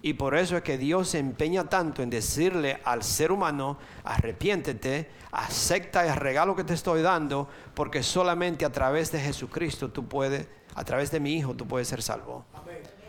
Y 0.00 0.14
por 0.14 0.36
eso 0.36 0.56
es 0.56 0.62
que 0.62 0.78
Dios 0.78 1.10
se 1.10 1.18
empeña 1.18 1.68
tanto 1.68 2.02
en 2.02 2.10
decirle 2.10 2.80
al 2.84 3.04
ser 3.04 3.30
humano, 3.30 3.78
arrepiéntete, 4.02 5.10
acepta 5.30 6.04
el 6.06 6.16
regalo 6.16 6.56
que 6.56 6.64
te 6.64 6.74
estoy 6.74 7.02
dando, 7.02 7.48
porque 7.74 8.02
solamente 8.02 8.64
a 8.64 8.72
través 8.72 9.12
de 9.12 9.20
Jesucristo 9.20 9.90
tú 9.90 10.08
puedes, 10.08 10.48
a 10.74 10.84
través 10.84 11.10
de 11.10 11.20
mi 11.20 11.34
Hijo 11.34 11.54
tú 11.54 11.66
puedes 11.66 11.88
ser 11.88 12.02
salvo. 12.02 12.44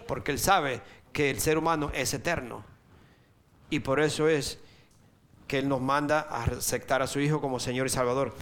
Porque 0.08 0.32
Él 0.32 0.40
sabe 0.40 0.82
que 1.12 1.30
el 1.30 1.40
ser 1.40 1.58
humano 1.58 1.92
es 1.94 2.14
eterno. 2.14 2.64
Y 3.70 3.80
por 3.80 4.00
eso 4.00 4.28
es 4.28 4.60
que 5.48 5.60
Él 5.60 5.70
nos 5.70 5.82
manda 5.82 6.22
a 6.30 6.44
aceptar 6.44 7.02
a 7.02 7.08
su 7.08 7.20
Hijo 7.20 7.42
como 7.42 7.60
Señor 7.60 7.88
y 7.88 7.90
Salvador. 7.90 8.36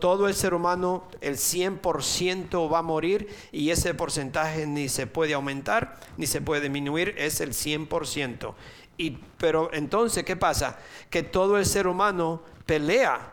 todo 0.00 0.28
el 0.28 0.34
ser 0.34 0.54
humano, 0.54 1.08
el 1.20 1.36
100% 1.36 2.72
va 2.72 2.78
a 2.78 2.82
morir 2.82 3.28
y 3.52 3.70
ese 3.70 3.94
porcentaje 3.94 4.66
ni 4.66 4.88
se 4.88 5.06
puede 5.06 5.34
aumentar 5.34 5.98
ni 6.16 6.26
se 6.26 6.40
puede 6.40 6.62
disminuir, 6.62 7.14
es 7.18 7.40
el 7.40 7.50
100%. 7.50 8.54
Y, 8.96 9.12
pero 9.38 9.72
entonces, 9.72 10.24
¿qué 10.24 10.36
pasa? 10.36 10.78
Que 11.08 11.22
todo 11.22 11.56
el 11.56 11.64
ser 11.64 11.86
humano 11.86 12.42
pelea 12.66 13.32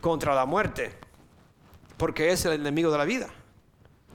contra 0.00 0.34
la 0.34 0.46
muerte, 0.46 0.92
porque 1.96 2.30
es 2.30 2.44
el 2.46 2.52
enemigo 2.52 2.90
de 2.90 2.98
la 2.98 3.04
vida. 3.04 3.28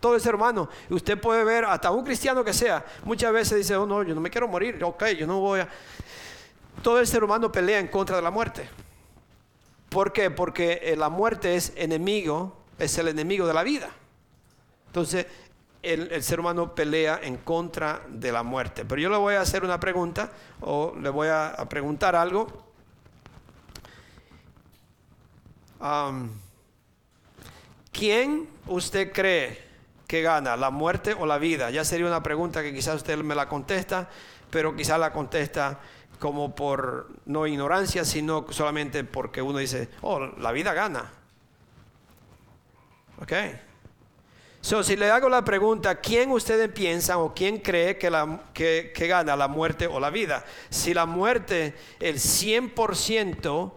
Todo 0.02 0.16
el 0.16 0.22
ser 0.22 0.36
humano. 0.36 0.68
Usted 0.90 1.18
puede 1.18 1.46
ver, 1.46 1.64
hasta 1.64 1.92
un 1.92 2.04
cristiano 2.04 2.44
que 2.44 2.54
sea, 2.54 2.84
muchas 3.06 3.32
veces 3.32 3.58
dice, 3.60 3.76
oh 3.78 3.86
no, 3.86 4.04
yo 4.04 4.14
no 4.14 4.20
me 4.20 4.30
quiero 4.30 4.50
morir, 4.50 4.84
ok, 4.84 5.06
yo 5.18 5.26
no 5.26 5.40
voy 5.40 5.62
a... 5.62 5.70
Todo 6.84 7.00
el 7.00 7.08
ser 7.08 7.24
humano 7.24 7.52
pelea 7.52 7.80
en 7.80 7.88
contra 7.88 8.16
de 8.18 8.22
la 8.22 8.32
muerte. 8.32 8.68
¿Por 9.90 10.12
qué? 10.12 10.32
Porque 10.32 10.80
eh, 10.84 10.96
la 10.96 11.10
muerte 11.10 11.56
es 11.56 11.74
enemigo, 11.76 12.58
es 12.80 12.98
el 12.98 13.08
enemigo 13.10 13.46
de 13.46 13.54
la 13.54 13.62
vida. 13.62 13.90
Entonces, 14.88 15.28
el, 15.84 16.24
ser 16.24 16.40
humano 16.40 16.74
pelea 16.74 17.20
en 17.22 17.38
contra 17.38 18.02
de 18.08 18.32
la 18.32 18.42
muerte. 18.42 18.86
Pero 18.86 19.02
yo 19.02 19.10
le 19.10 19.18
voy 19.18 19.36
a 19.36 19.42
hacer 19.42 19.64
una 19.64 19.80
pregunta 19.80 20.32
o 20.62 20.96
le 21.00 21.10
voy 21.10 21.28
a, 21.28 21.56
preguntar 21.70 22.16
algo. 22.16 22.48
¿Quién 27.92 28.48
usted 28.68 29.12
cree 29.12 29.71
que 30.12 30.22
gana, 30.22 30.58
la 30.58 30.72
muerte 30.72 31.16
o 31.18 31.26
la 31.26 31.38
vida? 31.38 31.70
Ya 31.70 31.86
sería 31.86 32.06
una 32.06 32.22
pregunta 32.22 32.62
que 32.62 32.74
quizás 32.74 32.98
usted 32.98 33.18
me 33.20 33.34
la 33.34 33.48
contesta, 33.48 34.10
pero 34.50 34.76
quizás 34.76 35.00
la 35.00 35.14
contesta 35.14 35.80
como 36.20 36.54
por 36.54 37.08
no 37.28 37.48
ignorancia, 37.48 38.04
sino 38.04 38.46
solamente 38.50 39.06
porque 39.06 39.42
uno 39.42 39.60
dice, 39.60 39.88
oh, 40.02 40.20
la 40.20 40.52
vida 40.52 40.74
gana. 40.74 41.10
Ok. 43.22 43.32
So, 44.60 44.84
si 44.84 44.98
le 44.98 45.10
hago 45.10 45.30
la 45.30 45.46
pregunta, 45.46 46.02
¿quién 46.02 46.30
ustedes 46.32 46.70
piensan 46.70 47.20
o 47.20 47.34
quién 47.34 47.60
cree 47.60 47.98
que, 47.98 48.10
la, 48.10 48.42
que, 48.54 48.92
que 48.94 49.08
gana 49.08 49.38
la 49.38 49.48
muerte 49.48 49.88
o 49.88 50.02
la 50.02 50.10
vida? 50.10 50.44
Si 50.70 50.94
la 50.94 51.06
muerte, 51.06 51.74
el 52.02 52.16
100%, 52.18 53.72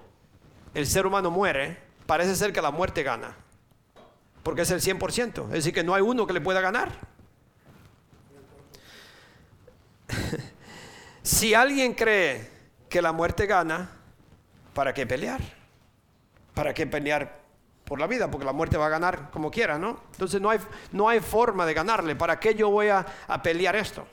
el 0.74 0.86
ser 0.88 1.06
humano 1.06 1.30
muere, 1.30 1.78
parece 2.06 2.34
ser 2.34 2.52
que 2.52 2.60
la 2.60 2.72
muerte 2.72 3.04
gana. 3.04 3.36
Porque 4.44 4.62
es 4.62 4.70
el 4.70 4.80
100%. 4.80 5.46
Es 5.46 5.52
decir, 5.52 5.74
que 5.74 5.82
no 5.82 5.94
hay 5.94 6.02
uno 6.02 6.26
que 6.26 6.34
le 6.34 6.40
pueda 6.40 6.60
ganar. 6.60 6.92
Si 11.24 11.54
alguien 11.54 11.94
cree 11.94 12.50
que 12.90 13.00
la 13.00 13.10
muerte 13.12 13.46
gana, 13.46 13.90
¿para 14.74 14.92
qué 14.92 15.06
pelear? 15.06 15.40
¿Para 16.52 16.74
qué 16.74 16.86
pelear 16.86 17.40
por 17.86 17.98
la 17.98 18.06
vida? 18.06 18.30
Porque 18.30 18.44
la 18.44 18.52
muerte 18.52 18.76
va 18.76 18.84
a 18.84 18.90
ganar 18.90 19.30
como 19.30 19.50
quiera, 19.50 19.78
¿no? 19.78 20.02
Entonces 20.12 20.38
no 20.38 20.50
hay, 20.50 20.58
no 20.92 21.08
hay 21.08 21.20
forma 21.20 21.64
de 21.64 21.72
ganarle. 21.72 22.14
¿Para 22.14 22.38
qué 22.38 22.54
yo 22.54 22.68
voy 22.68 22.88
a, 22.88 23.06
a 23.26 23.42
pelear 23.42 23.74
esto? 23.74 24.06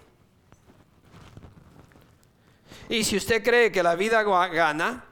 Y 2.87 3.03
si 3.03 3.17
usted 3.17 3.43
cree 3.43 3.73
que 3.73 3.83
la 3.83 3.95
vida 3.95 4.23
gana, 4.23 5.03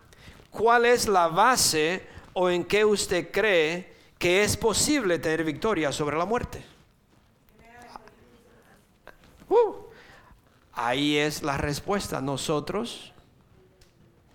¿cuál 0.52 0.86
es 0.86 1.06
la 1.06 1.28
base 1.28 2.08
o 2.32 2.50
en 2.50 2.64
qué 2.64 2.86
usted 2.86 3.30
cree 3.30 3.99
que 4.20 4.44
es 4.44 4.56
posible 4.58 5.18
tener 5.18 5.44
victoria 5.44 5.92
sobre 5.92 6.18
la 6.18 6.26
muerte? 6.26 6.64
Uh, 9.50 9.90
Ahí 10.82 11.18
es 11.18 11.44
la 11.44 11.58
respuesta. 11.58 12.22
Nosotros, 12.22 13.12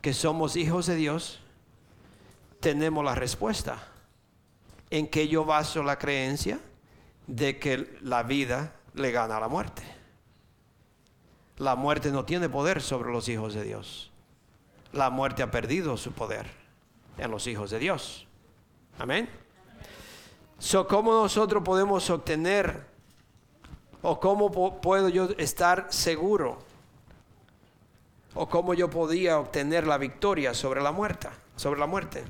que 0.02 0.12
somos 0.12 0.56
hijos 0.56 0.84
de 0.84 0.94
Dios, 0.94 1.40
tenemos 2.60 3.02
la 3.02 3.14
respuesta. 3.14 3.88
¿En 4.90 5.08
que 5.08 5.26
yo 5.26 5.46
baso 5.46 5.82
la 5.82 5.98
creencia? 5.98 6.60
De 7.26 7.58
que 7.58 7.98
la 8.02 8.24
vida 8.24 8.74
le 8.92 9.10
gana 9.10 9.38
a 9.38 9.40
la 9.40 9.48
muerte. 9.48 9.82
La 11.56 11.76
muerte 11.76 12.10
no 12.10 12.26
tiene 12.26 12.50
poder 12.50 12.82
sobre 12.82 13.10
los 13.10 13.26
hijos 13.30 13.54
de 13.54 13.64
Dios. 13.64 14.10
La 14.92 15.08
muerte 15.08 15.42
ha 15.42 15.50
perdido 15.50 15.96
su 15.96 16.12
poder 16.12 16.46
en 17.16 17.30
los 17.30 17.46
hijos 17.46 17.70
de 17.70 17.78
Dios. 17.78 18.26
Amén. 18.98 19.43
So, 20.64 20.88
¿Cómo 20.88 21.12
nosotros 21.12 21.62
podemos 21.62 22.08
obtener 22.08 22.86
o 24.00 24.18
cómo 24.18 24.80
puedo 24.80 25.10
yo 25.10 25.28
estar 25.36 25.88
seguro? 25.90 26.56
¿O 28.32 28.48
cómo 28.48 28.72
yo 28.72 28.88
podía 28.88 29.38
obtener 29.38 29.86
la 29.86 29.98
victoria 29.98 30.54
sobre 30.54 30.80
la 30.80 30.90
muerte? 30.90 31.28
Sobre 31.56 31.78
la 31.78 31.86
muerte. 31.86 32.24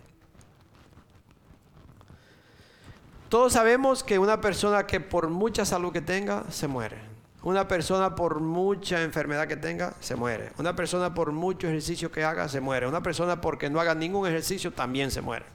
Todos 3.28 3.53
sabemos 3.53 4.03
que 4.03 4.18
una 4.18 4.41
persona 4.41 4.85
que 4.85 4.99
por 4.99 5.28
mucha 5.28 5.64
salud 5.64 5.93
que 5.93 6.03
tenga, 6.03 6.43
se 6.51 6.66
muere. 6.66 6.99
Una 7.45 7.68
persona 7.68 8.16
por 8.16 8.41
mucha 8.41 9.01
enfermedad 9.03 9.47
que 9.47 9.57
tenga, 9.57 9.95
se 10.01 10.16
muere. 10.16 10.51
Una 10.59 10.74
persona 10.74 11.14
por 11.14 11.30
mucho 11.30 11.68
ejercicio 11.68 12.11
que 12.11 12.24
haga, 12.24 12.49
se 12.49 12.61
muere. 12.61 12.89
Una 12.89 13.01
persona 13.01 13.41
porque 13.41 13.70
no 13.70 13.80
haga 13.80 13.95
ningún 13.95 14.26
ejercicio, 14.26 14.72
también 14.72 15.12
se 15.12 15.20
muere. 15.20 15.47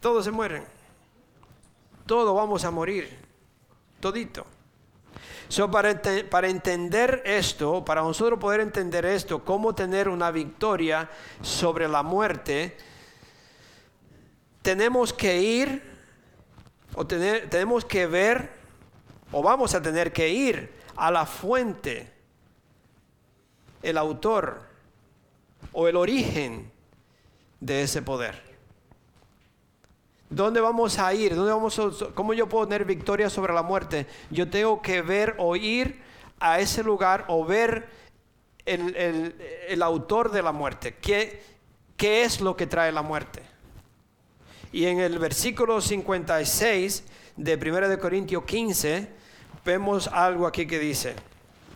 Todos 0.00 0.24
se 0.24 0.30
mueren. 0.30 0.64
Todos 2.06 2.34
vamos 2.34 2.64
a 2.64 2.70
morir. 2.70 3.18
Todito. 4.00 4.46
So, 5.48 5.70
para, 5.70 6.00
para, 6.30 6.48
entender 6.48 7.22
esto, 7.26 7.84
para 7.84 8.02
nosotros 8.02 8.38
poder 8.38 8.60
entender 8.60 9.04
esto, 9.04 9.44
cómo 9.44 9.74
tener 9.74 10.08
una 10.08 10.30
victoria 10.30 11.10
sobre 11.42 11.88
la 11.88 12.02
muerte, 12.02 12.76
tenemos 14.62 15.12
que 15.12 15.40
ir 15.42 15.82
o 16.94 17.06
tenemos 17.06 17.84
que 17.84 18.06
ver 18.06 18.50
o 19.32 19.42
vamos 19.42 19.74
a 19.74 19.82
tener 19.82 20.12
que 20.12 20.28
ir 20.28 20.72
a 20.96 21.10
la 21.10 21.26
fuente, 21.26 22.12
el 23.82 23.98
autor 23.98 24.62
o 25.72 25.88
el 25.88 25.96
origen 25.96 26.70
de 27.60 27.82
ese 27.82 28.02
poder. 28.02 28.49
¿Dónde 30.30 30.60
vamos 30.60 30.96
a 31.00 31.12
ir? 31.12 31.34
¿Dónde 31.34 31.52
vamos 31.52 31.80
¿Cómo 32.14 32.32
yo 32.34 32.48
puedo 32.48 32.66
tener 32.68 32.84
victoria 32.84 33.28
sobre 33.28 33.52
la 33.52 33.64
muerte? 33.64 34.06
Yo 34.30 34.48
tengo 34.48 34.80
que 34.80 35.02
ver 35.02 35.34
o 35.38 35.56
ir 35.56 36.00
a 36.38 36.60
ese 36.60 36.84
lugar 36.84 37.24
o 37.26 37.44
ver 37.44 37.88
el, 38.64 39.82
autor 39.82 40.30
de 40.30 40.42
la 40.42 40.52
muerte. 40.52 40.94
¿Qué, 41.02 41.42
¿Qué 41.96 42.22
es 42.22 42.40
lo 42.40 42.56
que 42.56 42.68
trae 42.68 42.92
la 42.92 43.02
muerte? 43.02 43.42
Y 44.70 44.86
en 44.86 45.00
el 45.00 45.18
versículo 45.18 45.80
56 45.80 47.02
de 47.36 47.54
1 47.56 47.88
de 47.88 47.98
Corintios 47.98 48.44
15 48.44 49.08
vemos 49.64 50.06
algo 50.06 50.46
aquí 50.46 50.64
que 50.64 50.78
dice, 50.78 51.16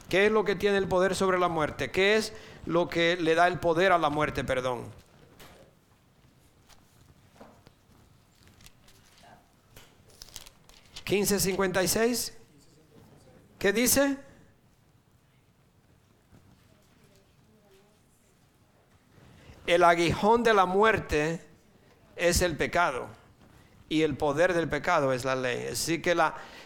¿qué 0.08 0.26
es 0.26 0.32
lo 0.32 0.44
que 0.44 0.54
tiene 0.54 0.78
el 0.78 0.86
poder 0.86 1.16
sobre 1.16 1.40
la 1.40 1.48
muerte? 1.48 1.90
¿Qué 1.90 2.14
es 2.14 2.32
lo 2.66 2.88
que 2.88 3.16
le 3.16 3.34
da 3.34 3.48
el 3.48 3.58
poder 3.58 3.90
a 3.90 3.98
la 3.98 4.10
muerte, 4.10 4.44
perdón? 4.44 4.84
¿1556? 11.04 12.32
¿Qué 13.58 13.72
dice? 13.72 14.16
El 19.66 19.82
aguijón 19.84 20.42
de 20.42 20.54
la 20.54 20.66
muerte 20.66 21.40
es 22.16 22.42
el 22.42 22.56
pecado 22.56 23.06
y 23.88 24.02
el 24.02 24.16
poder 24.16 24.52
del 24.54 24.68
pecado 24.68 25.12
es 25.12 25.24
la 25.24 25.36
ley. 25.36 25.68
Así 25.72 26.02
que 26.02 26.16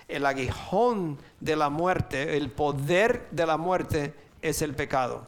el 0.09 0.27
aguijón 0.27 1.19
de 1.41 1.57
la 1.57 1.69
muerte, 1.69 2.37
el 2.37 2.51
poder 2.51 3.29
de 3.31 3.47
la 3.47 3.57
muerte 3.57 4.15
es 4.43 4.63
el 4.63 4.75
pecado. 4.75 5.27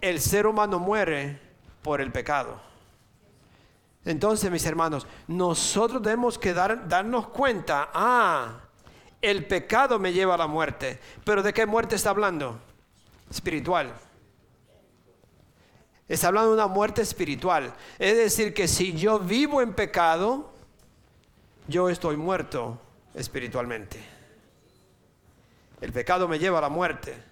El 0.00 0.20
ser 0.20 0.46
humano 0.46 0.78
muere 0.78 1.40
por 1.82 2.00
el 2.00 2.12
pecado. 2.12 2.69
Entonces, 4.10 4.50
mis 4.50 4.66
hermanos, 4.66 5.06
nosotros 5.28 6.02
tenemos 6.02 6.36
que 6.36 6.52
dar, 6.52 6.88
darnos 6.88 7.28
cuenta, 7.28 7.90
ah, 7.94 8.60
el 9.22 9.46
pecado 9.46 10.00
me 10.00 10.12
lleva 10.12 10.34
a 10.34 10.38
la 10.38 10.48
muerte. 10.48 10.98
Pero 11.24 11.44
¿de 11.44 11.52
qué 11.52 11.64
muerte 11.64 11.94
está 11.94 12.10
hablando? 12.10 12.58
Espiritual. 13.30 13.94
Está 16.08 16.26
hablando 16.26 16.50
de 16.50 16.54
una 16.56 16.66
muerte 16.66 17.02
espiritual. 17.02 17.72
Es 17.98 18.16
decir, 18.16 18.52
que 18.52 18.66
si 18.66 18.94
yo 18.94 19.20
vivo 19.20 19.62
en 19.62 19.74
pecado, 19.74 20.52
yo 21.68 21.88
estoy 21.88 22.16
muerto 22.16 22.80
espiritualmente. 23.14 24.00
El 25.80 25.92
pecado 25.92 26.26
me 26.26 26.40
lleva 26.40 26.58
a 26.58 26.62
la 26.62 26.68
muerte. 26.68 27.29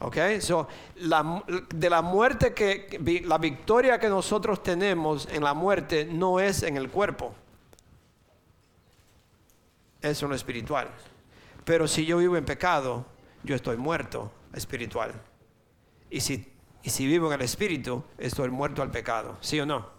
¿Ok? 0.00 0.16
So, 0.40 0.68
de 0.96 1.90
la 1.90 2.02
muerte 2.02 2.52
que, 2.52 3.22
la 3.24 3.38
victoria 3.38 3.98
que 3.98 4.08
nosotros 4.08 4.62
tenemos 4.62 5.28
en 5.30 5.44
la 5.44 5.54
muerte 5.54 6.04
no 6.04 6.40
es 6.40 6.62
en 6.62 6.76
el 6.76 6.90
cuerpo. 6.90 7.34
Es 10.02 10.22
en 10.22 10.28
lo 10.28 10.34
espiritual. 10.34 10.88
Pero 11.64 11.88
si 11.88 12.04
yo 12.04 12.18
vivo 12.18 12.36
en 12.36 12.44
pecado, 12.44 13.06
yo 13.42 13.54
estoy 13.54 13.76
muerto 13.76 14.30
espiritual. 14.52 15.12
Y 16.10 16.20
si, 16.20 16.46
si 16.82 17.06
vivo 17.06 17.28
en 17.28 17.34
el 17.34 17.42
Espíritu, 17.42 18.04
estoy 18.18 18.50
muerto 18.50 18.82
al 18.82 18.90
pecado. 18.90 19.36
¿Sí 19.40 19.58
o 19.60 19.66
no? 19.66 19.94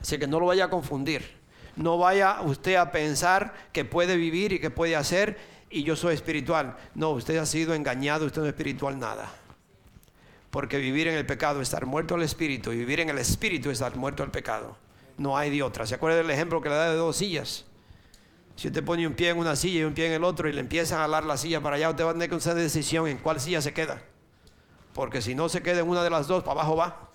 Así 0.00 0.18
que 0.18 0.26
no 0.26 0.38
lo 0.38 0.46
vaya 0.46 0.66
a 0.66 0.70
confundir. 0.70 1.38
No 1.76 1.98
vaya 1.98 2.40
usted 2.42 2.76
a 2.76 2.90
pensar 2.90 3.54
que 3.72 3.84
puede 3.84 4.16
vivir 4.16 4.52
y 4.52 4.58
que 4.58 4.70
puede 4.70 4.96
hacer 4.96 5.38
y 5.70 5.82
yo 5.82 5.96
soy 5.96 6.14
espiritual. 6.14 6.76
No, 6.94 7.10
usted 7.10 7.36
ha 7.36 7.46
sido 7.46 7.74
engañado, 7.74 8.26
usted 8.26 8.40
no 8.40 8.46
es 8.46 8.52
espiritual 8.52 8.98
nada. 8.98 9.32
Porque 10.50 10.78
vivir 10.78 11.08
en 11.08 11.14
el 11.14 11.26
pecado 11.26 11.60
es 11.60 11.68
estar 11.68 11.84
muerto 11.86 12.14
al 12.14 12.22
espíritu 12.22 12.72
y 12.72 12.78
vivir 12.78 13.00
en 13.00 13.10
el 13.10 13.18
espíritu 13.18 13.70
es 13.70 13.74
estar 13.74 13.96
muerto 13.96 14.22
al 14.22 14.30
pecado. 14.30 14.76
No 15.18 15.36
hay 15.36 15.50
de 15.50 15.62
otra. 15.62 15.86
¿Se 15.86 15.94
acuerda 15.94 16.16
del 16.18 16.30
ejemplo 16.30 16.60
que 16.60 16.68
le 16.68 16.74
da 16.74 16.90
de 16.90 16.96
dos 16.96 17.16
sillas? 17.16 17.64
Si 18.56 18.68
usted 18.68 18.84
pone 18.84 19.06
un 19.06 19.14
pie 19.14 19.30
en 19.30 19.38
una 19.38 19.56
silla 19.56 19.80
y 19.80 19.84
un 19.84 19.94
pie 19.94 20.06
en 20.06 20.12
el 20.12 20.24
otro 20.24 20.48
y 20.48 20.52
le 20.52 20.60
empieza 20.60 20.96
a 20.96 21.00
jalar 21.00 21.24
la 21.24 21.36
silla 21.36 21.60
para 21.60 21.76
allá, 21.76 21.90
usted 21.90 22.04
va 22.04 22.10
a 22.10 22.12
tener 22.14 22.28
que 22.30 22.36
hacer 22.36 22.54
decisión 22.54 23.06
en 23.06 23.18
cuál 23.18 23.40
silla 23.40 23.60
se 23.60 23.72
queda 23.72 24.02
porque 24.98 25.22
si 25.22 25.36
no 25.36 25.48
se 25.48 25.62
queda 25.62 25.78
en 25.78 25.88
una 25.88 26.02
de 26.02 26.10
las 26.10 26.26
dos, 26.26 26.42
para 26.42 26.60
abajo 26.60 26.74
va. 26.74 27.08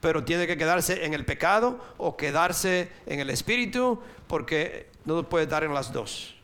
Pero 0.00 0.24
tiene 0.24 0.46
que 0.46 0.56
quedarse 0.56 1.04
en 1.04 1.12
el 1.12 1.26
pecado 1.26 1.78
o 1.98 2.16
quedarse 2.16 2.90
en 3.04 3.20
el 3.20 3.28
espíritu, 3.28 4.00
porque 4.26 4.88
no 5.04 5.28
puede 5.28 5.44
estar 5.44 5.62
en 5.62 5.74
las 5.74 5.92
dos. 5.92 6.34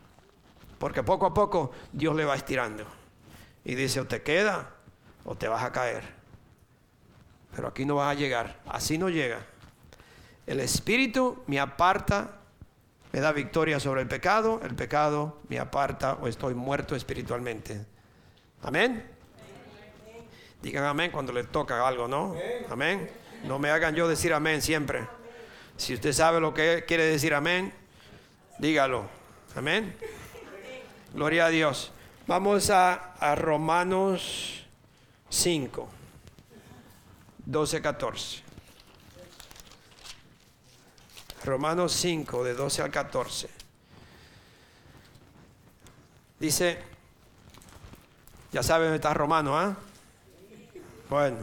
Porque 0.78 1.02
poco 1.02 1.26
a 1.26 1.34
poco 1.34 1.72
Dios 1.92 2.14
le 2.14 2.24
va 2.24 2.34
estirando. 2.36 2.84
Y 3.64 3.74
dice, 3.74 4.00
o 4.00 4.06
te 4.06 4.22
queda 4.22 4.70
o 5.24 5.34
te 5.34 5.48
vas 5.48 5.62
a 5.62 5.72
caer. 5.72 6.02
Pero 7.54 7.68
aquí 7.68 7.84
no 7.84 7.96
vas 7.96 8.12
a 8.12 8.18
llegar. 8.18 8.60
Así 8.66 8.98
no 8.98 9.08
llega. 9.08 9.40
El 10.46 10.60
espíritu 10.60 11.42
me 11.46 11.60
aparta, 11.60 12.38
me 13.12 13.20
da 13.20 13.32
victoria 13.32 13.80
sobre 13.80 14.00
el 14.00 14.08
pecado. 14.08 14.60
El 14.62 14.74
pecado 14.74 15.38
me 15.48 15.58
aparta 15.58 16.14
o 16.14 16.28
estoy 16.28 16.54
muerto 16.54 16.96
espiritualmente. 16.96 17.84
Amén. 18.62 19.04
Digan 20.62 20.84
amén 20.84 21.10
cuando 21.10 21.32
les 21.32 21.48
toca 21.48 21.86
algo, 21.86 22.08
¿no? 22.08 22.34
Amén. 22.70 23.10
No 23.44 23.58
me 23.58 23.70
hagan 23.70 23.94
yo 23.94 24.08
decir 24.08 24.32
amén 24.32 24.62
siempre. 24.62 25.06
Si 25.76 25.94
usted 25.94 26.12
sabe 26.12 26.40
lo 26.40 26.52
que 26.54 26.84
quiere 26.86 27.04
decir 27.04 27.34
amén, 27.34 27.72
dígalo. 28.58 29.06
Amén. 29.54 29.94
Gloria 31.14 31.46
a 31.46 31.48
Dios. 31.48 31.90
Vamos 32.26 32.70
a, 32.70 33.14
a 33.14 33.34
Romanos 33.34 34.64
5, 35.30 35.88
12, 37.46 37.82
14. 37.82 38.42
Romanos 41.44 41.92
5, 41.92 42.44
de 42.44 42.54
12 42.54 42.82
al 42.82 42.90
14. 42.90 43.48
Dice, 46.38 46.78
ya 48.52 48.62
saben 48.62 48.92
está 48.92 49.14
Romano, 49.14 49.58
¿ah? 49.58 49.76
Bueno, 51.08 51.38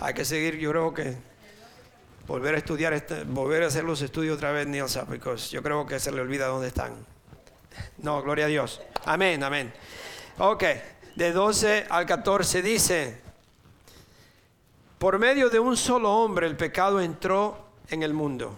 hay 0.00 0.14
que 0.14 0.24
seguir, 0.24 0.56
yo 0.56 0.70
creo 0.70 0.94
que 0.94 1.16
volver 2.26 2.54
a 2.54 2.58
estudiar, 2.58 2.94
este, 2.94 3.24
volver 3.24 3.62
a 3.62 3.66
hacer 3.66 3.84
los 3.84 4.00
estudios 4.00 4.38
otra 4.38 4.50
vez, 4.50 4.66
Nilsa, 4.66 5.04
porque 5.04 5.36
yo 5.36 5.62
creo 5.62 5.86
que 5.86 6.00
se 6.00 6.10
le 6.10 6.20
olvida 6.22 6.46
dónde 6.46 6.68
están. 6.68 7.11
No, 7.98 8.22
gloria 8.22 8.46
a 8.46 8.48
Dios. 8.48 8.80
Amén, 9.04 9.42
amén. 9.42 9.72
Ok, 10.38 10.64
de 11.14 11.32
12 11.32 11.86
al 11.88 12.06
14 12.06 12.62
dice, 12.62 13.20
por 14.98 15.18
medio 15.18 15.50
de 15.50 15.58
un 15.58 15.76
solo 15.76 16.12
hombre 16.12 16.46
el 16.46 16.56
pecado 16.56 17.00
entró 17.00 17.66
en 17.88 18.02
el 18.02 18.14
mundo. 18.14 18.56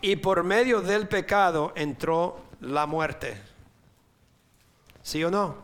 Y 0.00 0.16
por 0.16 0.44
medio 0.44 0.82
del 0.82 1.08
pecado 1.08 1.72
entró 1.76 2.44
la 2.60 2.86
muerte. 2.86 3.40
¿Sí 5.02 5.22
o 5.24 5.30
no? 5.30 5.56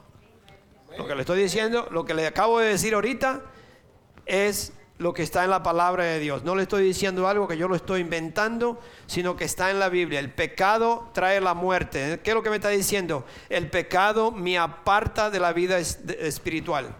Lo 0.97 1.07
que 1.07 1.15
le 1.15 1.21
estoy 1.21 1.43
diciendo, 1.43 1.89
lo 1.91 2.05
que 2.05 2.15
le 2.15 2.27
acabo 2.27 2.59
de 2.59 2.69
decir 2.69 2.95
ahorita 2.95 3.43
es 4.27 4.73
lo 5.01 5.15
que 5.15 5.23
está 5.23 5.45
en 5.45 5.51
la 5.51 5.63
palabra 5.63 6.05
de 6.05 6.19
Dios. 6.19 6.45
No 6.45 6.55
le 6.55 6.63
estoy 6.63 6.85
diciendo 6.85 7.27
algo 7.27 7.49
que 7.49 7.57
yo 7.57 7.69
lo 7.69 7.75
estoy 7.75 8.03
inventando, 8.03 8.79
sino 9.07 9.35
que 9.35 9.45
está 9.45 9.71
en 9.71 9.79
la 9.79 9.89
Biblia. 9.89 10.21
El 10.21 10.31
pecado 10.31 11.09
trae 11.15 11.41
la 11.41 11.55
muerte. 11.55 12.21
¿Qué 12.23 12.31
es 12.31 12.35
lo 12.35 12.43
que 12.43 12.51
me 12.51 12.57
está 12.57 12.69
diciendo? 12.69 13.25
El 13.49 13.71
pecado 13.71 14.31
me 14.31 14.59
aparta 14.59 15.31
de 15.31 15.41
la 15.41 15.55
vida 15.55 15.79
espiritual. 15.79 16.95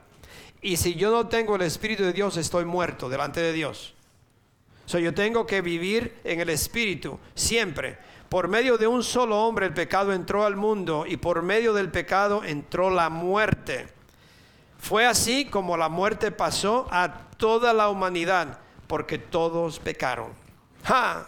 Y 0.63 0.79
si 0.79 0.95
yo 0.95 1.11
no 1.11 1.29
tengo 1.29 1.57
el 1.57 1.63
Espíritu 1.63 2.03
de 2.03 2.15
Dios, 2.15 2.39
estoy 2.39 2.65
muerto 2.65 3.11
delante 3.11 3.41
de 3.41 3.53
Dios. 3.53 3.93
So, 4.87 4.99
yo 4.99 5.13
tengo 5.13 5.47
que 5.47 5.61
vivir 5.61 6.17
en 6.25 6.41
el 6.41 6.49
Espíritu 6.49 7.21
siempre. 7.35 7.99
Por 8.31 8.49
medio 8.49 8.79
de 8.79 8.87
un 8.87 9.03
solo 9.03 9.47
hombre 9.47 9.67
el 9.67 9.75
pecado 9.75 10.15
entró 10.15 10.47
al 10.47 10.57
mundo 10.57 11.05
y 11.07 11.19
por 11.19 11.43
medio 11.43 11.75
del 11.75 11.91
pecado 11.91 12.45
entró 12.45 12.89
la 12.89 13.11
muerte. 13.11 13.89
Fue 14.81 15.07
así 15.07 15.45
como 15.45 15.77
la 15.77 15.89
muerte 15.89 16.33
pasó 16.33 16.89
a 16.91 17.29
toda 17.37 17.73
la 17.73 17.89
humanidad, 17.91 18.59
porque 18.87 19.19
todos 19.19 19.79
pecaron. 19.79 20.33
¡Ja! 20.85 21.27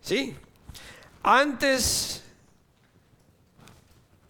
Sí. 0.00 0.36
Antes, 1.22 2.24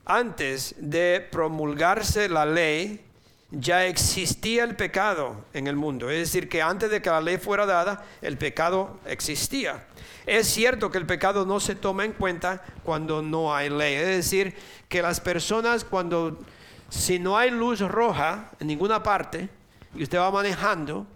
antes 0.04 0.74
de 0.78 1.26
promulgarse 1.30 2.28
la 2.28 2.44
ley, 2.44 3.04
ya 3.60 3.86
existía 3.86 4.64
el 4.64 4.76
pecado 4.76 5.44
en 5.52 5.66
el 5.66 5.76
mundo. 5.76 6.10
Es 6.10 6.18
decir, 6.18 6.48
que 6.48 6.62
antes 6.62 6.90
de 6.90 7.00
que 7.00 7.10
la 7.10 7.20
ley 7.20 7.38
fuera 7.38 7.66
dada, 7.66 8.04
el 8.22 8.38
pecado 8.38 8.98
existía. 9.06 9.84
Es 10.26 10.48
cierto 10.48 10.90
que 10.90 10.98
el 10.98 11.06
pecado 11.06 11.44
no 11.44 11.60
se 11.60 11.74
toma 11.74 12.04
en 12.04 12.12
cuenta 12.12 12.62
cuando 12.82 13.22
no 13.22 13.54
hay 13.54 13.70
ley. 13.70 13.94
Es 13.94 14.06
decir, 14.06 14.54
que 14.88 15.02
las 15.02 15.20
personas 15.20 15.84
cuando, 15.84 16.38
si 16.88 17.18
no 17.18 17.36
hay 17.36 17.50
luz 17.50 17.80
roja 17.80 18.50
en 18.60 18.66
ninguna 18.66 19.02
parte, 19.02 19.48
y 19.94 20.02
usted 20.02 20.18
va 20.18 20.30
manejando, 20.30 21.06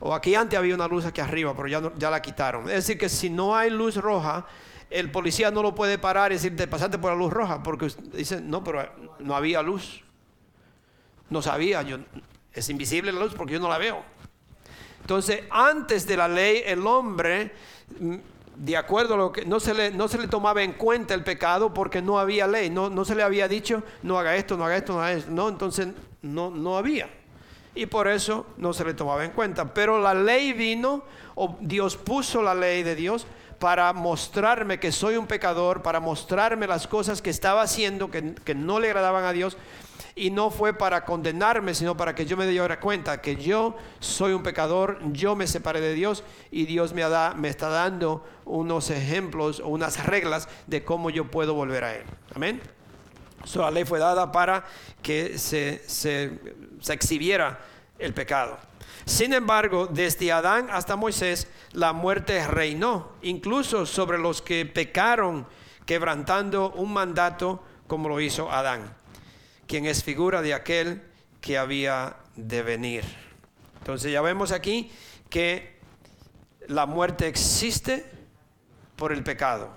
o 0.00 0.14
aquí 0.14 0.34
antes 0.34 0.58
había 0.58 0.74
una 0.74 0.88
luz 0.88 1.04
aquí 1.04 1.20
arriba, 1.20 1.54
pero 1.54 1.68
ya, 1.68 1.92
ya 1.96 2.10
la 2.10 2.20
quitaron. 2.20 2.68
Es 2.68 2.76
decir, 2.76 2.98
que 2.98 3.08
si 3.08 3.30
no 3.30 3.56
hay 3.56 3.70
luz 3.70 3.96
roja, 3.96 4.46
el 4.90 5.10
policía 5.10 5.50
no 5.50 5.62
lo 5.62 5.74
puede 5.74 5.98
parar 5.98 6.32
y 6.32 6.34
decirte, 6.34 6.66
pasate 6.66 6.98
por 6.98 7.12
la 7.12 7.16
luz 7.16 7.32
roja, 7.32 7.62
porque 7.62 7.88
dice, 8.12 8.40
no, 8.40 8.64
pero 8.64 8.90
no 9.20 9.36
había 9.36 9.62
luz. 9.62 10.02
No 11.30 11.40
sabía, 11.40 11.82
yo, 11.82 11.98
es 12.52 12.68
invisible 12.68 13.12
la 13.12 13.20
luz 13.20 13.34
porque 13.34 13.54
yo 13.54 13.60
no 13.60 13.68
la 13.68 13.78
veo. 13.78 14.02
Entonces, 15.00 15.42
antes 15.50 16.06
de 16.06 16.16
la 16.16 16.28
ley, 16.28 16.62
el 16.66 16.86
hombre, 16.86 17.52
mm, 17.98 18.16
de 18.56 18.76
acuerdo 18.76 19.14
a 19.14 19.16
lo 19.16 19.32
que 19.32 19.44
no 19.46 19.58
se 19.58 19.72
le, 19.72 19.90
no 19.90 20.06
se 20.06 20.18
le 20.18 20.28
tomaba 20.28 20.62
en 20.62 20.74
cuenta 20.74 21.14
el 21.14 21.24
pecado 21.24 21.72
porque 21.72 22.02
no 22.02 22.18
había 22.18 22.46
ley, 22.46 22.68
no, 22.68 22.90
no 22.90 23.04
se 23.04 23.14
le 23.14 23.22
había 23.22 23.48
dicho, 23.48 23.82
no 24.02 24.18
haga 24.18 24.36
esto, 24.36 24.56
no 24.56 24.66
haga 24.66 24.76
esto, 24.76 24.92
no 24.92 25.00
haga 25.00 25.12
esto, 25.12 25.30
no, 25.30 25.48
entonces 25.48 25.88
no, 26.22 26.50
no 26.50 26.76
había. 26.76 27.08
Y 27.74 27.86
por 27.86 28.08
eso 28.08 28.46
no 28.56 28.72
se 28.72 28.84
le 28.84 28.94
tomaba 28.94 29.24
en 29.24 29.30
cuenta. 29.30 29.72
Pero 29.72 30.00
la 30.00 30.12
ley 30.12 30.52
vino, 30.52 31.04
o 31.36 31.56
Dios 31.60 31.96
puso 31.96 32.42
la 32.42 32.54
ley 32.54 32.82
de 32.82 32.96
Dios 32.96 33.26
para 33.58 33.92
mostrarme 33.92 34.80
que 34.80 34.90
soy 34.90 35.16
un 35.16 35.26
pecador, 35.26 35.82
para 35.82 36.00
mostrarme 36.00 36.66
las 36.66 36.86
cosas 36.86 37.22
que 37.22 37.30
estaba 37.30 37.62
haciendo 37.62 38.10
que, 38.10 38.34
que 38.34 38.54
no 38.54 38.80
le 38.80 38.88
agradaban 38.88 39.24
a 39.24 39.32
Dios 39.32 39.56
y 40.14 40.30
no 40.30 40.50
fue 40.50 40.74
para 40.74 41.04
condenarme, 41.04 41.74
sino 41.74 41.96
para 41.96 42.14
que 42.14 42.26
yo 42.26 42.36
me 42.36 42.46
diera 42.46 42.80
cuenta 42.80 43.20
que 43.20 43.36
yo 43.36 43.76
soy 43.98 44.32
un 44.32 44.42
pecador, 44.42 44.98
yo 45.12 45.36
me 45.36 45.46
separé 45.46 45.80
de 45.80 45.94
Dios 45.94 46.24
y 46.50 46.66
Dios 46.66 46.92
me, 46.92 47.02
da, 47.02 47.34
me 47.34 47.48
está 47.48 47.68
dando 47.68 48.24
unos 48.44 48.90
ejemplos 48.90 49.60
o 49.60 49.68
unas 49.68 50.04
reglas 50.06 50.48
de 50.66 50.84
cómo 50.84 51.10
yo 51.10 51.30
puedo 51.30 51.54
volver 51.54 51.84
a 51.84 51.94
Él. 51.94 52.04
Amén. 52.34 52.60
So, 53.44 53.68
ley 53.70 53.84
fue 53.84 53.98
dada 53.98 54.30
para 54.32 54.64
que 55.02 55.38
se, 55.38 55.82
se 55.88 56.38
exhibiera 56.88 57.60
el 57.98 58.12
pecado. 58.12 58.58
Sin 59.06 59.32
embargo, 59.32 59.86
desde 59.86 60.30
Adán 60.30 60.68
hasta 60.70 60.94
Moisés, 60.94 61.48
la 61.72 61.92
muerte 61.92 62.46
reinó, 62.46 63.12
incluso 63.22 63.86
sobre 63.86 64.18
los 64.18 64.42
que 64.42 64.66
pecaron, 64.66 65.46
quebrantando 65.86 66.70
un 66.72 66.92
mandato 66.92 67.64
como 67.86 68.08
lo 68.08 68.20
hizo 68.20 68.52
Adán 68.52 68.99
quien 69.70 69.86
es 69.86 70.02
figura 70.02 70.42
de 70.42 70.52
aquel 70.52 71.00
que 71.40 71.56
había 71.56 72.16
de 72.34 72.60
venir. 72.64 73.04
Entonces 73.78 74.10
ya 74.10 74.20
vemos 74.20 74.50
aquí 74.50 74.90
que 75.28 75.78
la 76.66 76.86
muerte 76.86 77.28
existe 77.28 78.04
por 78.96 79.12
el 79.12 79.22
pecado 79.22 79.70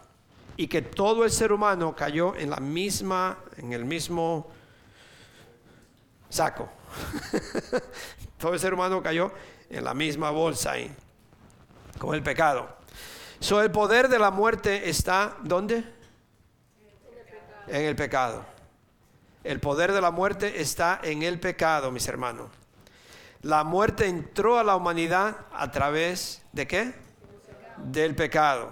y 0.57 0.65
que 0.65 0.81
todo 0.81 1.25
el 1.25 1.29
ser 1.29 1.51
humano 1.51 1.95
cayó 1.95 2.35
en 2.35 2.49
la 2.49 2.57
misma 2.57 3.37
en 3.57 3.71
el 3.71 3.85
mismo 3.85 4.49
saco. 6.27 6.71
todo 8.39 8.55
el 8.55 8.59
ser 8.59 8.73
humano 8.73 9.03
cayó 9.03 9.31
en 9.69 9.83
la 9.83 9.93
misma 9.93 10.31
bolsa 10.31 10.71
ahí 10.71 10.91
con 11.99 12.15
el 12.15 12.23
pecado. 12.23 12.67
So 13.39 13.61
el 13.61 13.69
poder 13.69 14.07
de 14.07 14.17
la 14.17 14.31
muerte 14.31 14.89
está 14.89 15.37
¿dónde? 15.43 15.83
En 17.67 17.85
el 17.85 17.95
pecado. 17.95 18.52
Poder 19.59 19.91
de 19.91 20.01
la 20.01 20.11
muerte 20.11 20.61
está 20.61 20.99
en 21.03 21.23
el 21.23 21.39
pecado, 21.39 21.91
mis 21.91 22.07
hermanos. 22.07 22.49
La 23.41 23.63
muerte 23.63 24.07
entró 24.07 24.57
a 24.57 24.63
la 24.63 24.75
humanidad 24.75 25.35
a 25.51 25.69
través 25.71 26.41
de 26.53 26.65
qué? 26.65 26.93
Del 27.77 28.15
pecado. 28.15 28.71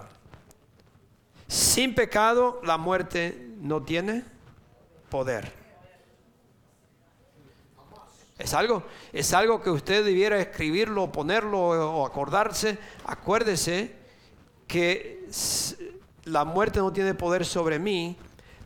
Sin 1.46 1.94
pecado 1.94 2.60
la 2.64 2.78
muerte 2.78 3.50
no 3.58 3.82
tiene 3.82 4.24
poder. 5.10 5.52
Es 8.38 8.54
algo, 8.54 8.82
es 9.12 9.34
algo 9.34 9.62
que 9.62 9.70
usted 9.70 10.04
debiera 10.04 10.40
escribirlo, 10.40 11.12
ponerlo 11.12 11.60
o 11.60 12.06
acordarse. 12.06 12.78
Acuérdese 13.04 13.94
que 14.66 15.28
la 16.24 16.44
muerte 16.44 16.80
no 16.80 16.92
tiene 16.92 17.12
poder 17.14 17.44
sobre 17.44 17.78
mí 17.78 18.16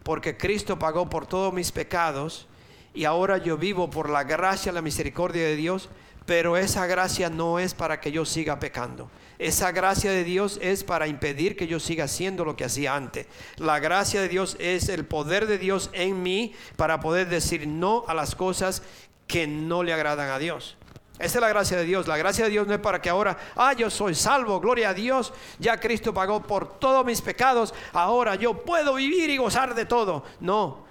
porque 0.06 0.36
Cristo 0.36 0.78
pagó 0.78 1.10
por 1.10 1.26
todos 1.26 1.52
mis 1.52 1.72
pecados 1.72 2.46
y 2.94 3.06
ahora 3.06 3.38
yo 3.38 3.58
vivo 3.58 3.90
por 3.90 4.08
la 4.08 4.22
gracia, 4.22 4.70
la 4.70 4.80
misericordia 4.80 5.42
de 5.42 5.56
Dios, 5.56 5.88
pero 6.26 6.56
esa 6.56 6.86
gracia 6.86 7.28
no 7.28 7.58
es 7.58 7.74
para 7.74 8.00
que 8.00 8.12
yo 8.12 8.24
siga 8.24 8.60
pecando. 8.60 9.10
Esa 9.40 9.72
gracia 9.72 10.12
de 10.12 10.22
Dios 10.22 10.60
es 10.62 10.84
para 10.84 11.08
impedir 11.08 11.56
que 11.56 11.66
yo 11.66 11.80
siga 11.80 12.04
haciendo 12.04 12.44
lo 12.44 12.54
que 12.54 12.64
hacía 12.64 12.94
antes. 12.94 13.26
La 13.56 13.80
gracia 13.80 14.22
de 14.22 14.28
Dios 14.28 14.56
es 14.60 14.88
el 14.88 15.04
poder 15.04 15.48
de 15.48 15.58
Dios 15.58 15.90
en 15.92 16.22
mí 16.22 16.54
para 16.76 17.00
poder 17.00 17.28
decir 17.28 17.66
no 17.66 18.04
a 18.06 18.14
las 18.14 18.36
cosas 18.36 18.84
que 19.26 19.48
no 19.48 19.82
le 19.82 19.92
agradan 19.92 20.30
a 20.30 20.38
Dios. 20.38 20.75
Esa 21.18 21.38
es 21.38 21.40
la 21.40 21.48
gracia 21.48 21.76
de 21.78 21.84
Dios. 21.84 22.06
La 22.06 22.16
gracia 22.16 22.44
de 22.44 22.50
Dios 22.50 22.66
no 22.66 22.74
es 22.74 22.80
para 22.80 23.00
que 23.00 23.08
ahora, 23.08 23.36
ah, 23.56 23.72
yo 23.72 23.90
soy 23.90 24.14
salvo, 24.14 24.60
gloria 24.60 24.90
a 24.90 24.94
Dios, 24.94 25.32
ya 25.58 25.78
Cristo 25.80 26.12
pagó 26.12 26.42
por 26.42 26.78
todos 26.78 27.04
mis 27.04 27.22
pecados, 27.22 27.74
ahora 27.92 28.34
yo 28.34 28.64
puedo 28.64 28.94
vivir 28.94 29.30
y 29.30 29.38
gozar 29.38 29.74
de 29.74 29.86
todo. 29.86 30.24
No, 30.40 30.85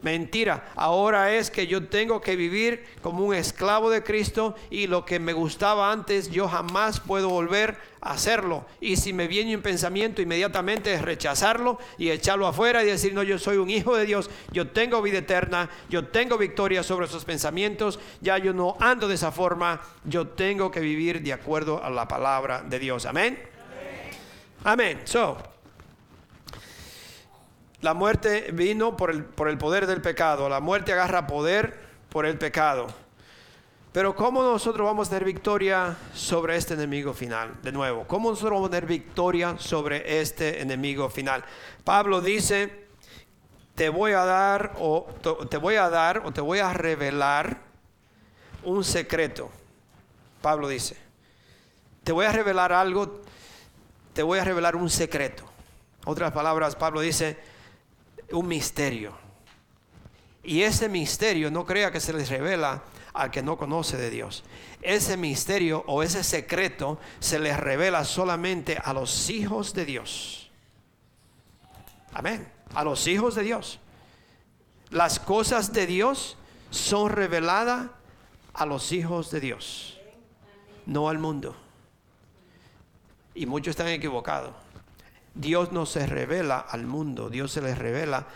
Mentira, 0.00 0.70
ahora 0.76 1.34
es 1.34 1.50
que 1.50 1.66
yo 1.66 1.88
tengo 1.88 2.20
que 2.20 2.36
vivir 2.36 2.84
como 3.02 3.24
un 3.24 3.34
esclavo 3.34 3.90
de 3.90 4.04
Cristo 4.04 4.54
y 4.70 4.86
lo 4.86 5.04
que 5.04 5.18
me 5.18 5.32
gustaba 5.32 5.90
antes 5.90 6.30
yo 6.30 6.46
jamás 6.46 7.00
puedo 7.00 7.28
volver 7.28 7.76
a 8.00 8.12
hacerlo. 8.12 8.64
Y 8.80 8.96
si 8.96 9.12
me 9.12 9.26
viene 9.26 9.56
un 9.56 9.62
pensamiento 9.62 10.22
inmediatamente 10.22 10.94
es 10.94 11.02
rechazarlo 11.02 11.78
y 11.98 12.10
echarlo 12.10 12.46
afuera 12.46 12.84
y 12.84 12.86
decir, 12.86 13.12
no, 13.12 13.24
yo 13.24 13.40
soy 13.40 13.56
un 13.56 13.70
hijo 13.70 13.96
de 13.96 14.06
Dios, 14.06 14.30
yo 14.52 14.68
tengo 14.68 15.02
vida 15.02 15.18
eterna, 15.18 15.68
yo 15.88 16.06
tengo 16.06 16.38
victoria 16.38 16.84
sobre 16.84 17.06
esos 17.06 17.24
pensamientos, 17.24 17.98
ya 18.20 18.38
yo 18.38 18.52
no 18.52 18.76
ando 18.78 19.08
de 19.08 19.16
esa 19.16 19.32
forma, 19.32 19.80
yo 20.04 20.28
tengo 20.28 20.70
que 20.70 20.78
vivir 20.78 21.22
de 21.22 21.32
acuerdo 21.32 21.82
a 21.82 21.90
la 21.90 22.06
palabra 22.06 22.62
de 22.62 22.78
Dios. 22.78 23.04
Amén. 23.04 23.36
Amén. 24.62 25.00
So, 25.04 25.38
la 27.80 27.94
muerte 27.94 28.50
vino 28.52 28.96
por 28.96 29.10
el, 29.10 29.24
por 29.24 29.48
el 29.48 29.58
poder 29.58 29.86
del 29.86 30.02
pecado. 30.02 30.48
La 30.48 30.60
muerte 30.60 30.92
agarra 30.92 31.26
poder 31.26 31.78
por 32.08 32.26
el 32.26 32.38
pecado. 32.38 32.88
Pero 33.92 34.14
¿cómo 34.14 34.42
nosotros 34.42 34.84
vamos 34.84 35.08
a 35.08 35.10
tener 35.10 35.24
victoria 35.24 35.96
sobre 36.12 36.56
este 36.56 36.74
enemigo 36.74 37.14
final? 37.14 37.54
De 37.62 37.72
nuevo, 37.72 38.04
¿cómo 38.06 38.30
nosotros 38.30 38.52
vamos 38.52 38.68
a 38.68 38.70
tener 38.70 38.86
victoria 38.86 39.56
sobre 39.58 40.20
este 40.20 40.60
enemigo 40.60 41.08
final? 41.08 41.44
Pablo 41.84 42.20
dice, 42.20 42.86
te 43.74 43.88
voy 43.88 44.12
a 44.12 44.24
dar 44.24 44.74
o 44.78 45.06
te 45.48 45.56
voy 45.56 45.76
a 45.76 45.88
dar 45.88 46.22
o 46.24 46.32
te 46.32 46.40
voy 46.40 46.58
a 46.58 46.72
revelar 46.72 47.58
un 48.62 48.84
secreto. 48.84 49.50
Pablo 50.42 50.68
dice, 50.68 50.96
te 52.04 52.12
voy 52.12 52.26
a 52.26 52.32
revelar 52.32 52.72
algo, 52.72 53.22
te 54.12 54.22
voy 54.22 54.38
a 54.38 54.44
revelar 54.44 54.76
un 54.76 54.90
secreto. 54.90 55.44
Otras 56.04 56.32
palabras, 56.32 56.76
Pablo 56.76 57.00
dice, 57.00 57.38
un 58.32 58.48
misterio. 58.48 59.16
Y 60.42 60.62
ese 60.62 60.88
misterio 60.88 61.50
no 61.50 61.66
crea 61.66 61.90
que 61.90 62.00
se 62.00 62.12
les 62.12 62.28
revela 62.28 62.82
al 63.12 63.30
que 63.30 63.42
no 63.42 63.56
conoce 63.58 63.96
de 63.96 64.10
Dios. 64.10 64.44
Ese 64.80 65.16
misterio 65.16 65.84
o 65.86 66.02
ese 66.02 66.22
secreto 66.22 66.98
se 67.18 67.38
les 67.38 67.58
revela 67.58 68.04
solamente 68.04 68.78
a 68.82 68.92
los 68.92 69.28
hijos 69.28 69.74
de 69.74 69.84
Dios. 69.84 70.50
Amén. 72.12 72.50
A 72.74 72.84
los 72.84 73.06
hijos 73.06 73.34
de 73.34 73.42
Dios. 73.42 73.80
Las 74.90 75.20
cosas 75.20 75.72
de 75.72 75.86
Dios 75.86 76.36
son 76.70 77.10
reveladas 77.10 77.90
a 78.54 78.66
los 78.66 78.92
hijos 78.92 79.30
de 79.30 79.40
Dios, 79.40 80.00
no 80.86 81.08
al 81.08 81.18
mundo. 81.18 81.56
Y 83.34 83.46
muchos 83.46 83.72
están 83.72 83.88
equivocados. 83.88 84.54
Dios 85.38 85.70
no 85.72 85.86
se 85.86 86.04
revela 86.06 86.58
al 86.58 86.86
mundo, 86.86 87.30
Dios 87.30 87.52
se 87.52 87.62
les 87.62 87.78
revela 87.78 88.26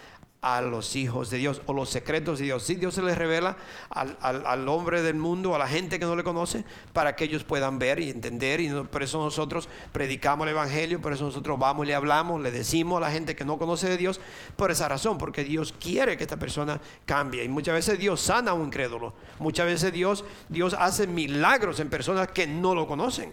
a 0.41 0.61
los 0.61 0.97
hijos 0.97 1.31
de 1.31 1.39
Dios 1.39 1.63
o 1.67 1.73
los 1.73 1.89
secretos 1.89 2.39
de 2.39 2.47
Dios. 2.47 2.65
Sí, 2.65 2.75
Dios 2.77 2.95
se 2.95 3.03
les 3.03 3.19
revela 3.19 3.57
al, 3.91 4.69
hombre 4.69 5.03
del 5.03 5.15
mundo, 5.15 5.55
a 5.55 5.59
la 5.59 5.69
gente 5.69 6.01
que 6.01 6.05
no 6.05 6.17
le 6.17 6.25
conoce, 6.25 6.65
para 6.93 7.15
que 7.15 7.25
ellos 7.25 7.45
puedan 7.45 7.79
ver 7.79 8.01
y 8.01 8.11
entender. 8.11 8.61
Y 8.61 8.69
por 8.71 9.03
eso 9.03 9.19
nosotros 9.19 9.69
predicamos 9.93 10.47
el 10.47 10.53
Evangelio, 10.53 11.01
por 11.01 11.13
eso 11.13 11.25
nosotros 11.25 11.59
vamos 11.59 11.87
y 11.87 11.89
le 11.89 11.95
hablamos, 11.95 12.41
le 12.41 12.51
decimos 12.51 12.99
a 12.99 13.01
la 13.01 13.11
gente 13.13 13.37
que 13.37 13.45
no 13.45 13.57
conoce 13.57 13.89
de 13.89 13.97
Dios, 13.97 14.21
por 14.57 14.71
esa 14.73 14.89
razón, 14.89 15.19
porque 15.19 15.45
Dios 15.45 15.75
quiere 15.79 16.17
que 16.17 16.25
esta 16.25 16.39
persona 16.39 16.81
cambie. 17.05 17.45
Y 17.45 17.49
muchas 17.49 17.75
veces 17.75 17.99
Dios 17.99 18.21
sana 18.21 18.51
a 18.51 18.55
un 18.55 18.67
incrédulo. 18.67 19.15
Muchas 19.39 19.67
veces 19.67 19.93
Dios, 19.93 20.25
Dios 20.49 20.75
hace 20.79 21.07
milagros 21.07 21.79
en 21.79 21.89
personas 21.89 22.29
que 22.29 22.49
no 22.49 22.75
lo 22.75 22.87
conocen 22.89 23.33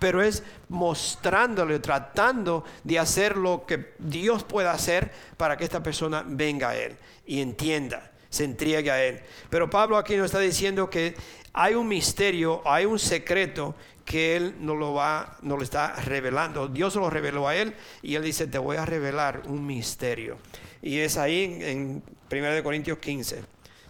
pero 0.00 0.22
es 0.22 0.42
mostrándole, 0.68 1.78
tratando 1.78 2.64
de 2.82 2.98
hacer 2.98 3.36
lo 3.36 3.64
que 3.66 3.92
Dios 3.98 4.42
pueda 4.42 4.72
hacer 4.72 5.12
para 5.36 5.56
que 5.56 5.62
esta 5.62 5.82
persona 5.82 6.24
venga 6.26 6.70
a 6.70 6.76
Él 6.76 6.96
y 7.26 7.40
entienda, 7.40 8.10
se 8.30 8.44
entregue 8.44 8.90
a 8.90 9.04
Él. 9.04 9.20
Pero 9.50 9.70
Pablo 9.70 9.96
aquí 9.96 10.16
nos 10.16 10.26
está 10.26 10.40
diciendo 10.40 10.90
que 10.90 11.14
hay 11.52 11.74
un 11.74 11.86
misterio, 11.86 12.62
hay 12.64 12.86
un 12.86 12.98
secreto 12.98 13.74
que 14.04 14.36
Él 14.36 14.56
no 14.58 14.74
lo 14.74 14.94
va, 14.94 15.36
no 15.42 15.56
lo 15.56 15.62
está 15.62 15.94
revelando. 15.96 16.66
Dios 16.66 16.96
lo 16.96 17.10
reveló 17.10 17.46
a 17.46 17.54
Él 17.54 17.74
y 18.02 18.14
Él 18.14 18.24
dice, 18.24 18.46
te 18.46 18.58
voy 18.58 18.78
a 18.78 18.86
revelar 18.86 19.42
un 19.46 19.66
misterio. 19.66 20.38
Y 20.82 20.98
es 20.98 21.18
ahí 21.18 21.58
en 21.60 22.02
1 22.32 22.62
Corintios 22.64 22.98
15, 22.98 23.44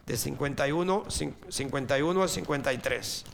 de 0.07 0.17
51, 0.17 1.05
51 1.49 2.23
a 2.23 2.29
53. 2.29 3.25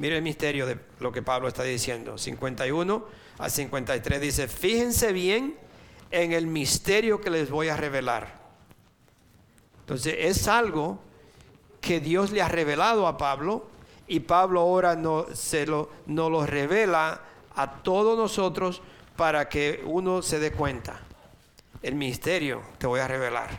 Mire 0.00 0.16
el 0.16 0.22
misterio 0.22 0.64
de 0.64 0.78
lo 0.98 1.12
que 1.12 1.20
Pablo 1.20 1.46
está 1.46 1.62
diciendo. 1.62 2.16
51 2.16 3.04
a 3.36 3.50
53 3.50 4.18
dice, 4.18 4.48
fíjense 4.48 5.12
bien 5.12 5.58
en 6.10 6.32
el 6.32 6.46
misterio 6.46 7.20
que 7.20 7.28
les 7.28 7.50
voy 7.50 7.68
a 7.68 7.76
revelar. 7.76 8.40
Entonces 9.80 10.14
es 10.20 10.48
algo 10.48 11.00
que 11.82 12.00
Dios 12.00 12.30
le 12.30 12.40
ha 12.40 12.48
revelado 12.48 13.06
a 13.06 13.18
Pablo 13.18 13.68
y 14.08 14.20
Pablo 14.20 14.60
ahora 14.60 14.96
no, 14.96 15.26
se 15.34 15.66
lo, 15.66 15.90
no 16.06 16.30
lo 16.30 16.46
revela 16.46 17.20
a 17.54 17.82
todos 17.82 18.16
nosotros 18.16 18.80
para 19.16 19.50
que 19.50 19.82
uno 19.84 20.22
se 20.22 20.38
dé 20.38 20.50
cuenta. 20.50 20.98
El 21.82 21.94
misterio 21.94 22.62
te 22.78 22.86
voy 22.86 23.00
a 23.00 23.06
revelar. 23.06 23.50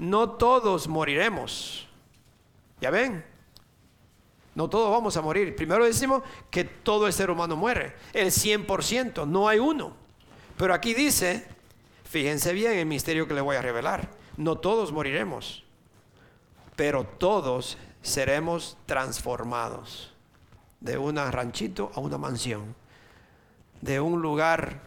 No 0.00 0.30
todos 0.30 0.88
moriremos. 0.88 1.86
¿Ya 2.80 2.90
ven? 2.90 3.33
No 4.54 4.68
todos 4.68 4.90
vamos 4.90 5.16
a 5.16 5.22
morir. 5.22 5.56
Primero 5.56 5.84
decimos 5.84 6.22
que 6.50 6.64
todo 6.64 7.06
el 7.06 7.12
ser 7.12 7.30
humano 7.30 7.56
muere. 7.56 7.94
El 8.12 8.28
100%, 8.28 9.26
no 9.26 9.48
hay 9.48 9.58
uno. 9.58 9.94
Pero 10.56 10.74
aquí 10.74 10.94
dice, 10.94 11.46
fíjense 12.04 12.52
bien 12.52 12.72
el 12.72 12.86
misterio 12.86 13.26
que 13.26 13.34
le 13.34 13.40
voy 13.40 13.56
a 13.56 13.62
revelar. 13.62 14.08
No 14.36 14.56
todos 14.56 14.92
moriremos, 14.92 15.64
pero 16.76 17.04
todos 17.04 17.78
seremos 18.02 18.76
transformados. 18.86 20.12
De 20.80 20.98
un 20.98 21.16
ranchito 21.16 21.90
a 21.94 22.00
una 22.00 22.18
mansión. 22.18 22.74
De 23.80 24.00
un 24.00 24.20
lugar, 24.20 24.82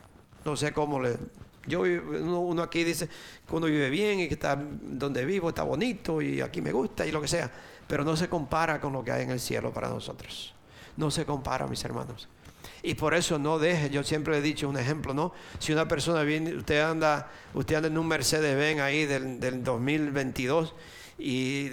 no 0.46 0.56
sé 0.56 0.72
cómo 0.72 1.00
le... 1.02 1.18
Yo, 1.66 1.82
uno 1.82 2.62
aquí 2.62 2.86
dice 2.86 3.10
que 3.46 3.56
uno 3.56 3.66
vive 3.66 3.90
bien 3.90 4.22
y 4.22 4.28
que 4.30 4.36
está 4.36 4.56
donde 4.56 5.26
vivo 5.26 5.50
está 5.50 5.64
bonito 5.64 6.22
y 6.22 6.40
aquí 6.40 6.62
me 6.62 6.72
gusta 6.72 7.06
y 7.06 7.12
lo 7.12 7.20
que 7.20 7.28
sea 7.28 7.52
pero 7.88 8.04
no 8.04 8.16
se 8.16 8.30
compara 8.30 8.80
con 8.80 8.94
lo 8.94 9.04
que 9.04 9.12
hay 9.12 9.24
en 9.24 9.32
el 9.32 9.40
cielo 9.40 9.74
para 9.74 9.90
nosotros. 9.90 10.54
No 10.96 11.12
se 11.12 11.26
compara, 11.26 11.68
mis 11.68 11.84
hermanos. 11.84 12.28
Y 12.84 12.96
por 12.96 13.14
eso 13.14 13.40
no 13.40 13.60
deje, 13.60 13.90
yo 13.90 14.04
siempre 14.04 14.38
he 14.38 14.42
dicho 14.42 14.70
un 14.70 14.78
ejemplo, 14.78 15.14
¿no? 15.14 15.34
Si 15.60 15.74
una 15.74 15.88
persona 15.88 16.24
viene, 16.24 16.56
usted 16.56 16.82
anda, 16.82 17.30
usted 17.54 17.76
anda 17.76 17.88
en 17.88 17.98
un 17.98 18.08
Mercedes-Benz 18.08 18.82
ahí 18.82 19.06
del, 19.06 19.40
del 19.40 19.64
2022 19.64 20.74
y 21.18 21.70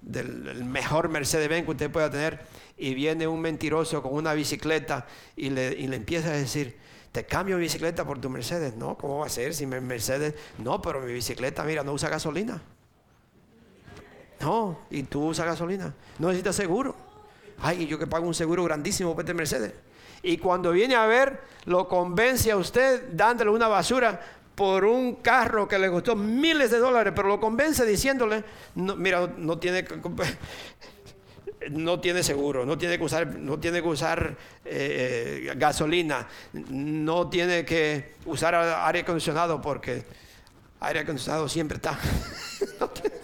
del 0.00 0.64
mejor 0.64 1.08
Mercedes-Benz 1.08 1.64
que 1.64 1.70
usted 1.70 1.90
pueda 1.90 2.10
tener 2.10 2.40
y 2.76 2.94
viene 2.94 3.26
un 3.26 3.40
mentiroso 3.40 4.02
con 4.02 4.14
una 4.14 4.32
bicicleta 4.34 5.06
y 5.36 5.50
le, 5.50 5.72
y 5.72 5.88
le 5.88 5.96
empieza 5.96 6.28
a 6.28 6.32
decir, 6.32 6.76
te 7.12 7.26
cambio 7.26 7.56
mi 7.56 7.62
bicicleta 7.62 8.06
por 8.06 8.20
tu 8.20 8.30
Mercedes. 8.30 8.76
No, 8.76 8.96
¿cómo 8.96 9.18
va 9.18 9.26
a 9.26 9.30
ser 9.30 9.54
si 9.54 9.66
mi 9.66 9.80
Mercedes? 9.80 10.34
No, 10.58 10.80
pero 10.80 11.00
mi 11.00 11.12
bicicleta, 11.12 11.64
mira, 11.64 11.82
no 11.82 11.92
usa 11.92 12.08
gasolina. 12.08 12.62
No, 14.40 14.78
y 14.90 15.02
tú 15.04 15.26
usas 15.26 15.46
gasolina. 15.46 15.94
No 16.18 16.28
necesitas 16.28 16.56
seguro. 16.56 16.94
Ay, 17.60 17.86
yo 17.86 17.98
que 17.98 18.06
pago 18.06 18.26
un 18.26 18.34
seguro 18.34 18.64
grandísimo 18.64 19.16
este 19.18 19.34
Mercedes. 19.34 19.72
Y 20.22 20.38
cuando 20.38 20.72
viene 20.72 20.94
a 20.94 21.06
ver, 21.06 21.40
lo 21.64 21.88
convence 21.88 22.50
a 22.50 22.56
usted 22.56 23.08
dándole 23.12 23.50
una 23.50 23.68
basura 23.68 24.20
por 24.54 24.84
un 24.84 25.16
carro 25.16 25.68
que 25.68 25.78
le 25.78 25.90
costó 25.90 26.16
miles 26.16 26.70
de 26.70 26.78
dólares, 26.78 27.12
pero 27.14 27.28
lo 27.28 27.38
convence 27.38 27.86
diciéndole, 27.86 28.42
mira, 28.74 29.32
no 29.36 29.58
tiene 29.58 29.84
no 31.70 32.00
tiene 32.00 32.22
seguro, 32.22 32.64
no 32.66 32.76
tiene 32.76 32.98
que 32.98 33.04
usar, 33.04 33.26
no 33.26 33.58
tiene 33.58 33.82
que 33.82 33.88
usar 33.88 34.36
eh, 34.64 35.52
gasolina, 35.56 36.26
no 36.52 37.28
tiene 37.28 37.64
que 37.64 38.14
usar 38.26 38.54
aire 38.54 39.00
acondicionado 39.00 39.60
porque 39.60 40.04
aire 40.80 41.00
acondicionado 41.00 41.48
siempre 41.48 41.76
está. 41.76 41.98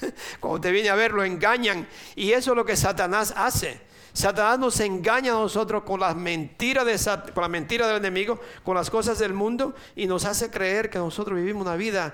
Cuando 0.40 0.60
te 0.60 0.70
viene 0.70 0.88
a 0.88 0.94
ver, 0.94 1.12
lo 1.12 1.24
engañan. 1.24 1.86
Y 2.14 2.32
eso 2.32 2.52
es 2.52 2.56
lo 2.56 2.64
que 2.64 2.76
Satanás 2.76 3.34
hace. 3.36 3.80
Satanás 4.12 4.58
nos 4.58 4.80
engaña 4.80 5.32
a 5.32 5.36
nosotros 5.36 5.84
con 5.84 6.00
las 6.00 6.16
mentiras 6.16 6.84
de 6.84 7.32
con 7.32 7.42
la 7.42 7.48
mentira 7.48 7.86
del 7.86 7.98
enemigo, 7.98 8.40
con 8.64 8.74
las 8.74 8.90
cosas 8.90 9.18
del 9.18 9.32
mundo 9.32 9.74
y 9.94 10.06
nos 10.06 10.24
hace 10.24 10.50
creer 10.50 10.90
que 10.90 10.98
nosotros 10.98 11.36
vivimos 11.36 11.62
una 11.62 11.76
vida 11.76 12.12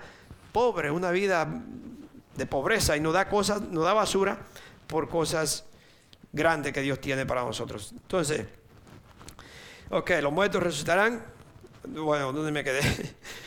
pobre, 0.53 0.91
una 0.91 1.11
vida 1.11 1.49
de 2.35 2.47
pobreza 2.47 2.97
y 2.97 3.01
nos 3.01 3.15
da 3.15 3.29
cosas, 3.29 3.63
nos 3.63 3.85
da 3.85 3.95
basura 3.95 4.39
por 4.87 5.09
cosas 5.09 5.65
grandes 6.33 6.73
que 6.73 6.83
Dios 6.83 7.01
tiene 7.01 7.25
para 7.25 7.43
nosotros. 7.43 7.93
Entonces, 7.93 8.47
ok, 9.91 10.11
los 10.21 10.33
muertos 10.33 10.63
resucitarán. 10.63 11.25
Bueno, 11.89 12.33
¿dónde 12.33 12.53
me 12.53 12.63
quedé? 12.63 12.81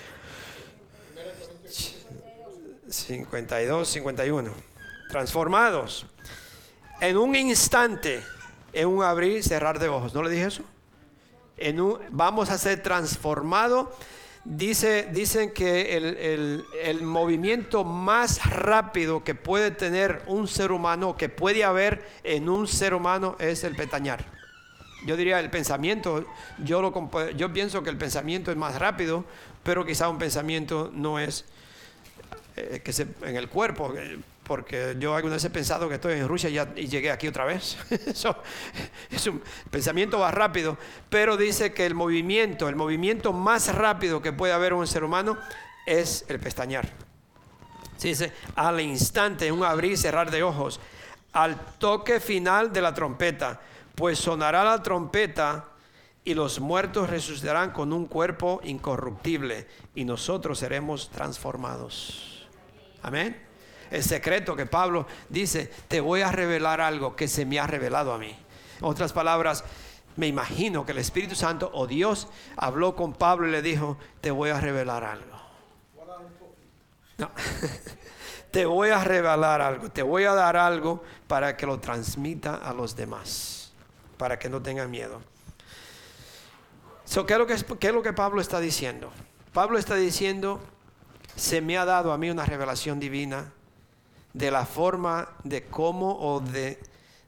52, 2.90 3.88
51. 3.88 4.52
Transformados. 5.10 6.06
En 7.02 7.18
un 7.18 7.36
instante, 7.36 8.22
en 8.74 8.88
un 8.88 9.04
abrir 9.04 9.38
y 9.38 9.44
cerrar 9.44 9.80
de 9.80 9.90
ojos. 9.90 10.14
¿No 10.14 10.24
le 10.24 10.30
dije 10.30 10.46
eso? 10.46 10.64
En 11.58 11.80
un, 11.80 12.00
vamos 12.10 12.50
a 12.50 12.58
ser 12.58 12.82
transformados. 12.82 13.90
Dice, 14.46 15.10
dicen 15.12 15.52
que 15.54 15.98
el, 15.98 16.66
el, 16.82 17.02
movimiento 17.02 17.84
más 17.84 18.50
rápido 18.50 19.24
que 19.24 19.36
puede 19.36 19.70
tener 19.70 20.24
un 20.28 20.48
ser 20.48 20.72
humano, 20.72 21.18
que 21.18 21.30
puede 21.30 21.64
haber 21.64 22.08
en 22.24 22.48
un 22.50 22.68
ser 22.68 22.94
humano, 22.94 23.36
es 23.40 23.64
el 23.64 23.76
petañar. 23.76 24.26
Yo 25.06 25.18
diría 25.18 25.40
el 25.40 25.50
pensamiento, 25.50 26.26
yo, 26.64 26.82
lo, 26.82 27.32
yo 27.32 27.54
pienso 27.54 27.84
que 27.84 27.90
el 27.90 27.98
pensamiento 27.98 28.50
es 28.50 28.58
más 28.58 28.80
rápido, 28.80 29.26
pero 29.64 29.86
quizá 29.86 30.10
un 30.10 30.18
pensamiento 30.18 30.90
no 30.94 31.20
es 31.20 31.46
eh, 32.60 32.82
que 32.84 32.94
se, 32.94 33.08
en 33.22 33.36
el 33.36 33.48
cuerpo, 33.48 33.94
eh, 33.96 34.20
porque 34.44 34.96
yo 35.00 35.16
alguna 35.16 35.36
vez 35.36 35.46
he 35.46 35.50
pensado 35.50 35.88
que 35.88 35.96
estoy 35.96 36.14
en 36.14 36.28
Rusia 36.28 36.50
y, 36.76 36.88
llegué 36.88 37.12
aquí 37.12 37.28
otra 37.28 37.46
vez. 37.46 37.78
Eso 38.08 38.36
es 39.10 39.28
un 39.28 39.42
pensamiento 39.70 40.20
más 40.20 40.34
rápido, 40.34 40.78
pero 41.10 41.38
dice 41.38 41.72
que 41.72 41.86
el 41.86 41.94
movimiento, 41.94 42.68
el 42.68 42.76
movimiento 42.76 43.32
más 43.32 43.74
rápido 43.74 44.22
que 44.22 44.34
puede 44.34 44.54
haber 44.54 44.74
un 44.74 44.88
ser 44.88 45.04
humano 45.04 45.38
es 45.86 46.26
el 46.28 46.40
pestañear. 46.40 46.90
Dice 48.02 48.34
al 48.56 48.82
instante, 48.82 49.52
un 49.52 49.64
abrir 49.64 49.92
y 49.94 49.98
cerrar 49.98 50.32
de 50.32 50.42
ojos, 50.42 50.80
al 51.34 51.60
toque 51.78 52.20
final 52.20 52.74
de 52.74 52.82
la 52.82 52.94
trompeta, 52.94 53.62
pues 53.96 54.18
sonará 54.18 54.64
la 54.64 54.82
trompeta 54.82 55.66
y 56.24 56.34
los 56.34 56.60
muertos 56.60 57.10
resucitarán 57.10 57.72
con 57.72 57.94
un 57.94 58.06
cuerpo 58.06 58.62
incorruptible 58.64 59.68
y 59.96 60.06
nosotros 60.06 60.60
seremos 60.60 61.10
transformados. 61.10 62.39
Amén. 63.02 63.42
El 63.92 64.04
secreto 64.04 64.56
que 64.56 64.66
Pablo 64.66 65.08
dice, 65.30 65.72
te 65.88 66.00
voy 66.00 66.22
a 66.22 66.32
revelar 66.32 66.82
algo 66.82 67.16
que 67.16 67.28
se 67.28 67.46
me 67.46 67.60
ha 67.60 67.68
revelado 67.68 68.14
a 68.14 68.18
mí. 68.18 68.36
En 68.80 68.86
otras 68.86 69.14
palabras, 69.14 69.64
me 70.16 70.28
imagino 70.28 70.86
que 70.86 70.92
el 70.92 71.00
Espíritu 71.00 71.36
Santo 71.36 71.72
o 71.74 71.88
Dios 71.88 72.28
habló 72.56 72.96
con 72.96 73.14
Pablo 73.14 73.48
y 73.48 73.52
le 73.52 73.62
dijo, 73.62 73.98
te 74.22 74.32
voy 74.32 74.50
a 74.50 74.60
revelar 74.60 75.04
algo. 75.04 75.40
Te 78.52 78.66
voy 78.66 78.90
a 78.90 79.04
revelar 79.04 79.62
algo, 79.62 79.92
te 79.92 80.02
voy 80.02 80.24
a 80.24 80.34
dar 80.34 80.58
algo 80.58 81.04
para 81.28 81.56
que 81.56 81.68
lo 81.68 81.80
transmita 81.80 82.56
a 82.56 82.74
los 82.74 82.96
demás, 82.96 83.72
para 84.18 84.40
que 84.40 84.50
no 84.50 84.60
tengan 84.60 84.90
miedo. 84.90 85.22
¿qué, 87.28 87.34
es 87.34 87.40
lo 87.40 87.46
que, 87.46 87.56
¿Qué 87.80 87.88
es 87.88 87.94
lo 87.94 88.02
que 88.02 88.14
Pablo 88.14 88.42
está 88.42 88.60
diciendo? 88.60 89.12
Pablo 89.54 89.78
está 89.78 89.96
diciendo, 89.96 90.60
se 91.40 91.62
me 91.62 91.78
ha 91.78 91.86
dado 91.86 92.12
a 92.12 92.18
mí 92.18 92.30
una 92.30 92.46
revelación 92.46 93.00
divina 93.00 93.54
de 94.34 94.52
la 94.52 94.66
forma 94.66 95.30
de 95.44 95.66
cómo 95.66 96.18
o 96.20 96.42
de 96.42 96.80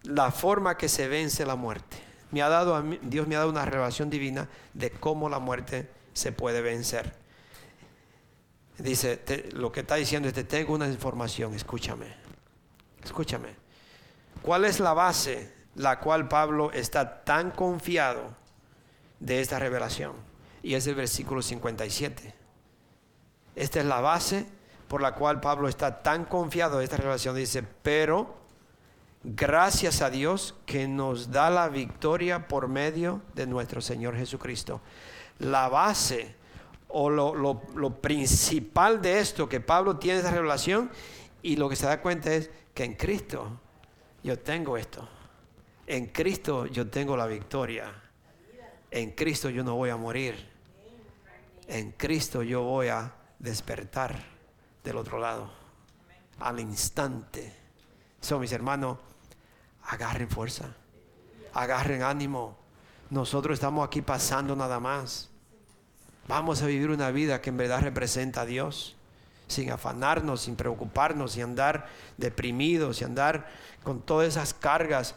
la 0.03 0.31
forma 0.31 0.77
que 0.77 0.89
se 0.89 1.07
vence 1.07 1.45
la 1.45 1.55
muerte. 1.55 1.97
Me 2.31 2.41
ha 2.41 2.49
dado 2.49 2.81
Dios 3.01 3.27
me 3.27 3.35
ha 3.35 3.39
dado 3.39 3.49
una 3.49 3.65
revelación 3.65 4.09
divina 4.09 4.49
de 4.73 4.91
cómo 4.91 5.29
la 5.29 5.39
muerte 5.39 5.89
se 6.13 6.31
puede 6.31 6.61
vencer. 6.61 7.15
Dice, 8.77 9.21
lo 9.53 9.71
que 9.71 9.81
está 9.81 9.95
diciendo 9.95 10.27
es, 10.27 10.33
te 10.33 10.43
tengo 10.43 10.73
una 10.73 10.87
información, 10.87 11.53
escúchame, 11.53 12.07
escúchame. 13.03 13.55
¿Cuál 14.41 14.65
es 14.65 14.79
la 14.79 14.93
base 14.93 15.53
la 15.75 15.99
cual 15.99 16.27
Pablo 16.27 16.71
está 16.71 17.23
tan 17.23 17.51
confiado 17.51 18.35
de 19.19 19.39
esta 19.39 19.59
revelación? 19.59 20.13
Y 20.63 20.73
es 20.73 20.87
el 20.87 20.95
versículo 20.95 21.41
57. 21.41 22.40
Esta 23.55 23.79
es 23.79 23.85
la 23.85 24.01
base 24.01 24.45
por 24.87 25.01
la 25.01 25.15
cual 25.15 25.39
Pablo 25.39 25.67
está 25.67 26.03
tan 26.03 26.25
confiado 26.25 26.79
de 26.79 26.83
esta 26.83 26.97
revelación. 26.97 27.35
Dice, 27.35 27.63
pero 27.63 28.35
gracias 29.23 30.01
a 30.01 30.09
Dios 30.09 30.55
que 30.65 30.87
nos 30.87 31.31
da 31.31 31.49
la 31.49 31.69
victoria 31.69 32.47
por 32.47 32.67
medio 32.67 33.21
de 33.33 33.47
nuestro 33.47 33.81
Señor 33.81 34.15
Jesucristo. 34.15 34.81
La 35.39 35.69
base 35.69 36.35
o 36.89 37.09
lo, 37.09 38.01
principal 38.01 39.01
de 39.01 39.19
esto 39.19 39.47
que 39.47 39.59
Pablo 39.61 39.97
tiene 39.97 40.19
esa 40.19 40.31
revelación 40.31 40.91
y 41.41 41.55
lo 41.55 41.69
que 41.69 41.75
se 41.75 41.85
da 41.85 42.01
cuenta 42.01 42.33
es 42.33 42.49
que 42.73 42.83
en 42.83 42.95
Cristo 42.95 43.59
yo 44.23 44.39
tengo 44.39 44.77
esto. 44.77 45.07
En 45.87 46.07
Cristo 46.07 46.65
yo 46.65 46.89
tengo 46.89 47.15
la 47.15 47.27
victoria. 47.27 47.93
En 48.91 49.11
Cristo 49.11 49.49
yo 49.49 49.63
no 49.63 49.75
voy 49.75 49.89
a 49.89 49.97
morir. 49.97 50.49
En 51.67 51.91
Cristo 51.93 52.43
yo 52.43 52.63
voy 52.63 52.89
a 52.89 53.13
despertar 53.41 54.15
del 54.83 54.97
otro 54.97 55.19
lado. 55.19 55.51
Al 56.39 56.59
instante. 56.59 57.53
Son 58.19 58.39
mis 58.39 58.51
hermanos, 58.51 58.97
agarren 59.83 60.29
fuerza. 60.29 60.73
Agarren 61.53 62.03
ánimo. 62.03 62.57
Nosotros 63.09 63.55
estamos 63.55 63.85
aquí 63.85 64.01
pasando 64.01 64.55
nada 64.55 64.79
más. 64.79 65.29
Vamos 66.27 66.61
a 66.61 66.67
vivir 66.67 66.89
una 66.89 67.11
vida 67.11 67.41
que 67.41 67.49
en 67.49 67.57
verdad 67.57 67.81
representa 67.81 68.41
a 68.41 68.45
Dios, 68.45 68.95
sin 69.47 69.71
afanarnos, 69.71 70.41
sin 70.41 70.55
preocuparnos, 70.55 71.33
sin 71.33 71.43
andar 71.43 71.87
deprimidos, 72.17 72.97
sin 72.97 73.07
andar 73.07 73.49
con 73.83 74.01
todas 74.01 74.29
esas 74.29 74.53
cargas. 74.53 75.15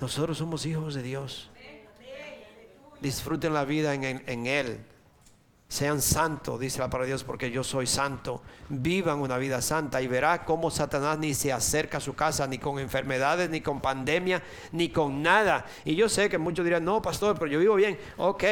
Nosotros 0.00 0.38
somos 0.38 0.64
hijos 0.64 0.94
de 0.94 1.02
Dios. 1.02 1.50
Disfruten 3.00 3.52
la 3.52 3.64
vida 3.64 3.92
en, 3.92 4.22
en 4.26 4.46
Él. 4.46 4.86
Sean 5.74 6.00
santos, 6.00 6.60
dice 6.60 6.78
la 6.78 6.88
palabra 6.88 7.06
de 7.06 7.14
Dios, 7.14 7.24
porque 7.24 7.50
yo 7.50 7.64
soy 7.64 7.88
santo. 7.88 8.40
Vivan 8.68 9.18
una 9.18 9.38
vida 9.38 9.60
santa 9.60 10.00
y 10.00 10.06
verá 10.06 10.44
cómo 10.44 10.70
Satanás 10.70 11.18
ni 11.18 11.34
se 11.34 11.52
acerca 11.52 11.98
a 11.98 12.00
su 12.00 12.14
casa, 12.14 12.46
ni 12.46 12.58
con 12.58 12.78
enfermedades, 12.78 13.50
ni 13.50 13.60
con 13.60 13.80
pandemia, 13.80 14.40
ni 14.70 14.90
con 14.90 15.20
nada. 15.20 15.66
Y 15.84 15.96
yo 15.96 16.08
sé 16.08 16.28
que 16.28 16.38
muchos 16.38 16.64
dirán, 16.64 16.84
no, 16.84 17.02
pastor, 17.02 17.36
pero 17.36 17.50
yo 17.50 17.58
vivo 17.58 17.74
bien. 17.74 17.98
Ok, 18.18 18.44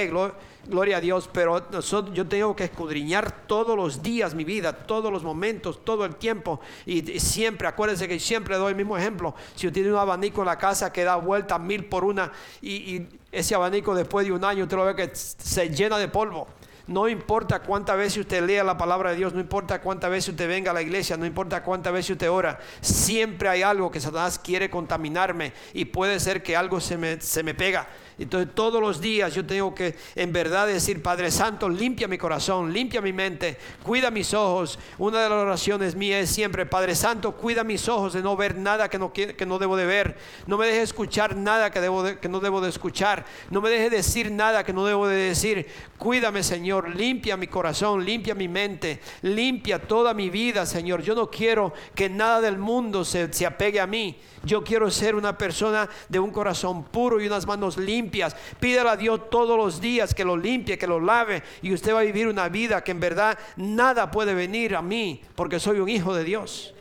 gloria 0.67 0.97
a 0.97 1.01
Dios, 1.01 1.31
pero 1.33 1.65
nosotros, 1.71 2.13
yo 2.13 2.27
tengo 2.27 2.57
que 2.57 2.65
escudriñar 2.65 3.47
todos 3.47 3.77
los 3.77 4.03
días 4.03 4.35
mi 4.35 4.43
vida, 4.43 4.73
todos 4.73 5.13
los 5.13 5.23
momentos, 5.23 5.85
todo 5.85 6.05
el 6.05 6.17
tiempo. 6.17 6.59
Y, 6.87 7.21
siempre, 7.21 7.69
acuérdense 7.69 8.09
que 8.09 8.19
siempre 8.19 8.57
doy 8.57 8.71
el 8.71 8.77
mismo 8.77 8.99
ejemplo. 8.99 9.33
Si 9.55 9.69
usted 9.69 9.75
tiene 9.75 9.93
un 9.93 9.99
abanico 10.01 10.41
en 10.41 10.49
la 10.49 10.59
casa 10.59 10.93
que 10.93 11.05
da 11.05 11.15
vuelta 11.15 11.57
mil 11.61 11.85
por 11.85 12.03
una 12.03 12.33
y, 12.61 12.97
y 12.97 13.09
ese 13.31 13.55
abanico 13.55 13.95
después 13.95 14.27
de 14.27 14.33
un 14.33 14.45
año 14.45 14.65
usted 14.65 14.77
lo 14.77 14.87
ve 14.87 14.97
que 14.97 15.13
se 15.15 15.69
llena 15.69 15.99
de 15.99 16.09
polvo. 16.09 16.49
No 16.87 17.09
importa 17.09 17.61
cuántas 17.61 17.97
veces 17.97 18.19
usted 18.19 18.43
lea 18.43 18.65
la 18.65 18.77
palabra 18.77 19.11
de 19.11 19.17
Dios, 19.17 19.33
no 19.33 19.41
importa 19.41 19.81
cuántas 19.81 20.11
veces 20.11 20.31
usted 20.31 20.49
venga 20.49 20.73
a 20.73 20.75
la 20.75 20.83
iglesia, 20.83 21.17
no 21.17 21.27
importa 21.27 21.63
cuántas 21.63 21.93
veces 21.93 22.11
usted 22.11 22.31
ora, 22.31 22.59
siempre 22.81 23.49
hay 23.49 23.63
algo 23.63 23.91
que 23.91 24.01
Satanás 24.01 24.39
quiere 24.39 24.69
contaminarme 24.69 25.53
y 25.73 25.85
puede 25.85 26.19
ser 26.19 26.43
que 26.43 26.57
algo 26.57 26.81
se 26.81 26.99
me, 26.99 27.21
se 27.21 27.43
me 27.43 27.55
pega 27.55 27.87
entonces 28.23 28.55
todos 28.55 28.81
los 28.81 29.01
días 29.01 29.35
yo 29.35 29.45
tengo 29.45 29.75
que 29.75 29.97
en 30.15 30.33
verdad 30.33 30.67
decir, 30.67 31.03
Padre 31.03 31.31
Santo, 31.31 31.69
limpia 31.69 32.09
mi 32.09 32.19
corazón, 32.19 32.73
limpia 32.73 33.01
mi 33.01 33.13
mente, 33.13 33.59
cuida 33.83 34.11
mis 34.11 34.33
ojos. 34.35 34.79
Una 34.99 35.23
de 35.23 35.29
las 35.29 35.39
oraciones 35.39 35.95
mías 35.95 36.23
es 36.25 36.31
siempre, 36.31 36.67
Padre 36.67 36.95
Santo, 36.95 37.33
cuida 37.33 37.65
mis 37.65 37.89
ojos 37.89 38.13
de 38.13 38.23
no 38.23 38.37
ver 38.37 38.57
nada 38.57 38.89
que 38.89 38.99
no, 38.99 39.13
que 39.13 39.47
no 39.47 39.59
debo 39.59 39.77
de 39.77 39.87
ver. 39.87 40.17
No 40.47 40.57
me 40.57 40.67
deje 40.67 40.83
escuchar 40.83 41.37
nada 41.37 41.71
que, 41.71 41.81
debo 41.81 42.05
que 42.21 42.29
no 42.29 42.41
debo 42.41 42.61
de 42.61 42.69
escuchar. 42.69 43.25
No 43.51 43.61
me 43.61 43.71
deje 43.71 43.91
decir 43.91 44.31
nada 44.31 44.65
que 44.65 44.73
no 44.73 44.85
debo 44.85 45.09
de 45.09 45.17
decir. 45.17 45.67
Cuídame, 45.99 46.43
Señor, 46.43 46.95
limpia 46.95 47.37
mi 47.37 47.47
corazón, 47.47 48.05
limpia 48.05 48.35
mi 48.35 48.49
mente, 48.49 49.01
limpia 49.23 49.81
toda 49.81 50.15
mi 50.15 50.31
vida, 50.31 50.65
Señor. 50.67 51.03
Yo 51.03 51.15
no 51.15 51.31
quiero 51.31 51.73
que 51.95 52.09
nada 52.09 52.41
del 52.41 52.59
mundo 52.59 53.05
se, 53.05 53.33
se 53.33 53.47
apegue 53.47 53.81
a 53.81 53.87
mí. 53.87 54.17
Yo 54.45 54.63
quiero 54.65 54.91
ser 54.91 55.15
una 55.15 55.37
persona 55.37 55.89
de 56.09 56.19
un 56.19 56.31
corazón 56.31 56.85
puro 56.85 57.21
y 57.21 57.27
unas 57.27 57.47
manos 57.47 57.77
limpias. 57.77 58.37
Pídale 58.61 58.91
a 58.91 58.97
Dios 58.97 59.31
todos 59.31 59.57
los 59.57 59.81
días 59.81 60.15
que 60.15 60.25
lo 60.25 60.37
limpie, 60.37 60.79
que 60.79 60.87
lo 60.87 61.01
lave 61.01 61.43
y 61.63 61.73
usted 61.73 61.95
va 61.95 62.01
a 62.01 62.05
vivir 62.05 62.29
una 62.29 62.49
vida 62.49 62.83
que 62.83 62.93
en 62.93 63.01
verdad 63.01 63.39
nada 63.57 64.11
puede 64.11 64.35
venir 64.35 64.75
a 64.77 64.83
mí 64.83 65.23
porque 65.35 65.61
soy 65.61 65.81
un 65.81 65.89
hijo 65.89 66.15
de 66.15 66.25
Dios. 66.25 66.75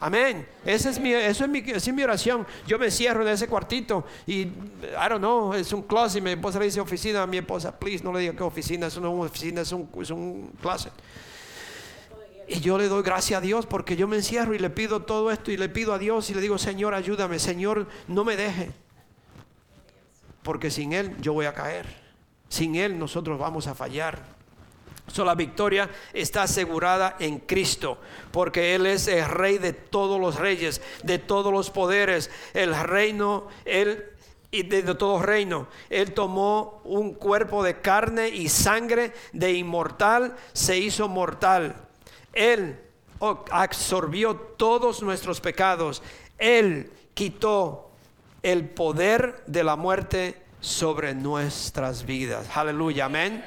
Amén. 0.00 0.46
Esa 0.66 0.90
es 0.90 1.00
mi, 1.00 1.14
eso 1.14 1.44
es 1.44 1.50
mi, 1.50 1.60
esa 1.60 1.76
es 1.76 1.94
mi 1.94 2.02
oración. 2.02 2.46
Yo 2.66 2.78
me 2.78 2.90
cierro 2.90 3.22
en 3.22 3.28
ese 3.28 3.48
cuartito 3.48 4.04
y, 4.26 4.40
I 4.42 5.08
don't 5.08 5.18
know, 5.18 5.54
es 5.54 5.72
un 5.72 5.82
closet. 5.82 6.22
Mi 6.22 6.32
esposa 6.32 6.58
le 6.58 6.66
dice 6.66 6.80
oficina 6.80 7.22
a 7.22 7.26
mi 7.26 7.38
esposa, 7.38 7.78
please, 7.78 8.04
no 8.04 8.12
le 8.12 8.20
diga 8.20 8.34
que 8.34 8.42
oficina, 8.42 8.88
es 8.88 8.96
una 8.96 9.08
oficina, 9.08 9.62
es 9.62 9.72
un, 9.72 9.88
es 10.00 10.10
un 10.10 10.50
closet. 10.60 10.92
Y 12.46 12.60
yo 12.60 12.76
le 12.78 12.88
doy 12.88 13.02
gracias 13.02 13.38
a 13.38 13.40
Dios 13.40 13.66
porque 13.66 13.96
yo 13.96 14.06
me 14.06 14.16
encierro 14.16 14.54
y 14.54 14.58
le 14.58 14.70
pido 14.70 15.00
todo 15.00 15.30
esto 15.30 15.50
y 15.50 15.56
le 15.56 15.68
pido 15.68 15.94
a 15.94 15.98
Dios 15.98 16.28
y 16.30 16.34
le 16.34 16.40
digo, 16.40 16.58
Señor, 16.58 16.94
ayúdame, 16.94 17.38
Señor, 17.38 17.86
no 18.06 18.24
me 18.24 18.36
deje. 18.36 18.70
Porque 20.42 20.70
sin 20.70 20.92
Él 20.92 21.16
yo 21.20 21.32
voy 21.32 21.46
a 21.46 21.54
caer. 21.54 21.86
Sin 22.48 22.74
Él 22.74 22.98
nosotros 22.98 23.38
vamos 23.38 23.66
a 23.66 23.74
fallar. 23.74 24.34
So, 25.06 25.24
la 25.24 25.34
victoria 25.34 25.90
está 26.12 26.44
asegurada 26.44 27.16
en 27.18 27.38
Cristo, 27.40 27.98
porque 28.30 28.74
Él 28.74 28.86
es 28.86 29.06
el 29.06 29.26
Rey 29.26 29.58
de 29.58 29.74
todos 29.74 30.18
los 30.18 30.36
reyes, 30.36 30.80
de 31.02 31.18
todos 31.18 31.52
los 31.52 31.70
poderes, 31.70 32.30
el 32.54 32.74
reino, 32.74 33.48
Él 33.66 34.02
y 34.50 34.62
de, 34.62 34.82
de 34.82 34.94
todo 34.94 35.20
reino. 35.20 35.68
Él 35.90 36.14
tomó 36.14 36.80
un 36.84 37.14
cuerpo 37.14 37.62
de 37.62 37.80
carne 37.80 38.28
y 38.28 38.48
sangre 38.48 39.12
de 39.32 39.52
inmortal, 39.52 40.36
se 40.54 40.78
hizo 40.78 41.06
mortal 41.08 41.83
él 42.34 42.78
absorbió 43.50 44.34
todos 44.36 45.02
nuestros 45.02 45.40
pecados. 45.40 46.02
Él 46.38 46.90
quitó 47.14 47.90
el 48.42 48.68
poder 48.68 49.42
de 49.46 49.64
la 49.64 49.76
muerte 49.76 50.42
sobre 50.60 51.14
nuestras 51.14 52.04
vidas. 52.04 52.48
Aleluya, 52.54 53.06
amén. 53.06 53.44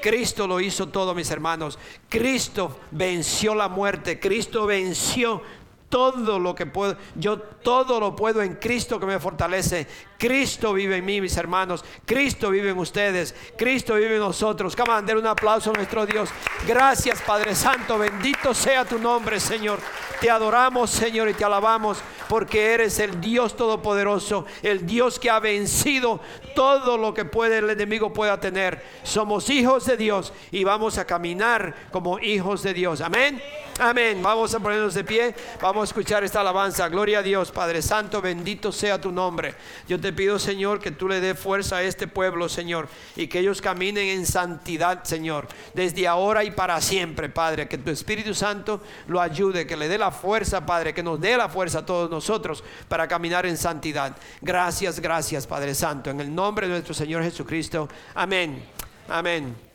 Cristo 0.00 0.46
lo 0.46 0.60
hizo 0.60 0.88
todo, 0.88 1.14
mis 1.14 1.30
hermanos. 1.30 1.78
Cristo 2.08 2.78
venció 2.90 3.54
la 3.54 3.68
muerte. 3.68 4.20
Cristo 4.20 4.66
venció 4.66 5.42
todo 5.88 6.38
lo 6.38 6.54
que 6.54 6.66
puedo, 6.66 6.96
yo 7.14 7.38
todo 7.38 7.98
lo 8.00 8.14
puedo 8.14 8.42
en 8.42 8.56
Cristo 8.56 9.00
que 9.00 9.06
me 9.06 9.18
fortalece. 9.18 9.86
Cristo 10.18 10.72
vive 10.72 10.96
en 10.96 11.04
mí, 11.04 11.20
mis 11.20 11.36
hermanos. 11.36 11.84
Cristo 12.04 12.50
vive 12.50 12.70
en 12.70 12.78
ustedes. 12.78 13.34
Cristo 13.56 13.94
vive 13.94 14.16
en 14.16 14.20
nosotros. 14.20 14.74
Come 14.74 14.92
on, 14.92 15.18
un 15.18 15.26
aplauso 15.26 15.70
a 15.70 15.74
nuestro 15.74 16.04
Dios. 16.04 16.30
Gracias, 16.66 17.22
Padre 17.22 17.54
Santo. 17.54 17.98
Bendito 17.98 18.52
sea 18.52 18.84
tu 18.84 18.98
nombre, 18.98 19.40
Señor. 19.40 19.78
Te 20.20 20.30
adoramos, 20.30 20.90
Señor, 20.90 21.28
y 21.28 21.34
te 21.34 21.44
alabamos 21.44 21.98
porque 22.28 22.74
eres 22.74 22.98
el 22.98 23.20
Dios 23.20 23.56
todopoderoso, 23.56 24.44
el 24.62 24.86
Dios 24.86 25.18
que 25.18 25.30
ha 25.30 25.40
vencido 25.40 26.20
todo 26.54 26.98
lo 26.98 27.14
que 27.14 27.24
puede 27.24 27.58
el 27.58 27.70
enemigo 27.70 28.12
pueda 28.12 28.38
tener. 28.38 28.82
Somos 29.02 29.48
hijos 29.48 29.86
de 29.86 29.96
Dios 29.96 30.32
y 30.50 30.64
vamos 30.64 30.98
a 30.98 31.06
caminar 31.06 31.74
como 31.90 32.18
hijos 32.18 32.62
de 32.62 32.74
Dios. 32.74 33.00
Amén. 33.00 33.40
Amén. 33.78 34.20
Vamos 34.20 34.52
a 34.54 34.60
ponernos 34.60 34.94
de 34.94 35.04
pie. 35.04 35.34
Vamos 35.60 35.77
escuchar 35.84 36.24
esta 36.24 36.40
alabanza. 36.40 36.88
Gloria 36.88 37.20
a 37.20 37.22
Dios, 37.22 37.50
Padre 37.50 37.82
Santo, 37.82 38.20
bendito 38.20 38.72
sea 38.72 39.00
tu 39.00 39.12
nombre. 39.12 39.54
Yo 39.86 40.00
te 40.00 40.12
pido, 40.12 40.38
Señor, 40.38 40.80
que 40.80 40.90
tú 40.90 41.08
le 41.08 41.20
dé 41.20 41.34
fuerza 41.34 41.76
a 41.76 41.82
este 41.82 42.06
pueblo, 42.06 42.48
Señor, 42.48 42.88
y 43.16 43.26
que 43.26 43.40
ellos 43.40 43.60
caminen 43.60 44.08
en 44.08 44.26
santidad, 44.26 45.04
Señor, 45.04 45.48
desde 45.74 46.06
ahora 46.06 46.44
y 46.44 46.50
para 46.50 46.80
siempre, 46.80 47.28
Padre. 47.28 47.68
Que 47.68 47.78
tu 47.78 47.90
Espíritu 47.90 48.34
Santo 48.34 48.80
lo 49.06 49.20
ayude, 49.20 49.66
que 49.66 49.76
le 49.76 49.88
dé 49.88 49.98
la 49.98 50.10
fuerza, 50.10 50.64
Padre, 50.64 50.94
que 50.94 51.02
nos 51.02 51.20
dé 51.20 51.36
la 51.36 51.48
fuerza 51.48 51.80
a 51.80 51.86
todos 51.86 52.10
nosotros 52.10 52.62
para 52.88 53.06
caminar 53.08 53.46
en 53.46 53.56
santidad. 53.56 54.16
Gracias, 54.40 55.00
gracias, 55.00 55.46
Padre 55.46 55.74
Santo. 55.74 56.10
En 56.10 56.20
el 56.20 56.34
nombre 56.34 56.66
de 56.66 56.72
nuestro 56.74 56.94
Señor 56.94 57.22
Jesucristo. 57.22 57.88
Amén. 58.14 58.64
Amén. 59.08 59.67